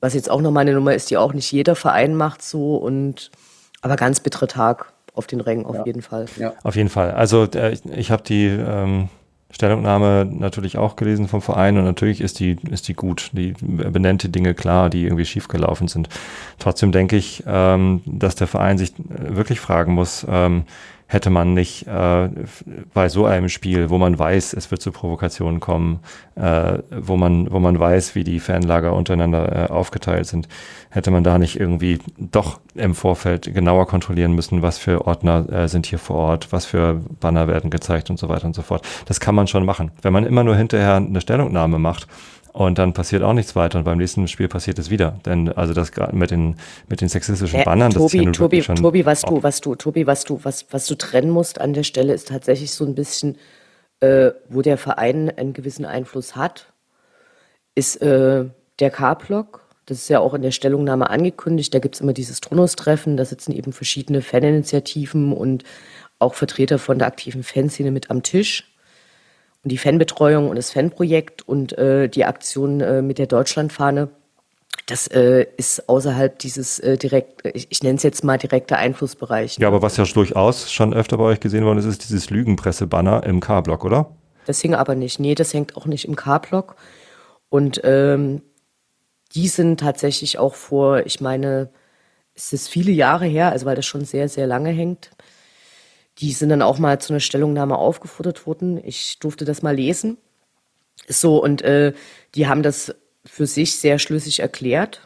was 0.00 0.14
jetzt 0.14 0.30
auch 0.30 0.40
nochmal 0.40 0.62
eine 0.62 0.74
Nummer 0.74 0.94
ist, 0.94 1.10
die 1.10 1.16
auch 1.16 1.32
nicht 1.32 1.50
jeder 1.50 1.74
Verein 1.74 2.14
macht 2.14 2.42
so 2.42 2.76
und 2.76 3.30
aber 3.80 3.96
ganz 3.96 4.20
bitterer 4.20 4.48
Tag 4.48 4.92
auf 5.14 5.26
den 5.26 5.40
Rängen 5.40 5.66
auf 5.66 5.76
ja. 5.76 5.84
jeden 5.84 6.02
Fall. 6.02 6.26
Ja. 6.36 6.54
Auf 6.62 6.76
jeden 6.76 6.88
Fall. 6.88 7.10
Also 7.12 7.44
äh, 7.54 7.72
ich, 7.72 7.84
ich 7.86 8.10
habe 8.10 8.22
die 8.22 8.46
ähm, 8.46 9.08
Stellungnahme 9.50 10.28
natürlich 10.30 10.78
auch 10.78 10.94
gelesen 10.94 11.26
vom 11.26 11.42
Verein 11.42 11.76
und 11.78 11.84
natürlich 11.84 12.20
ist 12.20 12.38
die, 12.38 12.56
ist 12.70 12.86
die 12.86 12.94
gut. 12.94 13.30
Die 13.32 13.54
benennt 13.60 14.22
die 14.22 14.32
Dinge 14.32 14.54
klar, 14.54 14.90
die 14.90 15.04
irgendwie 15.04 15.24
schiefgelaufen 15.24 15.88
sind. 15.88 16.08
Trotzdem 16.58 16.92
denke 16.92 17.16
ich, 17.16 17.44
ähm, 17.46 18.02
dass 18.04 18.36
der 18.36 18.46
Verein 18.46 18.78
sich 18.78 18.92
wirklich 18.98 19.58
fragen 19.58 19.94
muss, 19.94 20.26
ähm, 20.28 20.64
hätte 21.08 21.30
man 21.30 21.54
nicht 21.54 21.86
äh, 21.86 22.28
bei 22.92 23.08
so 23.08 23.24
einem 23.24 23.48
Spiel, 23.48 23.88
wo 23.88 23.96
man 23.96 24.18
weiß, 24.18 24.52
es 24.52 24.70
wird 24.70 24.82
zu 24.82 24.92
Provokationen 24.92 25.58
kommen, 25.58 26.00
äh, 26.36 26.78
wo 26.90 27.16
man, 27.16 27.50
wo 27.50 27.58
man 27.58 27.80
weiß, 27.80 28.14
wie 28.14 28.24
die 28.24 28.40
Fanlager 28.40 28.92
untereinander 28.92 29.70
äh, 29.70 29.72
aufgeteilt 29.72 30.26
sind, 30.26 30.48
hätte 30.90 31.10
man 31.10 31.24
da 31.24 31.38
nicht 31.38 31.58
irgendwie 31.58 31.98
doch 32.18 32.60
im 32.74 32.94
Vorfeld 32.94 33.52
genauer 33.54 33.86
kontrollieren 33.86 34.34
müssen, 34.34 34.60
was 34.60 34.76
für 34.76 35.06
Ordner 35.06 35.50
äh, 35.50 35.66
sind 35.68 35.86
hier 35.86 35.98
vor 35.98 36.16
Ort, 36.16 36.52
was 36.52 36.66
für 36.66 37.00
Banner 37.20 37.48
werden 37.48 37.70
gezeigt 37.70 38.10
und 38.10 38.18
so 38.18 38.28
weiter 38.28 38.46
und 38.46 38.54
so 38.54 38.62
fort. 38.62 38.86
Das 39.06 39.18
kann 39.18 39.34
man 39.34 39.46
schon 39.46 39.64
machen. 39.64 39.90
Wenn 40.02 40.12
man 40.12 40.26
immer 40.26 40.44
nur 40.44 40.56
hinterher 40.56 40.96
eine 40.96 41.22
Stellungnahme 41.22 41.78
macht, 41.78 42.06
und 42.58 42.76
dann 42.76 42.92
passiert 42.92 43.22
auch 43.22 43.34
nichts 43.34 43.54
weiter 43.54 43.78
und 43.78 43.84
beim 43.84 43.98
nächsten 43.98 44.26
Spiel 44.26 44.48
passiert 44.48 44.80
es 44.80 44.90
wieder. 44.90 45.20
Denn 45.24 45.48
also 45.52 45.74
das 45.74 45.92
gerade 45.92 46.16
mit 46.16 46.32
den 46.32 46.56
mit 46.88 47.00
den 47.00 47.08
sexistischen 47.08 47.62
Bannern, 47.62 47.92
Tobi, 47.92 48.18
das 48.18 48.26
ist 48.26 48.34
Tobi, 48.34 48.62
schon 48.62 48.74
Tobi, 48.74 49.06
was 49.06 49.22
du, 49.22 49.44
was 49.44 49.60
du, 49.60 49.76
Tobi, 49.76 50.08
was 50.08 50.24
du, 50.24 50.40
was, 50.42 50.66
was 50.72 50.86
du 50.86 50.96
trennen 50.96 51.30
musst 51.30 51.60
an 51.60 51.72
der 51.72 51.84
Stelle 51.84 52.12
ist 52.12 52.28
tatsächlich 52.28 52.72
so 52.72 52.84
ein 52.84 52.96
bisschen, 52.96 53.36
äh, 54.00 54.32
wo 54.48 54.60
der 54.60 54.76
Verein 54.76 55.30
einen 55.30 55.52
gewissen 55.52 55.84
Einfluss 55.84 56.34
hat, 56.34 56.72
ist 57.76 58.02
äh, 58.02 58.46
der 58.80 58.90
K-Block. 58.90 59.64
Das 59.86 59.98
ist 59.98 60.08
ja 60.08 60.18
auch 60.18 60.34
in 60.34 60.42
der 60.42 60.50
Stellungnahme 60.50 61.10
angekündigt. 61.10 61.72
Da 61.72 61.78
gibt 61.78 61.94
es 61.94 62.00
immer 62.00 62.12
dieses 62.12 62.40
Turnus-Treffen. 62.40 63.16
Da 63.16 63.24
sitzen 63.24 63.52
eben 63.52 63.72
verschiedene 63.72 64.20
Faninitiativen 64.20 65.32
und 65.32 65.62
auch 66.18 66.34
Vertreter 66.34 66.80
von 66.80 66.98
der 66.98 67.06
aktiven 67.06 67.44
Fanszene 67.44 67.92
mit 67.92 68.10
am 68.10 68.24
Tisch 68.24 68.64
und 69.64 69.72
die 69.72 69.78
Fanbetreuung 69.78 70.48
und 70.48 70.56
das 70.56 70.70
Fanprojekt 70.70 71.46
und 71.46 71.76
äh, 71.76 72.08
die 72.08 72.24
Aktion 72.24 72.80
äh, 72.80 73.02
mit 73.02 73.18
der 73.18 73.26
Deutschlandfahne. 73.26 74.08
Das 74.86 75.06
äh, 75.08 75.46
ist 75.56 75.88
außerhalb 75.88 76.38
dieses 76.38 76.78
äh, 76.78 76.96
direkt, 76.96 77.44
ich, 77.44 77.66
ich 77.70 77.82
nenne 77.82 77.96
es 77.96 78.02
jetzt 78.02 78.24
mal 78.24 78.38
direkter 78.38 78.78
Einflussbereich. 78.78 79.58
Ja, 79.58 79.68
aber 79.68 79.82
was 79.82 79.96
ja 79.96 80.04
durchaus 80.04 80.72
schon 80.72 80.94
öfter 80.94 81.18
bei 81.18 81.24
euch 81.24 81.40
gesehen 81.40 81.64
worden 81.64 81.78
ist, 81.78 81.84
ist 81.84 82.08
dieses 82.08 82.30
Lügenpresse-Banner 82.30 83.24
im 83.24 83.40
K-Block, 83.40 83.84
oder? 83.84 84.10
Das 84.46 84.60
hing 84.60 84.74
aber 84.74 84.94
nicht. 84.94 85.20
Nee, 85.20 85.34
das 85.34 85.52
hängt 85.52 85.76
auch 85.76 85.84
nicht 85.84 86.06
im 86.06 86.16
K-Block. 86.16 86.76
Und 87.50 87.80
ähm, 87.84 88.42
die 89.34 89.48
sind 89.48 89.80
tatsächlich 89.80 90.38
auch 90.38 90.54
vor, 90.54 91.04
ich 91.04 91.20
meine, 91.20 91.70
es 92.34 92.52
ist 92.52 92.68
viele 92.68 92.92
Jahre 92.92 93.26
her, 93.26 93.50
also 93.50 93.66
weil 93.66 93.76
das 93.76 93.84
schon 93.84 94.04
sehr, 94.04 94.28
sehr 94.28 94.46
lange 94.46 94.70
hängt, 94.70 95.10
die 96.18 96.32
sind 96.32 96.48
dann 96.48 96.62
auch 96.62 96.78
mal 96.78 97.00
zu 97.00 97.12
einer 97.12 97.20
Stellungnahme 97.20 97.76
aufgefordert 97.76 98.46
worden. 98.46 98.80
Ich 98.84 99.18
durfte 99.18 99.44
das 99.44 99.62
mal 99.62 99.74
lesen. 99.74 100.18
So, 101.06 101.42
und 101.42 101.62
äh, 101.62 101.92
die 102.34 102.48
haben 102.48 102.62
das 102.62 102.94
für 103.24 103.46
sich 103.46 103.76
sehr 103.76 103.98
schlüssig 103.98 104.40
erklärt. 104.40 105.00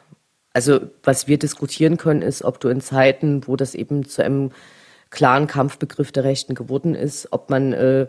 Also, 0.54 0.80
was 1.02 1.28
wir 1.28 1.38
diskutieren 1.38 1.96
können, 1.96 2.22
ist, 2.22 2.42
ob 2.42 2.60
du 2.60 2.68
in 2.68 2.80
Zeiten, 2.80 3.46
wo 3.46 3.56
das 3.56 3.74
eben 3.74 4.06
zu 4.08 4.24
einem 4.24 4.52
klaren 5.10 5.46
Kampfbegriff 5.46 6.12
der 6.12 6.24
Rechten 6.24 6.54
geworden 6.54 6.94
ist, 6.94 7.28
ob 7.32 7.50
man 7.50 7.72
äh, 7.72 8.06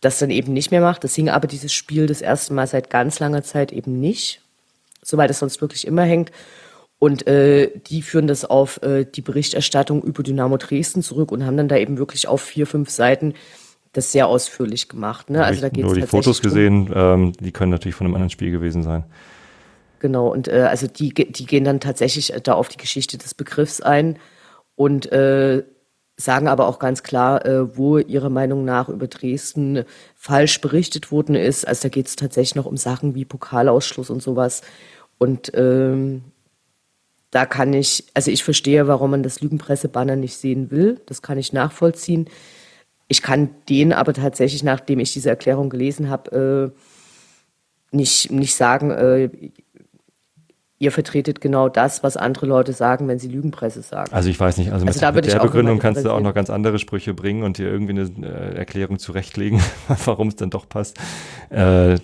das 0.00 0.18
dann 0.18 0.30
eben 0.30 0.52
nicht 0.52 0.70
mehr 0.70 0.80
macht. 0.80 1.04
Das 1.04 1.14
hing 1.14 1.30
aber 1.30 1.46
dieses 1.46 1.72
Spiel 1.72 2.06
das 2.06 2.20
erste 2.20 2.52
Mal 2.52 2.66
seit 2.66 2.90
ganz 2.90 3.18
langer 3.18 3.42
Zeit 3.42 3.72
eben 3.72 3.98
nicht, 4.00 4.42
soweit 5.00 5.30
es 5.30 5.38
sonst 5.38 5.60
wirklich 5.60 5.86
immer 5.86 6.02
hängt. 6.02 6.30
Und 7.02 7.26
äh, 7.26 7.72
die 7.88 8.00
führen 8.00 8.28
das 8.28 8.44
auf 8.44 8.80
äh, 8.84 9.04
die 9.04 9.22
Berichterstattung 9.22 10.04
über 10.04 10.22
Dynamo 10.22 10.56
Dresden 10.56 11.02
zurück 11.02 11.32
und 11.32 11.44
haben 11.44 11.56
dann 11.56 11.66
da 11.66 11.76
eben 11.76 11.98
wirklich 11.98 12.28
auf 12.28 12.40
vier, 12.40 12.64
fünf 12.64 12.90
Seiten 12.90 13.34
das 13.90 14.12
sehr 14.12 14.28
ausführlich 14.28 14.88
gemacht. 14.88 15.28
Ne? 15.28 15.44
Also 15.44 15.62
da 15.62 15.68
geht's 15.68 15.84
nur 15.84 15.96
die 15.96 16.02
Fotos 16.02 16.40
gesehen, 16.40 16.92
ähm, 16.94 17.32
die 17.40 17.50
können 17.50 17.72
natürlich 17.72 17.96
von 17.96 18.06
einem 18.06 18.14
anderen 18.14 18.30
Spiel 18.30 18.52
gewesen 18.52 18.84
sein. 18.84 19.02
Genau, 19.98 20.28
und 20.28 20.46
äh, 20.46 20.68
also 20.70 20.86
die, 20.86 21.12
die 21.12 21.44
gehen 21.44 21.64
dann 21.64 21.80
tatsächlich 21.80 22.32
da 22.44 22.54
auf 22.54 22.68
die 22.68 22.76
Geschichte 22.76 23.18
des 23.18 23.34
Begriffs 23.34 23.80
ein 23.80 24.16
und 24.76 25.10
äh, 25.10 25.64
sagen 26.16 26.46
aber 26.46 26.68
auch 26.68 26.78
ganz 26.78 27.02
klar, 27.02 27.44
äh, 27.44 27.76
wo 27.76 27.98
ihrer 27.98 28.30
Meinung 28.30 28.64
nach 28.64 28.88
über 28.88 29.08
Dresden 29.08 29.82
falsch 30.14 30.60
berichtet 30.60 31.10
worden 31.10 31.34
ist. 31.34 31.66
Also 31.66 31.82
da 31.82 31.88
geht 31.88 32.06
es 32.06 32.14
tatsächlich 32.14 32.54
noch 32.54 32.66
um 32.66 32.76
Sachen 32.76 33.16
wie 33.16 33.24
Pokalausschluss 33.24 34.08
und 34.08 34.22
sowas. 34.22 34.62
Und 35.18 35.50
ähm, 35.56 36.22
da 37.32 37.46
kann 37.46 37.72
ich, 37.72 38.04
also 38.12 38.30
ich 38.30 38.44
verstehe, 38.44 38.86
warum 38.86 39.10
man 39.10 39.22
das 39.22 39.40
Lügenpressebanner 39.40 40.16
nicht 40.16 40.36
sehen 40.36 40.70
will. 40.70 41.00
Das 41.06 41.22
kann 41.22 41.38
ich 41.38 41.54
nachvollziehen. 41.54 42.28
Ich 43.08 43.22
kann 43.22 43.50
denen 43.70 43.94
aber 43.94 44.12
tatsächlich, 44.12 44.62
nachdem 44.62 45.00
ich 45.00 45.14
diese 45.14 45.30
Erklärung 45.30 45.70
gelesen 45.70 46.10
habe, 46.10 46.72
äh, 47.92 47.96
nicht, 47.96 48.30
nicht 48.30 48.54
sagen, 48.54 48.90
äh, 48.90 49.30
ihr 50.78 50.92
vertretet 50.92 51.40
genau 51.40 51.70
das, 51.70 52.02
was 52.02 52.18
andere 52.18 52.44
Leute 52.44 52.74
sagen, 52.74 53.08
wenn 53.08 53.18
sie 53.18 53.28
Lügenpresse 53.28 53.80
sagen. 53.80 54.12
Also 54.12 54.28
ich 54.28 54.38
weiß 54.38 54.58
nicht, 54.58 54.70
also, 54.70 54.84
also 54.84 55.06
mit, 55.06 55.14
mit 55.14 55.32
der 55.32 55.38
Begründung 55.38 55.78
kannst 55.78 56.04
du 56.04 56.10
auch 56.10 56.20
noch 56.20 56.34
ganz 56.34 56.50
andere 56.50 56.78
Sprüche 56.78 57.14
bringen 57.14 57.44
und 57.44 57.56
dir 57.56 57.66
irgendwie 57.66 57.92
eine 57.92 58.28
äh, 58.28 58.56
Erklärung 58.56 58.98
zurechtlegen, 58.98 59.62
warum 60.04 60.28
es 60.28 60.36
dann 60.36 60.50
doch 60.50 60.68
passt. 60.68 60.98
Äh, 61.48 61.96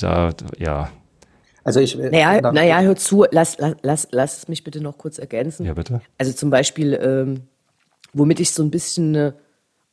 da, 0.00 0.32
ja. 0.58 0.90
Also 1.64 1.80
ich. 1.80 1.98
Äh, 1.98 2.10
naja, 2.10 2.52
naja, 2.52 2.80
hör 2.80 2.96
zu, 2.96 3.26
lass, 3.30 3.58
lass, 3.58 3.76
lass, 3.82 4.08
lass 4.12 4.38
es 4.38 4.48
mich 4.48 4.62
bitte 4.62 4.80
noch 4.80 4.98
kurz 4.98 5.18
ergänzen. 5.18 5.66
Ja, 5.66 5.74
bitte. 5.74 6.00
Also 6.18 6.32
zum 6.32 6.50
Beispiel, 6.50 6.98
ähm, 7.02 7.40
womit 8.12 8.40
ich 8.40 8.52
so 8.52 8.62
ein 8.62 8.70
bisschen, 8.70 9.14
äh, 9.14 9.32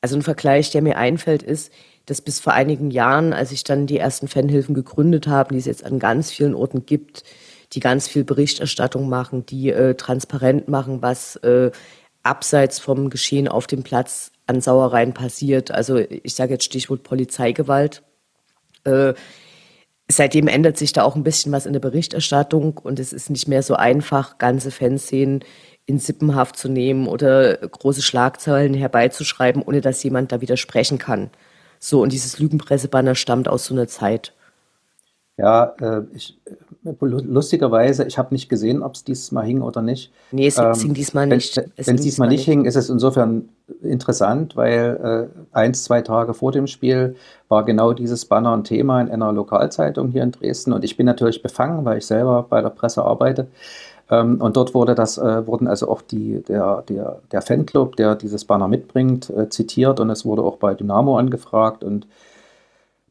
also 0.01 0.15
ein 0.15 0.21
Vergleich, 0.21 0.71
der 0.71 0.81
mir 0.81 0.97
einfällt, 0.97 1.43
ist, 1.43 1.71
dass 2.05 2.21
bis 2.21 2.39
vor 2.39 2.53
einigen 2.53 2.91
Jahren, 2.91 3.33
als 3.33 3.51
ich 3.51 3.63
dann 3.63 3.87
die 3.87 3.97
ersten 3.97 4.27
Fanhilfen 4.27 4.75
gegründet 4.75 5.27
habe, 5.27 5.53
die 5.53 5.59
es 5.59 5.65
jetzt 5.65 5.85
an 5.85 5.99
ganz 5.99 6.31
vielen 6.31 6.55
Orten 6.55 6.85
gibt, 6.85 7.23
die 7.73 7.79
ganz 7.79 8.07
viel 8.07 8.23
Berichterstattung 8.23 9.07
machen, 9.07 9.45
die 9.45 9.69
äh, 9.69 9.95
transparent 9.95 10.67
machen, 10.67 11.01
was 11.01 11.37
äh, 11.37 11.71
abseits 12.23 12.79
vom 12.79 13.09
Geschehen 13.09 13.47
auf 13.47 13.67
dem 13.67 13.83
Platz 13.83 14.31
an 14.45 14.61
Sauereien 14.61 15.13
passiert. 15.13 15.71
Also 15.71 15.97
ich 15.97 16.35
sage 16.35 16.53
jetzt 16.53 16.65
Stichwort 16.65 17.03
Polizeigewalt. 17.03 18.03
Äh, 18.83 19.13
seitdem 20.11 20.47
ändert 20.47 20.77
sich 20.77 20.93
da 20.93 21.03
auch 21.03 21.15
ein 21.15 21.23
bisschen 21.23 21.51
was 21.51 21.65
in 21.65 21.73
der 21.73 21.79
Berichterstattung 21.79 22.77
und 22.77 22.99
es 22.99 23.13
ist 23.13 23.29
nicht 23.29 23.47
mehr 23.47 23.63
so 23.63 23.75
einfach, 23.75 24.37
ganze 24.37 24.71
Fanszenen 24.71 25.43
in 25.85 25.99
Sippenhaft 25.99 26.57
zu 26.57 26.69
nehmen 26.69 27.07
oder 27.07 27.57
große 27.57 28.01
Schlagzeilen 28.01 28.73
herbeizuschreiben, 28.73 29.61
ohne 29.61 29.81
dass 29.81 30.03
jemand 30.03 30.31
da 30.31 30.41
widersprechen 30.41 30.97
kann. 30.97 31.29
So, 31.79 32.01
und 32.01 32.11
dieses 32.13 32.39
Lügenpressebanner 32.39 33.15
stammt 33.15 33.47
aus 33.47 33.65
so 33.65 33.73
einer 33.73 33.87
Zeit. 33.87 34.33
Ja, 35.37 35.75
äh, 35.81 36.03
ich, 36.13 36.39
lustigerweise, 36.83 38.05
ich 38.05 38.17
habe 38.17 38.33
nicht 38.33 38.49
gesehen, 38.49 38.81
ob 38.81 38.95
es 38.95 39.03
dieses 39.03 39.31
Mal 39.31 39.45
hing 39.45 39.61
oder 39.61 39.81
nicht. 39.81 40.11
Nee, 40.31 40.47
es 40.47 40.57
ähm, 40.57 40.73
hing 40.73 40.93
diesmal 40.93 41.27
nicht. 41.27 41.57
Wenn 41.57 41.71
es, 41.75 41.87
es 41.87 42.01
diesmal 42.01 42.29
nicht 42.29 42.45
hing, 42.45 42.65
ist 42.65 42.75
es 42.75 42.89
insofern 42.89 43.49
interessant, 43.83 44.55
weil 44.55 45.29
äh, 45.53 45.57
eins, 45.57 45.83
zwei 45.83 46.01
Tage 46.01 46.33
vor 46.33 46.51
dem 46.51 46.67
Spiel 46.67 47.15
war 47.49 47.65
genau 47.65 47.93
dieses 47.93 48.25
Banner 48.25 48.55
ein 48.55 48.63
Thema 48.63 49.01
in 49.01 49.09
einer 49.09 49.31
Lokalzeitung 49.31 50.09
hier 50.09 50.23
in 50.23 50.31
Dresden 50.31 50.73
und 50.73 50.83
ich 50.83 50.97
bin 50.97 51.05
natürlich 51.05 51.41
befangen, 51.43 51.85
weil 51.85 51.99
ich 51.99 52.05
selber 52.05 52.45
bei 52.49 52.61
der 52.61 52.69
Presse 52.69 53.03
arbeite. 53.03 53.47
Ähm, 54.09 54.41
und 54.41 54.57
dort 54.57 54.73
wurde 54.73 54.95
das, 54.95 55.17
äh, 55.17 55.47
wurden 55.47 55.67
also 55.67 55.87
auch 55.87 56.01
die, 56.01 56.41
der, 56.43 56.83
der, 56.89 57.19
der 57.31 57.41
Fanclub, 57.41 57.95
der 57.95 58.15
dieses 58.15 58.45
Banner 58.45 58.67
mitbringt, 58.67 59.29
äh, 59.29 59.49
zitiert 59.49 59.99
und 59.99 60.09
es 60.09 60.25
wurde 60.25 60.43
auch 60.43 60.57
bei 60.57 60.73
Dynamo 60.73 61.17
angefragt 61.17 61.83
und 61.83 62.07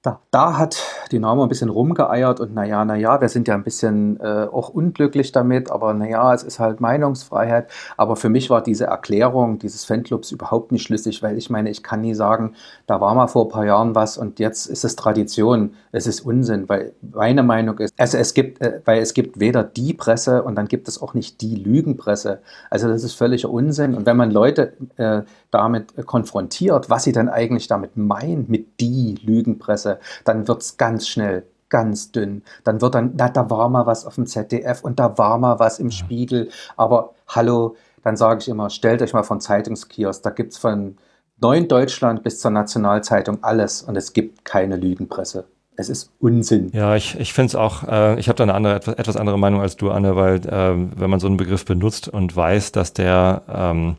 da, 0.02 0.20
da 0.30 0.56
hat 0.56 0.82
Dynamo 1.12 1.42
ein 1.42 1.50
bisschen 1.50 1.68
rumgeeiert 1.68 2.40
und 2.40 2.54
naja, 2.54 2.86
naja, 2.86 3.20
wir 3.20 3.28
sind 3.28 3.48
ja 3.48 3.54
ein 3.54 3.64
bisschen 3.64 4.18
äh, 4.20 4.46
auch 4.50 4.70
unglücklich 4.70 5.30
damit, 5.32 5.70
aber 5.70 5.92
naja, 5.92 6.32
es 6.32 6.42
ist 6.42 6.58
halt 6.58 6.80
Meinungsfreiheit. 6.80 7.70
Aber 7.98 8.16
für 8.16 8.30
mich 8.30 8.48
war 8.48 8.62
diese 8.62 8.84
Erklärung 8.84 9.58
dieses 9.58 9.84
Fanclubs 9.84 10.32
überhaupt 10.32 10.72
nicht 10.72 10.84
schlüssig, 10.84 11.22
weil 11.22 11.36
ich 11.36 11.50
meine, 11.50 11.68
ich 11.68 11.82
kann 11.82 12.00
nie 12.00 12.14
sagen, 12.14 12.54
da 12.86 13.00
war 13.02 13.14
mal 13.14 13.26
vor 13.26 13.44
ein 13.44 13.50
paar 13.50 13.66
Jahren 13.66 13.94
was 13.94 14.16
und 14.16 14.38
jetzt 14.38 14.66
ist 14.66 14.84
es 14.84 14.96
Tradition. 14.96 15.74
Es 15.92 16.06
ist 16.06 16.20
Unsinn, 16.20 16.70
weil 16.70 16.94
meine 17.02 17.42
Meinung 17.42 17.78
ist, 17.78 17.92
also 17.98 18.16
es 18.16 18.32
gibt, 18.32 18.62
äh, 18.62 18.80
weil 18.86 19.02
es 19.02 19.12
gibt 19.12 19.38
weder 19.38 19.62
die 19.64 19.92
Presse 19.92 20.42
und 20.42 20.54
dann 20.54 20.68
gibt 20.68 20.88
es 20.88 21.02
auch 21.02 21.12
nicht 21.12 21.42
die 21.42 21.56
Lügenpresse. 21.56 22.40
Also 22.70 22.88
das 22.88 23.04
ist 23.04 23.14
völliger 23.14 23.50
Unsinn. 23.50 23.94
Und 23.94 24.06
wenn 24.06 24.16
man 24.16 24.30
Leute 24.30 24.72
äh, 24.96 25.22
damit 25.50 25.94
konfrontiert, 26.06 26.90
was 26.90 27.04
sie 27.04 27.12
dann 27.12 27.28
eigentlich 27.28 27.66
damit 27.66 27.96
meinen, 27.96 28.46
mit 28.48 28.80
die 28.80 29.18
Lügenpresse, 29.22 29.98
dann 30.24 30.48
wird 30.48 30.62
es 30.62 30.76
ganz 30.76 31.08
schnell 31.08 31.44
ganz 31.70 32.12
dünn. 32.12 32.42
Dann 32.64 32.80
wird 32.80 32.94
dann, 32.94 33.12
na, 33.16 33.28
da 33.28 33.48
war 33.48 33.68
mal 33.68 33.86
was 33.86 34.04
auf 34.04 34.16
dem 34.16 34.26
ZDF 34.26 34.82
und 34.82 34.98
da 34.98 35.16
war 35.16 35.38
mal 35.38 35.58
was 35.58 35.78
im 35.78 35.90
Spiegel. 35.90 36.50
Aber 36.76 37.14
hallo, 37.28 37.76
dann 38.02 38.16
sage 38.16 38.40
ich 38.40 38.48
immer, 38.48 38.70
stellt 38.70 39.02
euch 39.02 39.12
mal 39.12 39.22
von 39.22 39.40
Zeitungskiosk, 39.40 40.22
da 40.22 40.30
gibt 40.30 40.52
es 40.52 40.58
von 40.58 40.96
Neuen 41.40 41.68
Deutschland 41.68 42.22
bis 42.22 42.38
zur 42.40 42.50
Nationalzeitung 42.50 43.42
alles 43.42 43.82
und 43.82 43.96
es 43.96 44.12
gibt 44.12 44.44
keine 44.44 44.76
Lügenpresse. 44.76 45.46
Es 45.76 45.88
ist 45.88 46.12
Unsinn. 46.20 46.70
Ja, 46.74 46.96
ich, 46.96 47.18
ich 47.18 47.32
finde 47.32 47.46
es 47.46 47.54
auch, 47.54 47.84
äh, 47.84 48.20
ich 48.20 48.28
habe 48.28 48.36
da 48.36 48.42
eine 48.42 48.52
andere, 48.52 48.74
etwas, 48.74 48.94
etwas 48.96 49.16
andere 49.16 49.38
Meinung 49.38 49.62
als 49.62 49.76
du, 49.76 49.90
Anne, 49.90 50.14
weil 50.16 50.34
äh, 50.46 51.00
wenn 51.00 51.08
man 51.08 51.20
so 51.20 51.26
einen 51.26 51.38
Begriff 51.38 51.64
benutzt 51.64 52.08
und 52.08 52.36
weiß, 52.36 52.72
dass 52.72 52.92
der 52.92 53.42
ähm, 53.48 53.96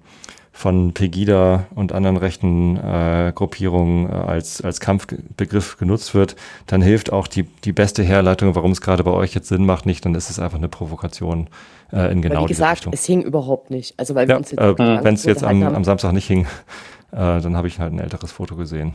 von 0.51 0.93
Pegida 0.93 1.65
und 1.75 1.93
anderen 1.93 2.17
rechten 2.17 2.77
äh, 2.77 3.31
Gruppierungen 3.33 4.09
äh, 4.09 4.13
als, 4.13 4.61
als 4.61 4.79
Kampfbegriff 4.79 5.77
genutzt 5.77 6.13
wird, 6.13 6.35
dann 6.67 6.81
hilft 6.81 7.11
auch 7.11 7.27
die, 7.27 7.43
die 7.43 7.71
beste 7.71 8.03
Herleitung, 8.03 8.53
warum 8.55 8.71
es 8.71 8.81
gerade 8.81 9.03
bei 9.03 9.11
euch 9.11 9.33
jetzt 9.33 9.47
Sinn 9.47 9.65
macht, 9.65 9.85
nicht, 9.85 10.05
dann 10.05 10.13
ist 10.13 10.29
es 10.29 10.39
einfach 10.39 10.57
eine 10.57 10.67
Provokation 10.67 11.47
äh, 11.93 12.11
in 12.11 12.21
genau 12.21 12.41
Weil 12.41 12.43
wie 12.43 12.47
gesagt, 12.49 12.79
Richtung. 12.79 12.93
es 12.93 13.05
hing 13.05 13.21
überhaupt 13.21 13.71
nicht. 13.71 13.93
Also 13.97 14.13
weil 14.13 14.29
ja, 14.29 14.37
äh, 14.37 15.03
wenn 15.03 15.13
es 15.13 15.23
jetzt 15.23 15.43
am, 15.43 15.63
am 15.63 15.83
Samstag 15.83 16.11
nicht 16.11 16.27
hing, 16.27 16.45
äh, 17.11 17.15
dann 17.15 17.55
habe 17.55 17.67
ich 17.67 17.79
halt 17.79 17.93
ein 17.93 17.99
älteres 17.99 18.31
Foto 18.31 18.55
gesehen. 18.55 18.93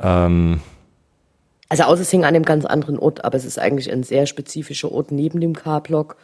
Ähm, 0.00 0.60
also 1.70 1.84
außer 1.84 2.02
es 2.02 2.10
hing 2.10 2.24
an 2.24 2.34
einem 2.34 2.44
ganz 2.44 2.66
anderen 2.66 2.98
Ort, 2.98 3.24
aber 3.24 3.36
es 3.36 3.44
ist 3.44 3.58
eigentlich 3.58 3.90
ein 3.90 4.02
sehr 4.02 4.26
spezifischer 4.26 4.92
Ort 4.92 5.10
neben 5.10 5.40
dem 5.40 5.54
K-Block. 5.54 6.16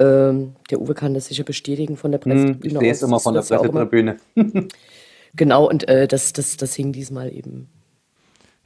Ähm, 0.00 0.56
der 0.70 0.80
Uwe 0.80 0.94
kann 0.94 1.14
das 1.14 1.26
sicher 1.26 1.44
bestätigen 1.44 1.96
von 1.96 2.10
der 2.10 2.18
Pressetribüne. 2.18 2.74
Hm, 2.74 2.76
ich 2.76 2.78
sehe 2.80 2.90
es 2.92 3.02
immer 3.02 3.20
von 3.20 3.34
der 3.34 3.42
Pressetribüne. 3.42 4.16
genau, 5.36 5.68
und 5.68 5.88
äh, 5.88 6.08
das, 6.08 6.32
das, 6.32 6.56
das 6.56 6.74
hing 6.74 6.92
diesmal 6.92 7.32
eben 7.32 7.68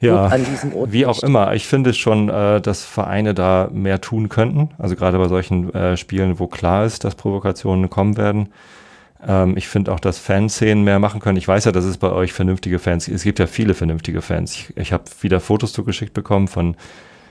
ja, 0.01 0.27
an 0.27 0.45
diesem 0.45 0.73
Ort. 0.73 0.91
Wie 0.91 0.99
nicht. 0.99 1.07
auch 1.07 1.23
immer. 1.23 1.53
Ich 1.53 1.67
finde 1.67 1.93
schon, 1.93 2.29
äh, 2.29 2.61
dass 2.61 2.83
Vereine 2.83 3.33
da 3.33 3.69
mehr 3.71 4.01
tun 4.01 4.29
könnten. 4.29 4.69
Also 4.77 4.95
gerade 4.95 5.17
bei 5.17 5.27
solchen 5.27 5.73
äh, 5.73 5.97
Spielen, 5.97 6.39
wo 6.39 6.47
klar 6.47 6.85
ist, 6.85 7.03
dass 7.03 7.15
Provokationen 7.15 7.89
kommen 7.89 8.17
werden. 8.17 8.49
Ähm, 9.25 9.57
ich 9.57 9.67
finde 9.67 9.91
auch, 9.91 9.99
dass 9.99 10.17
Fanszenen 10.17 10.83
mehr 10.83 10.99
machen 10.99 11.19
können. 11.19 11.37
Ich 11.37 11.47
weiß 11.47 11.65
ja, 11.65 11.71
dass 11.71 11.83
es 11.83 11.97
bei 11.97 12.11
euch 12.11 12.31
vernünftige 12.31 12.79
Fans 12.79 13.05
gibt. 13.05 13.17
Es 13.17 13.23
gibt 13.23 13.39
ja 13.39 13.47
viele 13.47 13.73
vernünftige 13.73 14.21
Fans. 14.21 14.53
Ich, 14.53 14.77
ich 14.77 14.93
habe 14.93 15.03
wieder 15.21 15.39
Fotos 15.39 15.73
zugeschickt 15.73 16.13
bekommen 16.13 16.47
von 16.47 16.75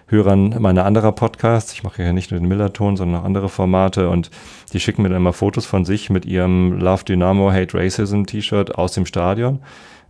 Hörern 0.08 0.56
meiner 0.58 0.84
anderer 0.84 1.12
Podcasts. 1.12 1.72
Ich 1.72 1.82
mache 1.82 2.02
ja 2.02 2.12
nicht 2.12 2.30
nur 2.30 2.40
den 2.40 2.48
Millerton, 2.48 2.96
sondern 2.96 3.20
auch 3.20 3.24
andere 3.24 3.48
Formate 3.48 4.08
und 4.08 4.30
die 4.72 4.80
schicken 4.80 5.02
mir 5.02 5.10
dann 5.10 5.18
immer 5.18 5.32
Fotos 5.32 5.66
von 5.66 5.84
sich 5.84 6.10
mit 6.10 6.24
ihrem 6.24 6.78
Love 6.78 7.04
Dynamo 7.04 7.52
Hate 7.52 7.76
Racism 7.76 8.24
T-Shirt 8.24 8.74
aus 8.74 8.92
dem 8.92 9.06
Stadion. 9.06 9.60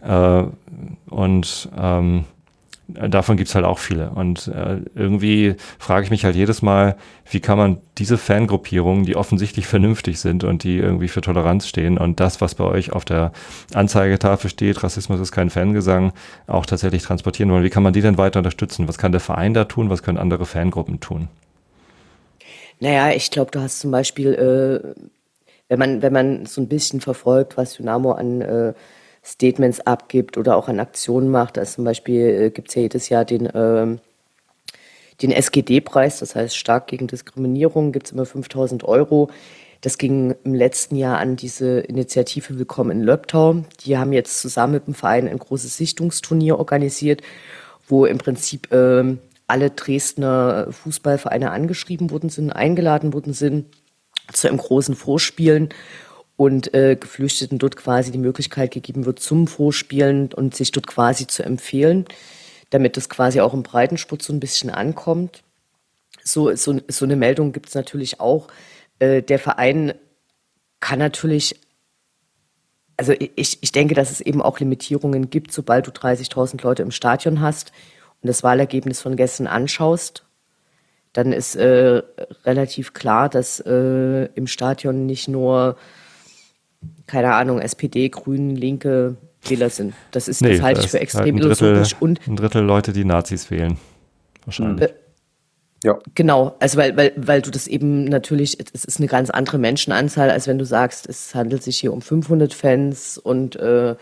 Äh, 0.00 0.44
und 1.10 1.68
ähm, 1.76 2.24
davon 2.88 3.36
gibt's 3.36 3.54
halt 3.54 3.66
auch 3.66 3.78
viele. 3.78 4.10
Und 4.10 4.48
äh, 4.48 4.78
irgendwie 4.94 5.56
frage 5.78 6.04
ich 6.04 6.10
mich 6.10 6.24
halt 6.24 6.34
jedes 6.34 6.62
Mal, 6.62 6.96
wie 7.30 7.40
kann 7.40 7.58
man 7.58 7.80
diese 7.98 8.16
Fangruppierungen, 8.16 9.04
die 9.04 9.14
offensichtlich 9.14 9.66
vernünftig 9.66 10.18
sind 10.20 10.42
und 10.42 10.64
die 10.64 10.78
irgendwie 10.78 11.08
für 11.08 11.20
Toleranz 11.20 11.68
stehen 11.68 11.98
und 11.98 12.18
das, 12.18 12.40
was 12.40 12.54
bei 12.54 12.64
euch 12.64 12.92
auf 12.92 13.04
der 13.04 13.32
Anzeigetafel 13.74 14.48
steht, 14.48 14.82
Rassismus 14.82 15.20
ist 15.20 15.32
kein 15.32 15.50
Fangesang, 15.50 16.12
auch 16.46 16.64
tatsächlich 16.64 17.02
transportieren 17.02 17.50
wollen. 17.52 17.64
Wie 17.64 17.70
kann 17.70 17.82
man 17.82 17.92
die 17.92 18.00
denn 18.00 18.16
weiter 18.16 18.40
unterstützen? 18.40 18.88
Was 18.88 18.96
kann 18.96 19.12
der 19.12 19.20
Verein 19.20 19.52
da 19.52 19.64
tun? 19.64 19.90
Was 19.90 20.02
können 20.02 20.18
andere 20.18 20.46
Fangruppen 20.46 21.00
tun? 21.00 21.28
Naja, 22.80 23.10
ich 23.10 23.30
glaube, 23.30 23.50
du 23.50 23.60
hast 23.60 23.80
zum 23.80 23.90
Beispiel, 23.90 24.34
äh, 24.34 25.02
wenn 25.68 25.78
man, 25.78 26.00
wenn 26.00 26.12
man 26.12 26.46
so 26.46 26.62
ein 26.62 26.68
bisschen 26.68 27.00
verfolgt, 27.02 27.58
was 27.58 27.74
Dynamo 27.74 28.12
an 28.12 28.40
äh, 28.40 28.72
Statements 29.28 29.80
abgibt 29.80 30.38
oder 30.38 30.56
auch 30.56 30.68
an 30.68 30.80
Aktionen 30.80 31.30
macht. 31.30 31.58
Also 31.58 31.76
zum 31.76 31.84
Beispiel 31.84 32.20
äh, 32.20 32.50
gibt 32.50 32.70
es 32.70 32.74
ja 32.74 32.82
jedes 32.82 33.08
Jahr 33.10 33.24
den, 33.26 33.46
äh, 33.46 33.96
den 35.20 35.30
SGD-Preis, 35.32 36.20
das 36.20 36.34
heißt 36.34 36.56
stark 36.56 36.86
gegen 36.86 37.08
Diskriminierung, 37.08 37.92
gibt 37.92 38.06
es 38.06 38.12
immer 38.12 38.24
5000 38.24 38.84
Euro. 38.84 39.30
Das 39.82 39.98
ging 39.98 40.34
im 40.44 40.54
letzten 40.54 40.96
Jahr 40.96 41.18
an 41.18 41.36
diese 41.36 41.80
Initiative 41.80 42.58
Willkommen 42.58 42.90
in 42.90 43.02
Löbtau. 43.02 43.64
Die 43.84 43.98
haben 43.98 44.12
jetzt 44.12 44.40
zusammen 44.40 44.72
mit 44.72 44.86
dem 44.86 44.94
Verein 44.94 45.28
ein 45.28 45.38
großes 45.38 45.76
Sichtungsturnier 45.76 46.58
organisiert, 46.58 47.22
wo 47.86 48.06
im 48.06 48.18
Prinzip 48.18 48.72
äh, 48.72 49.16
alle 49.46 49.70
Dresdner 49.70 50.68
Fußballvereine 50.70 51.50
angeschrieben 51.50 52.10
worden 52.10 52.30
sind, 52.30 52.50
eingeladen 52.50 53.12
worden 53.12 53.34
sind 53.34 53.66
zu 54.32 54.48
einem 54.48 54.58
großen 54.58 54.94
Vorspielen 54.94 55.68
und 56.38 56.72
äh, 56.72 56.94
Geflüchteten 56.94 57.58
dort 57.58 57.74
quasi 57.74 58.12
die 58.12 58.18
Möglichkeit 58.18 58.70
gegeben 58.70 59.06
wird 59.06 59.18
zum 59.18 59.48
Vorspielen 59.48 60.32
und 60.32 60.54
sich 60.54 60.70
dort 60.70 60.86
quasi 60.86 61.26
zu 61.26 61.42
empfehlen, 61.42 62.04
damit 62.70 62.96
das 62.96 63.08
quasi 63.08 63.40
auch 63.40 63.54
im 63.54 63.64
Breitensport 63.64 64.22
so 64.22 64.32
ein 64.32 64.38
bisschen 64.38 64.70
ankommt. 64.70 65.42
So, 66.22 66.54
so, 66.54 66.78
so 66.86 67.04
eine 67.04 67.16
Meldung 67.16 67.50
gibt 67.50 67.70
es 67.70 67.74
natürlich 67.74 68.20
auch. 68.20 68.46
Äh, 69.00 69.20
der 69.22 69.40
Verein 69.40 69.94
kann 70.78 71.00
natürlich, 71.00 71.58
also 72.96 73.12
ich, 73.18 73.58
ich 73.60 73.72
denke, 73.72 73.96
dass 73.96 74.12
es 74.12 74.20
eben 74.20 74.40
auch 74.40 74.60
Limitierungen 74.60 75.30
gibt, 75.30 75.52
sobald 75.52 75.88
du 75.88 75.90
30.000 75.90 76.62
Leute 76.62 76.84
im 76.84 76.92
Stadion 76.92 77.40
hast 77.40 77.72
und 78.22 78.28
das 78.28 78.44
Wahlergebnis 78.44 79.00
von 79.00 79.16
gestern 79.16 79.48
anschaust, 79.48 80.24
dann 81.14 81.32
ist 81.32 81.56
äh, 81.56 82.00
relativ 82.44 82.92
klar, 82.92 83.28
dass 83.28 83.58
äh, 83.58 84.26
im 84.36 84.46
Stadion 84.46 85.04
nicht 85.04 85.26
nur 85.26 85.76
keine 87.06 87.34
Ahnung, 87.34 87.60
SPD, 87.60 88.08
Grünen, 88.08 88.54
Linke, 88.54 89.16
Wähler 89.42 89.70
sind. 89.70 89.94
Das 90.10 90.28
ist, 90.28 90.42
Nee, 90.42 90.54
das 90.54 90.62
halte 90.62 90.80
ich 90.80 90.88
für 90.88 90.94
halt 90.94 91.02
extrem 91.02 91.36
ein 91.36 91.40
Drittel, 91.40 91.68
illusorisch 91.68 91.96
und 92.00 92.20
ein 92.26 92.36
Drittel 92.36 92.62
Leute, 92.62 92.92
die 92.92 93.04
Nazis 93.04 93.50
wählen. 93.50 93.78
Wahrscheinlich. 94.44 94.90
Äh, 94.90 94.94
Ja. 95.84 95.98
Genau, 96.14 96.56
also 96.58 96.76
weil, 96.76 96.96
weil, 96.96 97.12
weil 97.16 97.40
du 97.40 97.50
das 97.50 97.68
eben 97.68 98.04
natürlich, 98.04 98.58
es 98.74 98.84
ist 98.84 98.98
eine 98.98 99.06
ganz 99.06 99.30
andere 99.30 99.58
Menschenanzahl, 99.58 100.30
als 100.30 100.48
wenn 100.48 100.58
du 100.58 100.64
sagst, 100.64 101.08
es 101.08 101.34
handelt 101.34 101.62
sich 101.62 101.78
hier 101.78 101.92
um 101.92 102.02
500 102.02 102.52
Fans 102.52 103.16
und 103.16 103.54
äh, 103.56 103.94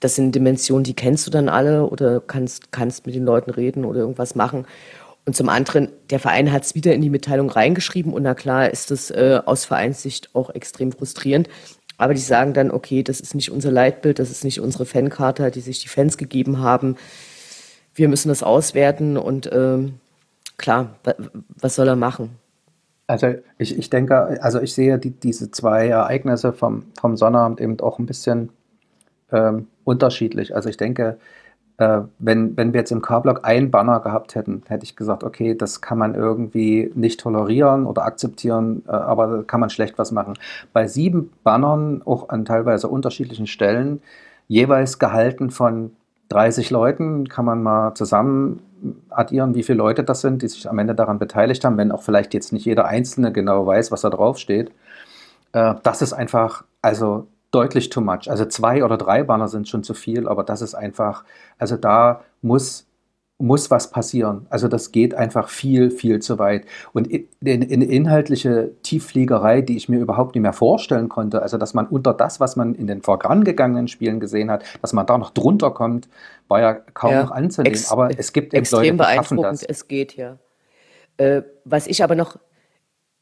das 0.00 0.16
sind 0.16 0.34
Dimensionen, 0.34 0.82
die 0.82 0.94
kennst 0.94 1.26
du 1.26 1.30
dann 1.30 1.48
alle 1.48 1.86
oder 1.86 2.20
kannst, 2.20 2.72
kannst 2.72 3.06
mit 3.06 3.14
den 3.14 3.24
Leuten 3.24 3.50
reden 3.50 3.84
oder 3.84 4.00
irgendwas 4.00 4.34
machen. 4.34 4.66
Und 5.26 5.36
zum 5.36 5.48
anderen, 5.48 5.90
der 6.08 6.18
Verein 6.18 6.50
hat 6.50 6.64
es 6.64 6.74
wieder 6.74 6.94
in 6.94 7.02
die 7.02 7.10
Mitteilung 7.10 7.50
reingeschrieben 7.50 8.12
und 8.12 8.22
na 8.22 8.34
klar 8.34 8.70
ist 8.70 8.90
das 8.90 9.10
äh, 9.10 9.40
aus 9.44 9.66
Vereinssicht 9.66 10.34
auch 10.34 10.50
extrem 10.50 10.90
frustrierend. 10.90 11.48
Aber 12.00 12.14
die 12.14 12.20
sagen 12.20 12.54
dann, 12.54 12.70
okay, 12.70 13.02
das 13.02 13.20
ist 13.20 13.34
nicht 13.34 13.50
unser 13.50 13.70
Leitbild, 13.70 14.18
das 14.18 14.30
ist 14.30 14.42
nicht 14.42 14.60
unsere 14.60 14.86
Fankarte, 14.86 15.50
die 15.50 15.60
sich 15.60 15.80
die 15.80 15.88
Fans 15.88 16.16
gegeben 16.16 16.60
haben. 16.60 16.96
Wir 17.94 18.08
müssen 18.08 18.28
das 18.28 18.42
auswerten 18.42 19.16
und 19.16 19.50
ähm, 19.52 19.94
klar, 20.56 20.96
wa- 21.04 21.14
was 21.60 21.74
soll 21.74 21.88
er 21.88 21.96
machen? 21.96 22.30
Also 23.06 23.34
ich, 23.58 23.76
ich 23.76 23.90
denke, 23.90 24.42
also 24.42 24.60
ich 24.60 24.72
sehe 24.72 24.98
die, 24.98 25.10
diese 25.10 25.50
zwei 25.50 25.88
Ereignisse 25.88 26.52
vom, 26.52 26.84
vom 26.98 27.16
Sonnabend 27.16 27.60
eben 27.60 27.78
auch 27.80 27.98
ein 27.98 28.06
bisschen 28.06 28.50
ähm, 29.32 29.68
unterschiedlich. 29.84 30.54
Also 30.54 30.68
ich 30.68 30.76
denke, 30.76 31.18
äh, 31.80 32.02
wenn, 32.18 32.58
wenn 32.58 32.74
wir 32.74 32.80
jetzt 32.80 32.92
im 32.92 33.00
K-Block 33.00 33.40
ein 33.42 33.70
Banner 33.70 34.00
gehabt 34.00 34.34
hätten, 34.34 34.62
hätte 34.68 34.84
ich 34.84 34.96
gesagt, 34.96 35.24
okay, 35.24 35.54
das 35.54 35.80
kann 35.80 35.96
man 35.96 36.14
irgendwie 36.14 36.92
nicht 36.94 37.20
tolerieren 37.20 37.86
oder 37.86 38.04
akzeptieren, 38.04 38.82
äh, 38.86 38.90
aber 38.90 39.26
da 39.38 39.42
kann 39.42 39.60
man 39.60 39.70
schlecht 39.70 39.96
was 39.96 40.12
machen. 40.12 40.34
Bei 40.74 40.86
sieben 40.86 41.32
Bannern, 41.42 42.02
auch 42.04 42.28
an 42.28 42.44
teilweise 42.44 42.88
unterschiedlichen 42.88 43.46
Stellen, 43.46 44.02
jeweils 44.46 44.98
gehalten 44.98 45.50
von 45.50 45.92
30 46.28 46.68
Leuten, 46.68 47.28
kann 47.28 47.46
man 47.46 47.62
mal 47.62 47.94
zusammen 47.94 48.60
addieren, 49.08 49.54
wie 49.54 49.62
viele 49.62 49.78
Leute 49.78 50.04
das 50.04 50.20
sind, 50.20 50.42
die 50.42 50.48
sich 50.48 50.68
am 50.68 50.78
Ende 50.78 50.94
daran 50.94 51.18
beteiligt 51.18 51.64
haben, 51.64 51.78
wenn 51.78 51.92
auch 51.92 52.02
vielleicht 52.02 52.34
jetzt 52.34 52.52
nicht 52.52 52.66
jeder 52.66 52.84
Einzelne 52.88 53.32
genau 53.32 53.66
weiß, 53.66 53.90
was 53.90 54.02
da 54.02 54.10
drauf 54.10 54.36
steht. 54.36 54.70
Äh, 55.52 55.76
das 55.82 56.02
ist 56.02 56.12
einfach, 56.12 56.62
also 56.82 57.26
deutlich 57.50 57.90
too 57.90 58.00
much. 58.00 58.30
Also 58.30 58.44
zwei 58.46 58.84
oder 58.84 58.96
drei 58.96 59.22
Banner 59.22 59.48
sind 59.48 59.68
schon 59.68 59.82
zu 59.82 59.94
viel, 59.94 60.28
aber 60.28 60.44
das 60.44 60.62
ist 60.62 60.74
einfach, 60.74 61.24
also 61.58 61.76
da 61.76 62.22
muss, 62.42 62.86
muss 63.38 63.70
was 63.70 63.90
passieren. 63.90 64.46
Also 64.50 64.68
das 64.68 64.92
geht 64.92 65.14
einfach 65.14 65.48
viel, 65.48 65.90
viel 65.90 66.20
zu 66.20 66.38
weit. 66.38 66.64
Und 66.92 67.06
in, 67.08 67.26
in, 67.42 67.62
in 67.62 67.82
inhaltliche 67.82 68.70
Tieffliegerei, 68.82 69.62
die 69.62 69.76
ich 69.76 69.88
mir 69.88 69.98
überhaupt 69.98 70.34
nicht 70.34 70.42
mehr 70.42 70.52
vorstellen 70.52 71.08
konnte, 71.08 71.42
also 71.42 71.56
dass 71.58 71.74
man 71.74 71.86
unter 71.86 72.12
das, 72.14 72.38
was 72.38 72.54
man 72.56 72.74
in 72.74 72.86
den 72.86 73.02
vorangegangenen 73.02 73.88
Spielen 73.88 74.20
gesehen 74.20 74.50
hat, 74.50 74.62
dass 74.82 74.92
man 74.92 75.06
da 75.06 75.16
noch 75.18 75.30
drunter 75.30 75.70
kommt, 75.70 76.08
war 76.48 76.60
ja 76.60 76.74
kaum 76.74 77.12
Ja, 77.12 77.22
noch 77.24 77.30
anzunehmen. 77.30 77.74
ex- 77.74 77.90
aber 77.90 78.10
es 78.16 78.32
gibt 78.32 78.52
eben 78.54 78.60
Extrem 78.62 78.96
Leute, 78.98 79.10
die 79.10 79.14
schaffen 79.16 79.36
beeindruckend, 79.36 79.62
das. 79.62 79.68
es 79.68 79.88
geht 79.88 80.16
ja. 80.16 80.38
Äh, 81.16 81.42
was 81.64 81.86
ich 81.86 82.04
aber 82.04 82.14
noch, 82.14 82.38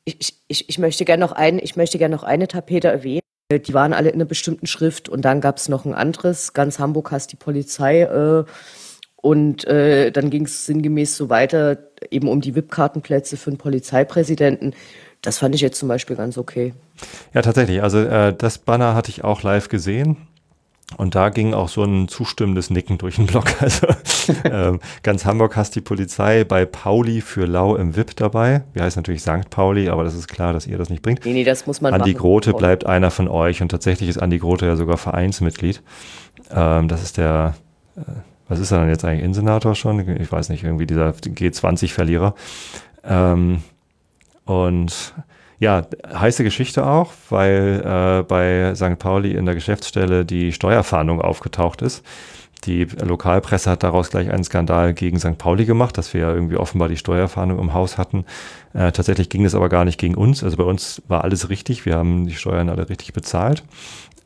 ich, 0.05 0.35
ich, 0.49 0.69
ich 0.69 0.79
möchte 0.79 1.05
gerne 1.05 1.21
noch 1.21 1.33
ein, 1.33 1.59
ich 1.59 1.77
möchte 1.77 1.97
gerne 1.99 2.15
noch 2.15 2.25
eine 2.25 2.49
Tapete 2.49 2.89
erwähnen. 2.89 3.21
Äh, 3.49 3.61
Die 3.61 3.75
waren 3.75 3.93
alle 3.93 4.09
in 4.11 4.17
einer 4.17 4.25
bestimmten 4.25 4.67
Schrift 4.67 5.09
und 5.09 5.23
dann 5.25 5.41
gab 5.41 5.57
es 5.57 5.69
noch 5.69 5.85
ein 5.85 5.95
anderes. 5.95 6.53
Ganz 6.53 6.79
Hamburg 6.79 7.11
hasst 7.11 7.33
die 7.33 7.37
Polizei. 7.37 8.03
Äh, 8.03 8.45
und 9.21 9.67
äh, 9.67 10.13
dann 10.13 10.31
ging 10.31 10.45
es 10.45 10.67
sinngemäß 10.67 11.17
so 11.17 11.29
weiter, 11.29 11.77
eben 12.11 12.29
um 12.29 12.41
die 12.41 12.55
VIP-Kartenplätze 12.55 13.37
für 13.37 13.51
den 13.51 13.59
Polizeipräsidenten. 13.59 14.75
Das 15.23 15.39
fand 15.39 15.57
ich 15.57 15.61
jetzt 15.61 15.79
zum 15.81 15.89
Beispiel 15.89 16.15
ganz 16.15 16.39
okay. 16.39 16.73
Ja, 17.35 17.43
tatsächlich. 17.43 17.83
Also 17.83 17.99
äh, 17.99 18.33
das 18.33 18.59
Banner 18.59 18.95
hatte 18.95 19.11
ich 19.11 19.25
auch 19.25 19.43
live 19.43 19.69
gesehen. 19.69 20.28
Und 20.97 21.15
da 21.15 21.29
ging 21.29 21.53
auch 21.53 21.69
so 21.69 21.85
ein 21.85 22.09
zustimmendes 22.09 22.71
Nicken 22.71 22.97
durch 22.97 23.17
den 23.17 23.27
Block. 23.27 23.45
Also 23.61 23.87
ähm, 24.45 24.81
ganz 25.03 25.25
Hamburg 25.25 25.57
hasst 25.57 25.75
die 25.75 25.81
Polizei 25.81 26.45
bei 26.45 26.65
Pauli 26.65 27.21
für 27.21 27.47
Lau 27.47 27.77
im 27.77 27.97
VIP 27.97 28.17
dabei. 28.17 28.63
Wir 28.73 28.83
heißen 28.83 29.01
natürlich 29.01 29.23
St. 29.23 29.51
Pauli, 29.51 29.89
aber 29.89 30.05
das 30.05 30.15
ist 30.15 30.29
klar, 30.29 30.53
dass 30.53 30.67
ihr 30.67 30.79
das 30.79 30.89
nicht 30.89 31.03
bringt. 31.03 31.25
Nee, 31.25 31.33
nee, 31.33 31.45
das 31.45 31.67
muss 31.67 31.81
man 31.81 31.93
Andi 31.93 32.13
machen. 32.13 32.21
Grote 32.21 32.53
bleibt 32.53 32.87
einer 32.87 33.11
von 33.11 33.29
euch 33.29 33.61
und 33.61 33.69
tatsächlich 33.69 34.09
ist 34.09 34.19
Andi 34.19 34.39
Grote 34.39 34.67
ja 34.67 34.77
sogar 34.77 34.97
Vereinsmitglied. 34.97 35.83
Ähm, 36.51 36.89
das 36.89 37.03
ist 37.03 37.17
der, 37.17 37.55
äh, 37.97 38.01
was 38.49 38.59
ist 38.59 38.71
er 38.71 38.79
dann 38.79 38.89
jetzt 38.89 39.05
eigentlich, 39.05 39.25
Insenator 39.25 39.75
schon? 39.75 40.19
Ich 40.19 40.33
weiß 40.33 40.49
nicht, 40.49 40.65
irgendwie 40.65 40.87
dieser 40.87 41.11
G20-Verlierer. 41.11 42.35
Ähm, 43.05 43.63
und 44.45 45.15
ja, 45.59 45.87
heiße 46.07 46.45
Geschichte 46.45 46.87
auch, 46.87 47.13
weil 47.31 47.83
äh, 47.85 48.23
bei 48.23 48.75
St. 48.75 48.99
Pauli 48.99 49.33
in 49.33 49.45
der 49.45 49.55
Geschäftsstelle 49.55 50.25
die 50.25 50.53
Steuerfahndung 50.53 51.21
aufgetaucht 51.21 51.83
ist. 51.83 52.05
Die 52.65 52.85
Lokalpresse 52.85 53.71
hat 53.71 53.83
daraus 53.83 54.11
gleich 54.11 54.31
einen 54.31 54.45
Skandal 54.45 54.93
gegen 54.93 55.19
St. 55.21 55.39
Pauli 55.39 55.65
gemacht, 55.65 55.97
dass 55.97 56.13
wir 56.13 56.23
ja 56.23 56.35
irgendwie 56.35 56.57
offenbar 56.57 56.89
die 56.89 56.97
Steuerfahndung 56.97 57.59
im 57.59 57.73
Haus 57.73 57.99
hatten. 57.99 58.25
Äh, 58.75 58.93
tatsächlich 58.93 59.29
ging 59.29 59.45
es 59.45 59.55
aber 59.55 59.69
gar 59.69 59.85
nicht 59.85 59.99
gegen 59.99 60.17
uns. 60.17 60.43
Also 60.43 60.57
bei 60.57 60.65
uns 60.65 61.01
war 61.07 61.25
alles 61.25 61.51
richtig. 61.51 61.87
Wir 61.87 61.97
haben 61.97 62.27
die 62.27 62.35
Steuern 62.35 62.69
alle 62.69 62.89
richtig 62.89 63.13
bezahlt. 63.13 63.63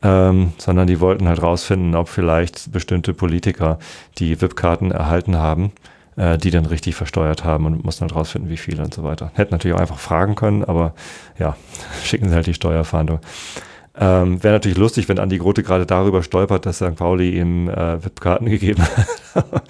Ähm, 0.04 0.52
sondern 0.58 0.88
die 0.88 0.98
wollten 0.98 1.28
halt 1.28 1.42
rausfinden, 1.42 1.94
ob 1.94 2.08
vielleicht 2.08 2.72
bestimmte 2.72 3.14
Politiker 3.14 3.78
die 4.18 4.40
VIP-Karten 4.40 4.90
erhalten 4.90 5.36
haben, 5.36 5.70
äh, 6.16 6.38
die 6.38 6.50
dann 6.50 6.66
richtig 6.66 6.94
versteuert 6.94 7.44
haben 7.44 7.66
und 7.66 7.84
mussten 7.84 8.02
halt 8.02 8.14
rausfinden, 8.14 8.50
wie 8.50 8.56
viele 8.56 8.82
und 8.82 8.92
so 8.92 9.02
weiter. 9.02 9.30
Hätten 9.34 9.54
natürlich 9.54 9.76
auch 9.76 9.80
einfach 9.80 9.98
fragen 9.98 10.34
können, 10.34 10.64
aber 10.64 10.94
ja, 11.38 11.56
schicken 12.04 12.28
sie 12.28 12.34
halt 12.34 12.46
die 12.46 12.54
Steuerfahndung. 12.54 13.20
Ähm, 13.94 14.42
Wäre 14.42 14.54
natürlich 14.54 14.78
lustig, 14.78 15.08
wenn 15.08 15.18
Andi 15.18 15.38
Grote 15.38 15.62
gerade 15.62 15.84
darüber 15.84 16.22
stolpert, 16.22 16.64
dass 16.64 16.76
St. 16.76 16.96
Pauli 16.96 17.38
ihm 17.38 17.68
äh, 17.68 18.02
VIP-Karten 18.02 18.46
gegeben 18.50 18.82
hat. 18.82 19.62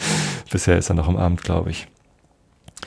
Bisher 0.51 0.79
ist 0.79 0.91
er 0.91 0.95
noch 0.95 1.09
am 1.09 1.17
Abend, 1.17 1.43
glaube 1.43 1.71
ich. 1.71 1.89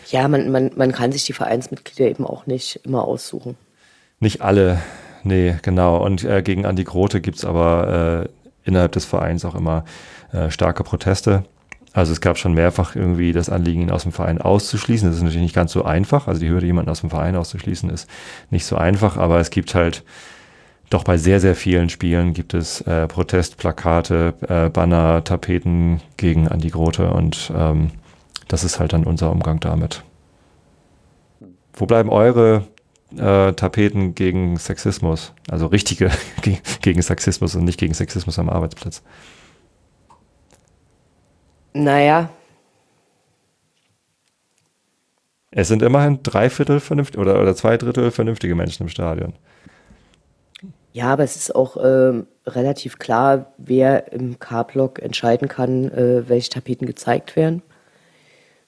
Ja, 0.08 0.28
man, 0.28 0.52
man, 0.52 0.72
man 0.76 0.92
kann 0.92 1.12
sich 1.12 1.26
die 1.26 1.34
Vereinsmitglieder 1.34 2.10
eben 2.10 2.26
auch 2.26 2.46
nicht 2.46 2.80
immer 2.84 3.04
aussuchen. 3.04 3.58
Nicht 4.20 4.42
alle, 4.42 4.82
nee, 5.24 5.56
genau. 5.62 6.04
Und 6.04 6.24
äh, 6.24 6.42
gegen 6.42 6.66
Andi 6.66 6.84
Grote 6.84 7.22
gibt's 7.22 7.44
aber 7.44 8.26
äh, 8.26 8.70
innerhalb 8.70 8.94
des 8.94 9.06
Vereins 9.06 9.44
auch 9.44 9.56
immer 9.56 9.84
äh, 10.32 10.50
starke 10.52 10.84
Proteste. 10.84 11.44
Also 11.96 12.12
es 12.12 12.20
gab 12.20 12.38
schon 12.38 12.54
mehrfach 12.54 12.96
irgendwie 12.96 13.32
das 13.32 13.50
Anliegen, 13.50 13.82
ihn 13.84 13.90
aus 13.90 14.04
dem 14.04 14.12
Verein 14.12 14.42
auszuschließen. 14.42 15.08
Das 15.08 15.16
ist 15.16 15.24
natürlich 15.24 15.44
nicht 15.44 15.56
ganz 15.56 15.72
so 15.72 15.86
einfach. 15.86 16.28
Also 16.28 16.42
die 16.42 16.50
Hürde, 16.50 16.66
jemanden 16.66 16.92
aus 16.92 17.00
dem 17.00 17.10
Verein 17.10 17.38
auszuschließen, 17.38 17.90
ist 17.90 18.10
nicht 18.50 18.66
so 18.66 18.76
einfach, 18.76 19.16
aber 19.16 19.40
es 19.40 19.50
gibt 19.50 19.74
halt 19.76 20.04
doch 20.90 21.06
bei 21.06 21.18
sehr, 21.18 21.40
sehr 21.40 21.56
vielen 21.56 21.90
Spielen 21.90 22.34
gibt 22.34 22.54
es 22.54 22.82
äh, 22.82 23.08
Protestplakate, 23.08 24.34
äh, 24.48 24.70
Banner, 24.70 25.24
Tapeten 25.24 26.02
gegen 26.18 26.48
Andi 26.50 26.70
Grote 26.70 27.12
und 27.12 27.52
ähm, 27.56 27.92
das 28.50 28.64
ist 28.66 28.80
halt 28.80 28.92
dann 28.94 29.06
unser 29.06 29.32
Umgang 29.32 29.60
damit. 29.62 30.04
Wo 31.74 31.86
bleiben 31.86 32.10
eure 32.10 32.68
äh, 33.18 33.54
Tapeten 33.54 34.16
gegen 34.16 34.58
Sexismus? 34.58 35.34
Also 35.50 35.68
richtige 35.68 36.12
ge- 36.42 36.58
gegen 36.82 37.02
Sexismus 37.02 37.56
und 37.56 37.64
nicht 37.64 37.80
gegen 37.80 37.94
Sexismus 37.94 38.38
am 38.38 38.50
Arbeitsplatz. 38.50 39.02
Naja, 41.76 42.30
Es 45.58 45.70
sind 45.70 45.82
immerhin 45.82 46.20
drei 46.22 46.50
Viertel 46.50 46.82
vernünftige 46.82 47.22
oder, 47.22 47.42
oder 47.42 47.56
zwei 47.56 47.78
Drittel 47.78 48.12
vernünftige 48.12 48.56
Menschen 48.56 48.84
im 48.84 48.90
Stadion. 48.90 49.34
Ja, 50.92 51.14
aber 51.14 51.24
es 51.24 51.38
ist 51.38 51.56
auch 51.56 51.78
ähm, 51.82 52.28
relativ 52.46 53.00
klar, 53.00 53.54
wer 53.58 54.12
im 54.12 54.38
K-Block 54.38 55.02
entscheiden 55.02 55.48
kann, 55.48 55.90
äh, 55.92 56.28
welche 56.28 56.50
Tapeten 56.50 56.86
gezeigt 56.86 57.38
werden. 57.38 57.62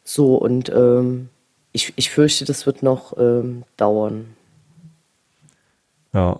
So, 0.05 0.37
und 0.37 0.69
ähm, 0.69 1.27
ich, 1.73 1.91
ich 1.97 2.09
fürchte, 2.09 2.45
das 2.45 2.65
wird 2.65 2.83
noch 2.83 3.17
ähm, 3.17 3.63
dauern. 3.75 4.37
Ja. 6.13 6.39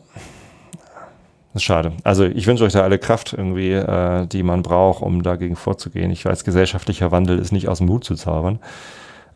Schade. 1.63 1.93
Also 2.03 2.25
ich 2.25 2.47
wünsche 2.47 2.63
euch 2.63 2.73
da 2.73 2.81
alle 2.81 2.99
Kraft 2.99 3.33
irgendwie, 3.33 3.71
äh, 3.71 4.25
die 4.27 4.43
man 4.43 4.63
braucht, 4.63 5.01
um 5.01 5.23
dagegen 5.23 5.55
vorzugehen. 5.55 6.11
Ich 6.11 6.25
weiß, 6.25 6.43
gesellschaftlicher 6.43 7.11
Wandel 7.11 7.39
ist 7.39 7.51
nicht 7.51 7.67
aus 7.67 7.79
dem 7.79 7.89
Hut 7.89 8.03
zu 8.03 8.15
zaubern. 8.15 8.59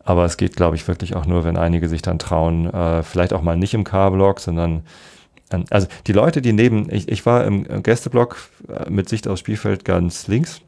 Aber 0.03 0.25
es 0.25 0.37
geht, 0.37 0.55
glaube 0.55 0.75
ich, 0.75 0.87
wirklich 0.87 1.15
auch 1.15 1.25
nur, 1.25 1.43
wenn 1.43 1.57
einige 1.57 1.87
sich 1.87 2.01
dann 2.01 2.19
trauen, 2.19 2.71
äh, 2.73 3.03
vielleicht 3.03 3.33
auch 3.33 3.41
mal 3.41 3.55
nicht 3.55 3.73
im 3.73 3.83
K-Block, 3.83 4.39
sondern 4.39 4.83
ähm, 5.51 5.65
also 5.69 5.87
die 6.07 6.13
Leute, 6.13 6.41
die 6.41 6.53
neben, 6.53 6.91
ich, 6.91 7.07
ich 7.09 7.25
war 7.25 7.45
im 7.45 7.65
im 7.65 7.83
Gästeblock 7.83 8.37
äh, 8.67 8.89
mit 8.89 9.09
Sicht 9.09 9.27
aufs 9.27 9.41
Spielfeld 9.41 9.85
ganz 9.85 10.27
links 10.27 10.61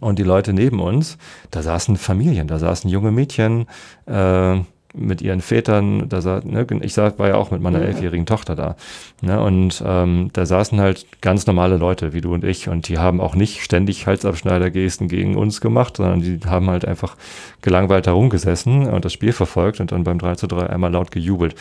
und 0.00 0.18
die 0.18 0.24
Leute 0.24 0.52
neben 0.52 0.80
uns, 0.80 1.18
da 1.50 1.62
saßen 1.62 1.96
Familien, 1.96 2.48
da 2.48 2.58
saßen 2.58 2.90
junge 2.90 3.12
Mädchen 3.12 3.66
äh, 4.06 4.60
mit 4.96 5.22
ihren 5.22 5.40
Vätern, 5.40 6.08
da 6.08 6.20
sa, 6.20 6.40
ne, 6.44 6.66
ich 6.80 6.94
sa, 6.94 7.12
war 7.18 7.28
ja 7.28 7.34
auch 7.36 7.50
mit 7.50 7.60
meiner 7.60 7.80
elfjährigen 7.82 8.26
Tochter 8.26 8.56
da. 8.56 8.76
Ne, 9.22 9.40
und 9.40 9.82
ähm, 9.86 10.30
da 10.32 10.46
saßen 10.46 10.80
halt 10.80 11.06
ganz 11.20 11.46
normale 11.46 11.76
Leute 11.76 12.12
wie 12.12 12.20
du 12.20 12.34
und 12.34 12.44
ich 12.44 12.68
und 12.68 12.88
die 12.88 12.98
haben 12.98 13.20
auch 13.20 13.34
nicht 13.34 13.62
ständig 13.62 14.06
Halsabschneidergesten 14.06 15.08
gegen 15.08 15.36
uns 15.36 15.60
gemacht, 15.60 15.96
sondern 15.98 16.20
die 16.20 16.40
haben 16.46 16.68
halt 16.70 16.84
einfach 16.84 17.16
gelangweilt 17.62 18.06
herumgesessen 18.06 18.88
und 18.88 19.04
das 19.04 19.12
Spiel 19.12 19.32
verfolgt 19.32 19.80
und 19.80 19.92
dann 19.92 20.04
beim 20.04 20.18
3 20.18 20.34
zu 20.36 20.46
3 20.46 20.68
einmal 20.68 20.92
laut 20.92 21.10
gejubelt. 21.10 21.54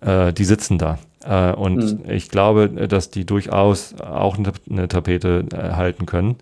Äh, 0.00 0.32
die 0.32 0.44
sitzen 0.44 0.78
da. 0.78 0.98
Äh, 1.24 1.52
und 1.52 2.04
Mhm. 2.04 2.10
ich 2.10 2.28
glaube, 2.28 2.68
dass 2.88 3.10
die 3.10 3.24
durchaus 3.24 3.94
auch 4.00 4.38
eine, 4.38 4.52
eine 4.70 4.88
Tapete 4.88 5.44
äh, 5.52 5.74
halten 5.74 6.06
können, 6.06 6.36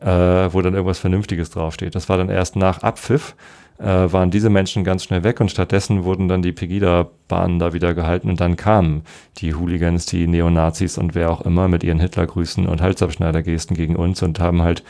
äh, 0.00 0.06
wo 0.06 0.62
dann 0.62 0.74
irgendwas 0.74 0.98
Vernünftiges 0.98 1.50
draufsteht. 1.50 1.94
Das 1.94 2.08
war 2.08 2.16
dann 2.16 2.30
erst 2.30 2.56
nach 2.56 2.82
Abpfiff, 2.82 3.34
äh, 3.80 4.12
waren 4.12 4.30
diese 4.30 4.50
Menschen 4.50 4.84
ganz 4.84 5.04
schnell 5.04 5.24
weg 5.24 5.40
und 5.40 5.50
stattdessen 5.50 6.04
wurden 6.04 6.28
dann 6.28 6.42
die 6.42 6.52
Pegida-Bahnen 6.52 7.58
da 7.58 7.72
wieder 7.72 7.94
gehalten 7.94 8.28
und 8.28 8.40
dann 8.40 8.56
kamen 8.56 9.02
die 9.38 9.54
Hooligans, 9.54 10.06
die 10.06 10.26
Neonazis 10.26 10.98
und 10.98 11.14
wer 11.14 11.30
auch 11.30 11.40
immer 11.40 11.66
mit 11.68 11.82
ihren 11.82 11.98
Hitlergrüßen 11.98 12.66
und 12.66 12.82
Halsabschneidergesten 12.82 13.76
gegen 13.76 13.96
uns 13.96 14.22
und 14.22 14.38
haben 14.38 14.62
halt 14.62 14.82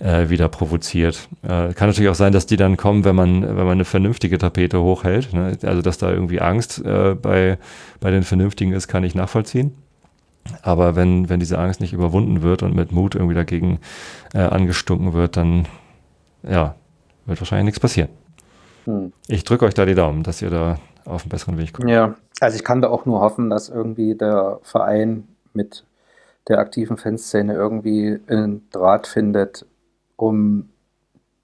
äh, 0.00 0.28
wieder 0.28 0.48
provoziert. 0.48 1.28
Äh, 1.42 1.72
kann 1.74 1.88
natürlich 1.88 2.10
auch 2.10 2.16
sein, 2.16 2.32
dass 2.32 2.46
die 2.46 2.56
dann 2.56 2.76
kommen, 2.76 3.04
wenn 3.04 3.14
man, 3.14 3.42
wenn 3.42 3.56
man 3.56 3.68
eine 3.68 3.84
vernünftige 3.84 4.38
Tapete 4.38 4.80
hochhält. 4.80 5.32
Ne? 5.32 5.56
Also 5.62 5.82
dass 5.82 5.98
da 5.98 6.10
irgendwie 6.10 6.40
Angst 6.40 6.84
äh, 6.84 7.14
bei, 7.14 7.58
bei 8.00 8.10
den 8.10 8.24
Vernünftigen 8.24 8.72
ist, 8.72 8.88
kann 8.88 9.04
ich 9.04 9.14
nachvollziehen. 9.14 9.72
Aber 10.62 10.96
wenn, 10.96 11.28
wenn 11.28 11.40
diese 11.40 11.58
Angst 11.58 11.80
nicht 11.80 11.92
überwunden 11.92 12.42
wird 12.42 12.62
und 12.64 12.74
mit 12.74 12.92
Mut 12.92 13.14
irgendwie 13.14 13.34
dagegen 13.34 13.78
angestunken 14.34 15.14
wird, 15.14 15.38
dann 15.38 15.64
ja, 16.46 16.74
wird 17.24 17.40
wahrscheinlich 17.40 17.64
nichts 17.64 17.80
passieren. 17.80 18.10
Hm. 18.84 19.12
Ich 19.28 19.44
drücke 19.44 19.64
euch 19.64 19.74
da 19.74 19.84
die 19.84 19.94
Daumen, 19.94 20.22
dass 20.22 20.42
ihr 20.42 20.50
da 20.50 20.78
auf 21.04 21.22
einen 21.22 21.30
besseren 21.30 21.58
Weg 21.58 21.72
kommt. 21.72 21.90
Ja, 21.90 22.14
also 22.40 22.56
ich 22.56 22.64
kann 22.64 22.82
da 22.82 22.88
auch 22.88 23.06
nur 23.06 23.20
hoffen, 23.20 23.50
dass 23.50 23.68
irgendwie 23.68 24.14
der 24.14 24.58
Verein 24.62 25.28
mit 25.52 25.84
der 26.48 26.58
aktiven 26.58 26.96
Fanszene 26.96 27.54
irgendwie 27.54 28.20
einen 28.26 28.68
Draht 28.70 29.06
findet, 29.06 29.66
um 30.16 30.68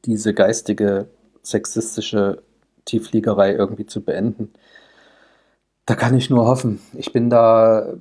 diese 0.04 0.34
geistige, 0.34 1.08
sexistische 1.42 2.42
Tiefliegerei 2.84 3.52
irgendwie 3.52 3.86
zu 3.86 4.02
beenden. 4.02 4.52
Da 5.86 5.94
kann 5.94 6.14
ich 6.14 6.30
nur 6.30 6.46
hoffen. 6.46 6.80
Ich 6.94 7.12
bin 7.12 7.30
da 7.30 7.94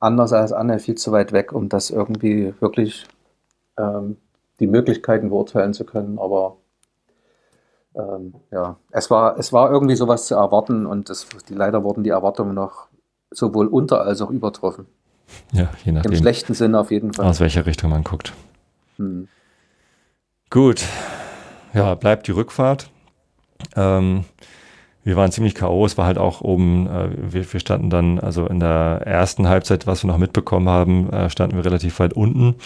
anders 0.00 0.32
als 0.32 0.52
Anne 0.52 0.78
viel 0.78 0.96
zu 0.96 1.12
weit 1.12 1.32
weg, 1.32 1.52
um 1.52 1.68
das 1.68 1.90
irgendwie 1.90 2.54
wirklich 2.60 3.06
ähm, 3.78 4.16
die 4.58 4.66
Möglichkeiten 4.66 5.30
beurteilen 5.30 5.74
zu 5.74 5.84
können, 5.84 6.18
aber 6.18 6.56
ähm, 7.94 8.34
ja, 8.50 8.76
es 8.90 9.10
war, 9.10 9.38
es 9.38 9.52
war 9.52 9.70
irgendwie 9.70 9.96
sowas 9.96 10.26
zu 10.26 10.34
erwarten 10.34 10.86
und 10.86 11.10
es, 11.10 11.26
die, 11.48 11.54
leider 11.54 11.84
wurden 11.84 12.04
die 12.04 12.10
Erwartungen 12.10 12.54
noch 12.54 12.88
sowohl 13.30 13.66
unter 13.66 14.02
als 14.02 14.20
auch 14.22 14.30
übertroffen. 14.30 14.86
Ja, 15.52 15.70
je 15.84 15.90
Im 15.90 15.94
nachdem, 15.94 16.14
schlechten 16.14 16.54
Sinne 16.54 16.78
auf 16.78 16.90
jeden 16.90 17.12
Fall. 17.12 17.26
aus 17.26 17.40
welcher 17.40 17.66
Richtung 17.66 17.90
man 17.90 18.04
guckt. 18.04 18.32
Hm. 18.96 19.28
Gut, 20.50 20.84
ja, 21.72 21.94
bleibt 21.94 22.26
die 22.26 22.32
Rückfahrt. 22.32 22.90
Ähm, 23.76 24.24
wir 25.04 25.16
waren 25.16 25.32
ziemlich 25.32 25.54
K.O. 25.54 25.84
Es 25.84 25.98
war 25.98 26.06
halt 26.06 26.18
auch 26.18 26.42
oben, 26.42 26.86
äh, 26.86 27.32
wir, 27.32 27.52
wir 27.52 27.60
standen 27.60 27.90
dann, 27.90 28.20
also 28.20 28.46
in 28.46 28.60
der 28.60 29.02
ersten 29.04 29.48
Halbzeit, 29.48 29.86
was 29.86 30.04
wir 30.04 30.08
noch 30.08 30.18
mitbekommen 30.18 30.68
haben, 30.68 31.10
äh, 31.10 31.30
standen 31.30 31.56
wir 31.56 31.64
relativ 31.64 31.98
weit 31.98 32.12
unten, 32.12 32.56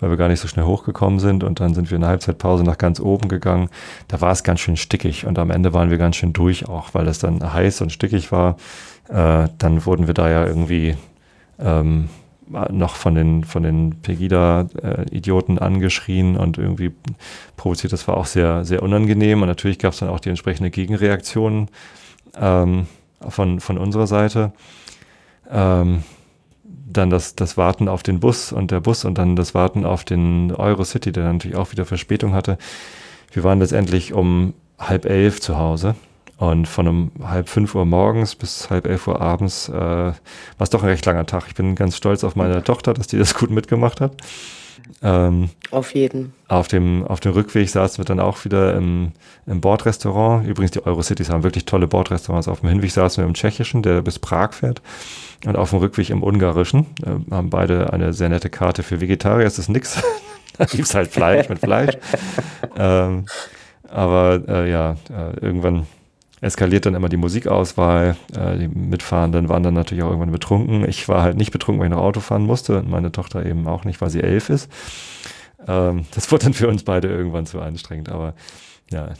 weil 0.00 0.10
wir 0.10 0.16
gar 0.16 0.28
nicht 0.28 0.40
so 0.40 0.48
schnell 0.48 0.64
hochgekommen 0.64 1.18
sind. 1.18 1.44
Und 1.44 1.60
dann 1.60 1.74
sind 1.74 1.90
wir 1.90 1.96
in 1.96 2.02
der 2.02 2.10
Halbzeitpause 2.10 2.64
nach 2.64 2.78
ganz 2.78 3.00
oben 3.00 3.28
gegangen. 3.28 3.68
Da 4.08 4.20
war 4.20 4.32
es 4.32 4.42
ganz 4.42 4.60
schön 4.60 4.76
stickig 4.76 5.26
und 5.26 5.38
am 5.38 5.50
Ende 5.50 5.72
waren 5.74 5.90
wir 5.90 5.98
ganz 5.98 6.16
schön 6.16 6.32
durch 6.32 6.68
auch, 6.68 6.94
weil 6.94 7.08
es 7.08 7.18
dann 7.18 7.52
heiß 7.52 7.80
und 7.80 7.92
stickig 7.92 8.32
war. 8.32 8.56
Äh, 9.08 9.48
dann 9.58 9.84
wurden 9.86 10.06
wir 10.06 10.14
da 10.14 10.30
ja 10.30 10.46
irgendwie 10.46 10.96
ähm, 11.58 12.08
noch 12.70 12.94
von 12.94 13.14
den, 13.14 13.44
von 13.44 13.62
den 13.62 13.96
Pegida-Idioten 14.00 15.58
angeschrien 15.58 16.36
und 16.36 16.58
irgendwie 16.58 16.92
provoziert. 17.56 17.92
Das 17.92 18.08
war 18.08 18.16
auch 18.16 18.26
sehr, 18.26 18.64
sehr 18.64 18.82
unangenehm. 18.82 19.42
Und 19.42 19.48
natürlich 19.48 19.78
gab 19.78 19.92
es 19.92 19.98
dann 19.98 20.08
auch 20.08 20.20
die 20.20 20.30
entsprechende 20.30 20.70
Gegenreaktion 20.70 21.68
ähm, 22.40 22.86
von, 23.28 23.60
von 23.60 23.78
unserer 23.78 24.06
Seite. 24.06 24.52
Ähm, 25.50 26.02
dann 26.92 27.10
das, 27.10 27.34
das 27.34 27.56
Warten 27.56 27.88
auf 27.88 28.02
den 28.02 28.20
Bus 28.20 28.52
und 28.52 28.70
der 28.70 28.80
Bus 28.80 29.04
und 29.04 29.18
dann 29.18 29.36
das 29.36 29.54
Warten 29.54 29.84
auf 29.84 30.04
den 30.04 30.52
Eurocity, 30.54 31.12
der 31.12 31.32
natürlich 31.32 31.56
auch 31.56 31.72
wieder 31.72 31.84
Verspätung 31.84 32.32
hatte. 32.32 32.58
Wir 33.32 33.44
waren 33.44 33.58
letztendlich 33.58 34.12
um 34.12 34.54
halb 34.78 35.04
elf 35.04 35.40
zu 35.40 35.58
Hause. 35.58 35.94
Und 36.38 36.68
von 36.68 36.86
um 36.86 37.10
halb 37.24 37.48
fünf 37.48 37.74
Uhr 37.74 37.84
morgens 37.84 38.36
bis 38.36 38.70
halb 38.70 38.86
elf 38.86 39.08
Uhr 39.08 39.20
abends 39.20 39.68
äh, 39.68 39.72
war 39.72 40.14
es 40.60 40.70
doch 40.70 40.84
ein 40.84 40.88
recht 40.88 41.04
langer 41.04 41.26
Tag. 41.26 41.46
Ich 41.48 41.56
bin 41.56 41.74
ganz 41.74 41.96
stolz 41.96 42.22
auf 42.22 42.36
meine 42.36 42.62
Tochter, 42.62 42.94
dass 42.94 43.08
die 43.08 43.18
das 43.18 43.34
gut 43.34 43.50
mitgemacht 43.50 44.00
hat. 44.00 44.12
Ähm, 45.02 45.50
Auf 45.72 45.94
jeden. 45.94 46.32
auf 46.46 46.68
dem, 46.68 47.04
auf 47.04 47.18
dem 47.18 47.32
Rückweg 47.32 47.68
saßen 47.68 47.98
wir 47.98 48.04
dann 48.04 48.20
auch 48.20 48.44
wieder 48.44 48.74
im, 48.74 49.12
im 49.46 49.60
Bordrestaurant. 49.60 50.46
Übrigens, 50.46 50.70
die 50.70 50.86
Eurocities 50.86 51.28
haben 51.28 51.42
wirklich 51.42 51.64
tolle 51.64 51.88
Bordrestaurants. 51.88 52.46
Auf 52.46 52.60
dem 52.60 52.68
Hinweg 52.68 52.92
saßen 52.92 53.22
wir 53.22 53.28
im 53.28 53.34
Tschechischen, 53.34 53.82
der 53.82 54.02
bis 54.02 54.20
Prag 54.20 54.52
fährt. 54.52 54.80
Und 55.46 55.56
auf 55.56 55.70
dem 55.70 55.78
Rückweg 55.78 56.10
im 56.10 56.22
Ungarischen. 56.22 56.86
Äh, 57.04 57.32
haben 57.32 57.50
beide 57.50 57.92
eine 57.92 58.12
sehr 58.12 58.28
nette 58.28 58.50
Karte 58.50 58.82
für 58.82 59.00
Vegetarier. 59.00 59.46
Es 59.46 59.58
ist 59.58 59.68
nix. 59.68 60.02
da 60.58 60.64
gibt's 60.64 60.94
halt 60.94 61.10
Fleisch 61.10 61.48
mit 61.48 61.60
Fleisch. 61.60 61.96
ähm, 62.76 63.26
aber 63.88 64.42
äh, 64.48 64.70
ja, 64.70 64.96
äh, 65.10 65.38
irgendwann 65.40 65.86
eskaliert 66.40 66.86
dann 66.86 66.94
immer 66.94 67.08
die 67.08 67.16
Musikauswahl. 67.16 68.16
Äh, 68.36 68.58
die 68.58 68.68
Mitfahrenden 68.68 69.48
waren 69.48 69.62
dann 69.62 69.74
natürlich 69.74 70.04
auch 70.04 70.08
irgendwann 70.08 70.32
betrunken. 70.32 70.88
Ich 70.88 71.08
war 71.08 71.22
halt 71.22 71.36
nicht 71.36 71.52
betrunken, 71.52 71.80
weil 71.80 71.88
ich 71.88 71.94
noch 71.94 72.02
Auto 72.02 72.20
fahren 72.20 72.44
musste 72.44 72.78
und 72.78 72.88
meine 72.88 73.12
Tochter 73.12 73.44
eben 73.44 73.66
auch 73.66 73.84
nicht, 73.84 74.00
weil 74.00 74.10
sie 74.10 74.22
elf 74.22 74.50
ist. 74.50 74.70
Ähm, 75.66 76.06
das 76.14 76.30
wurde 76.30 76.44
dann 76.44 76.54
für 76.54 76.68
uns 76.68 76.82
beide 76.82 77.08
irgendwann 77.08 77.46
zu 77.46 77.60
anstrengend, 77.60 78.08
aber 78.10 78.34
ja. 78.90 79.10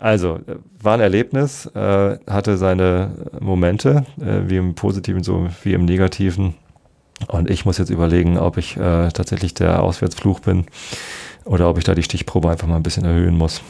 Also, 0.00 0.36
äh, 0.36 0.56
war 0.82 0.94
ein 0.94 1.00
Erlebnis, 1.00 1.66
äh, 1.66 2.18
hatte 2.26 2.56
seine 2.56 3.10
Momente, 3.38 4.06
äh, 4.20 4.48
wie 4.48 4.56
im 4.56 4.74
Positiven 4.74 5.22
so 5.22 5.46
wie 5.62 5.74
im 5.74 5.84
Negativen. 5.84 6.54
Und 7.28 7.50
ich 7.50 7.66
muss 7.66 7.76
jetzt 7.76 7.90
überlegen, 7.90 8.38
ob 8.38 8.56
ich 8.56 8.76
äh, 8.78 9.10
tatsächlich 9.10 9.52
der 9.52 9.82
Auswärtsfluch 9.82 10.40
bin 10.40 10.64
oder 11.44 11.68
ob 11.68 11.76
ich 11.76 11.84
da 11.84 11.94
die 11.94 12.02
Stichprobe 12.02 12.48
einfach 12.50 12.66
mal 12.66 12.76
ein 12.76 12.82
bisschen 12.82 13.04
erhöhen 13.04 13.36
muss. 13.36 13.60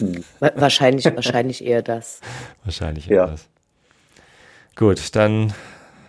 Wa- 0.40 0.50
Wahrscheinlich, 0.56 1.04
wahrscheinlich 1.04 1.64
eher 1.64 1.82
das. 1.82 2.20
Wahrscheinlich 2.64 3.06
Ja. 3.06 3.26
eher 3.26 3.26
das. 3.28 3.46
Gut, 4.74 5.14
dann, 5.14 5.52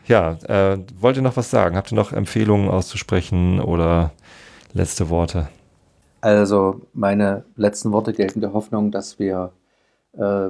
ja, 0.07 0.39
äh, 0.47 0.79
wollt 0.99 1.17
ihr 1.17 1.21
noch 1.21 1.37
was 1.37 1.51
sagen? 1.51 1.75
Habt 1.75 1.91
ihr 1.91 1.95
noch 1.95 2.11
Empfehlungen 2.13 2.67
auszusprechen 2.67 3.59
oder 3.59 4.11
letzte 4.73 5.09
Worte? 5.09 5.49
Also 6.25 6.81
meine 6.93 7.45
letzten 7.55 7.91
Worte 7.91 8.11
gelten 8.11 8.41
der 8.41 8.51
Hoffnung, 8.51 8.89
dass 8.89 9.19
wir 9.19 9.51
äh, 10.13 10.49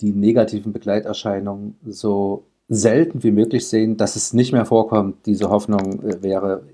die 0.00 0.12
negativen 0.12 0.72
Begleiterscheinungen 0.72 1.78
so 1.86 2.46
selten 2.68 3.22
wie 3.22 3.30
möglich 3.30 3.68
sehen, 3.68 3.96
dass 3.96 4.16
es 4.16 4.32
nicht 4.32 4.52
mehr 4.52 4.66
vorkommt. 4.66 5.24
Diese 5.26 5.48
Hoffnung 5.48 6.02
äh, 6.02 6.24
wäre 6.24 6.64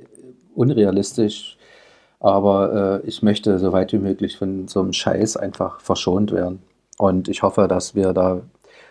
unrealistisch, 0.54 1.58
aber 2.20 3.02
äh, 3.04 3.06
ich 3.06 3.22
möchte 3.22 3.58
so 3.58 3.74
weit 3.74 3.92
wie 3.92 3.98
möglich 3.98 4.38
von 4.38 4.66
so 4.66 4.80
einem 4.80 4.94
Scheiß 4.94 5.36
einfach 5.36 5.82
verschont 5.82 6.32
werden. 6.32 6.62
Und 6.96 7.28
ich 7.28 7.42
hoffe, 7.42 7.68
dass 7.68 7.94
wir 7.94 8.14
da 8.14 8.40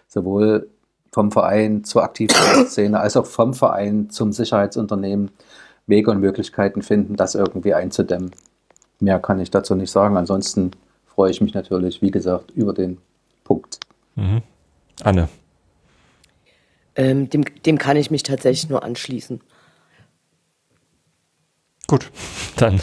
sowohl 0.08 0.70
vom 1.12 1.32
Verein 1.32 1.84
zur 1.84 2.04
aktiven 2.04 2.68
Szene 2.68 3.00
als 3.00 3.18
auch 3.18 3.26
vom 3.26 3.56
Verein 3.56 4.12
zum 4.12 4.34
Sicherheitsunternehmen 4.34 5.32
Wege 5.88 6.12
und 6.12 6.20
Möglichkeiten 6.20 6.84
finden, 6.84 7.16
das 7.16 7.34
irgendwie 7.34 7.74
einzudämmen. 7.74 8.30
Mehr 9.00 9.20
kann 9.20 9.40
ich 9.40 9.52
dazu 9.52 9.76
nicht 9.76 9.92
sagen. 9.92 10.18
Ansonsten 10.18 10.72
freue 11.06 11.32
ich 11.32 11.42
mich 11.42 11.54
natürlich, 11.54 12.02
wie 12.02 12.12
gesagt, 12.12 12.52
über 12.52 12.74
den 12.74 12.98
Punkt. 13.44 13.80
Mhm. 14.16 14.42
Anne, 15.04 15.30
Ähm, 16.96 17.30
dem, 17.30 17.46
dem 17.66 17.78
kann 17.78 17.98
ich 17.98 18.10
mich 18.10 18.24
tatsächlich 18.24 18.70
nur 18.70 18.84
anschließen. 18.84 19.42
gut, 21.88 22.12
dann 22.58 22.82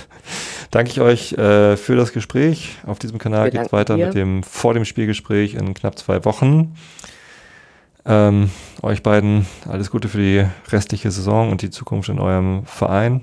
danke 0.70 0.90
ich 0.90 1.00
euch 1.00 1.32
äh, 1.32 1.76
für 1.76 1.96
das 1.96 2.12
Gespräch. 2.12 2.76
Auf 2.86 2.98
diesem 2.98 3.18
Kanal 3.18 3.50
geht 3.50 3.60
es 3.60 3.72
weiter 3.72 3.96
dir. 3.96 4.06
mit 4.06 4.14
dem 4.14 4.42
Vor 4.42 4.74
dem 4.74 4.84
Spielgespräch 4.84 5.54
in 5.54 5.74
knapp 5.74 5.98
zwei 5.98 6.24
Wochen. 6.24 6.76
Ähm, 8.06 8.50
euch 8.82 9.02
beiden 9.02 9.46
alles 9.66 9.90
Gute 9.90 10.08
für 10.08 10.18
die 10.18 10.46
restliche 10.70 11.10
Saison 11.10 11.50
und 11.50 11.62
die 11.62 11.70
Zukunft 11.70 12.08
in 12.08 12.20
eurem 12.20 12.66
Verein. 12.66 13.22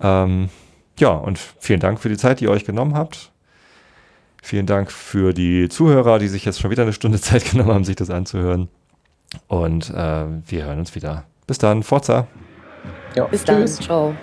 Ähm, 0.00 0.50
ja, 0.98 1.10
und 1.10 1.38
vielen 1.38 1.80
Dank 1.80 2.00
für 2.00 2.08
die 2.08 2.16
Zeit, 2.16 2.40
die 2.40 2.44
ihr 2.44 2.50
euch 2.50 2.64
genommen 2.64 2.94
habt. 2.94 3.32
Vielen 4.42 4.66
Dank 4.66 4.92
für 4.92 5.32
die 5.32 5.68
Zuhörer, 5.68 6.18
die 6.18 6.28
sich 6.28 6.44
jetzt 6.44 6.60
schon 6.60 6.70
wieder 6.70 6.84
eine 6.84 6.92
Stunde 6.92 7.20
Zeit 7.20 7.50
genommen 7.50 7.72
haben, 7.72 7.84
sich 7.84 7.96
das 7.96 8.10
anzuhören. 8.10 8.68
Und 9.48 9.90
äh, 9.90 10.24
wir 10.46 10.64
hören 10.64 10.78
uns 10.78 10.94
wieder. 10.94 11.24
Bis 11.46 11.58
dann, 11.58 11.82
Forza! 11.82 12.26
Ja, 13.14 13.24
Bis 13.24 13.44
dann. 13.44 13.66
Ciao. 13.66 14.14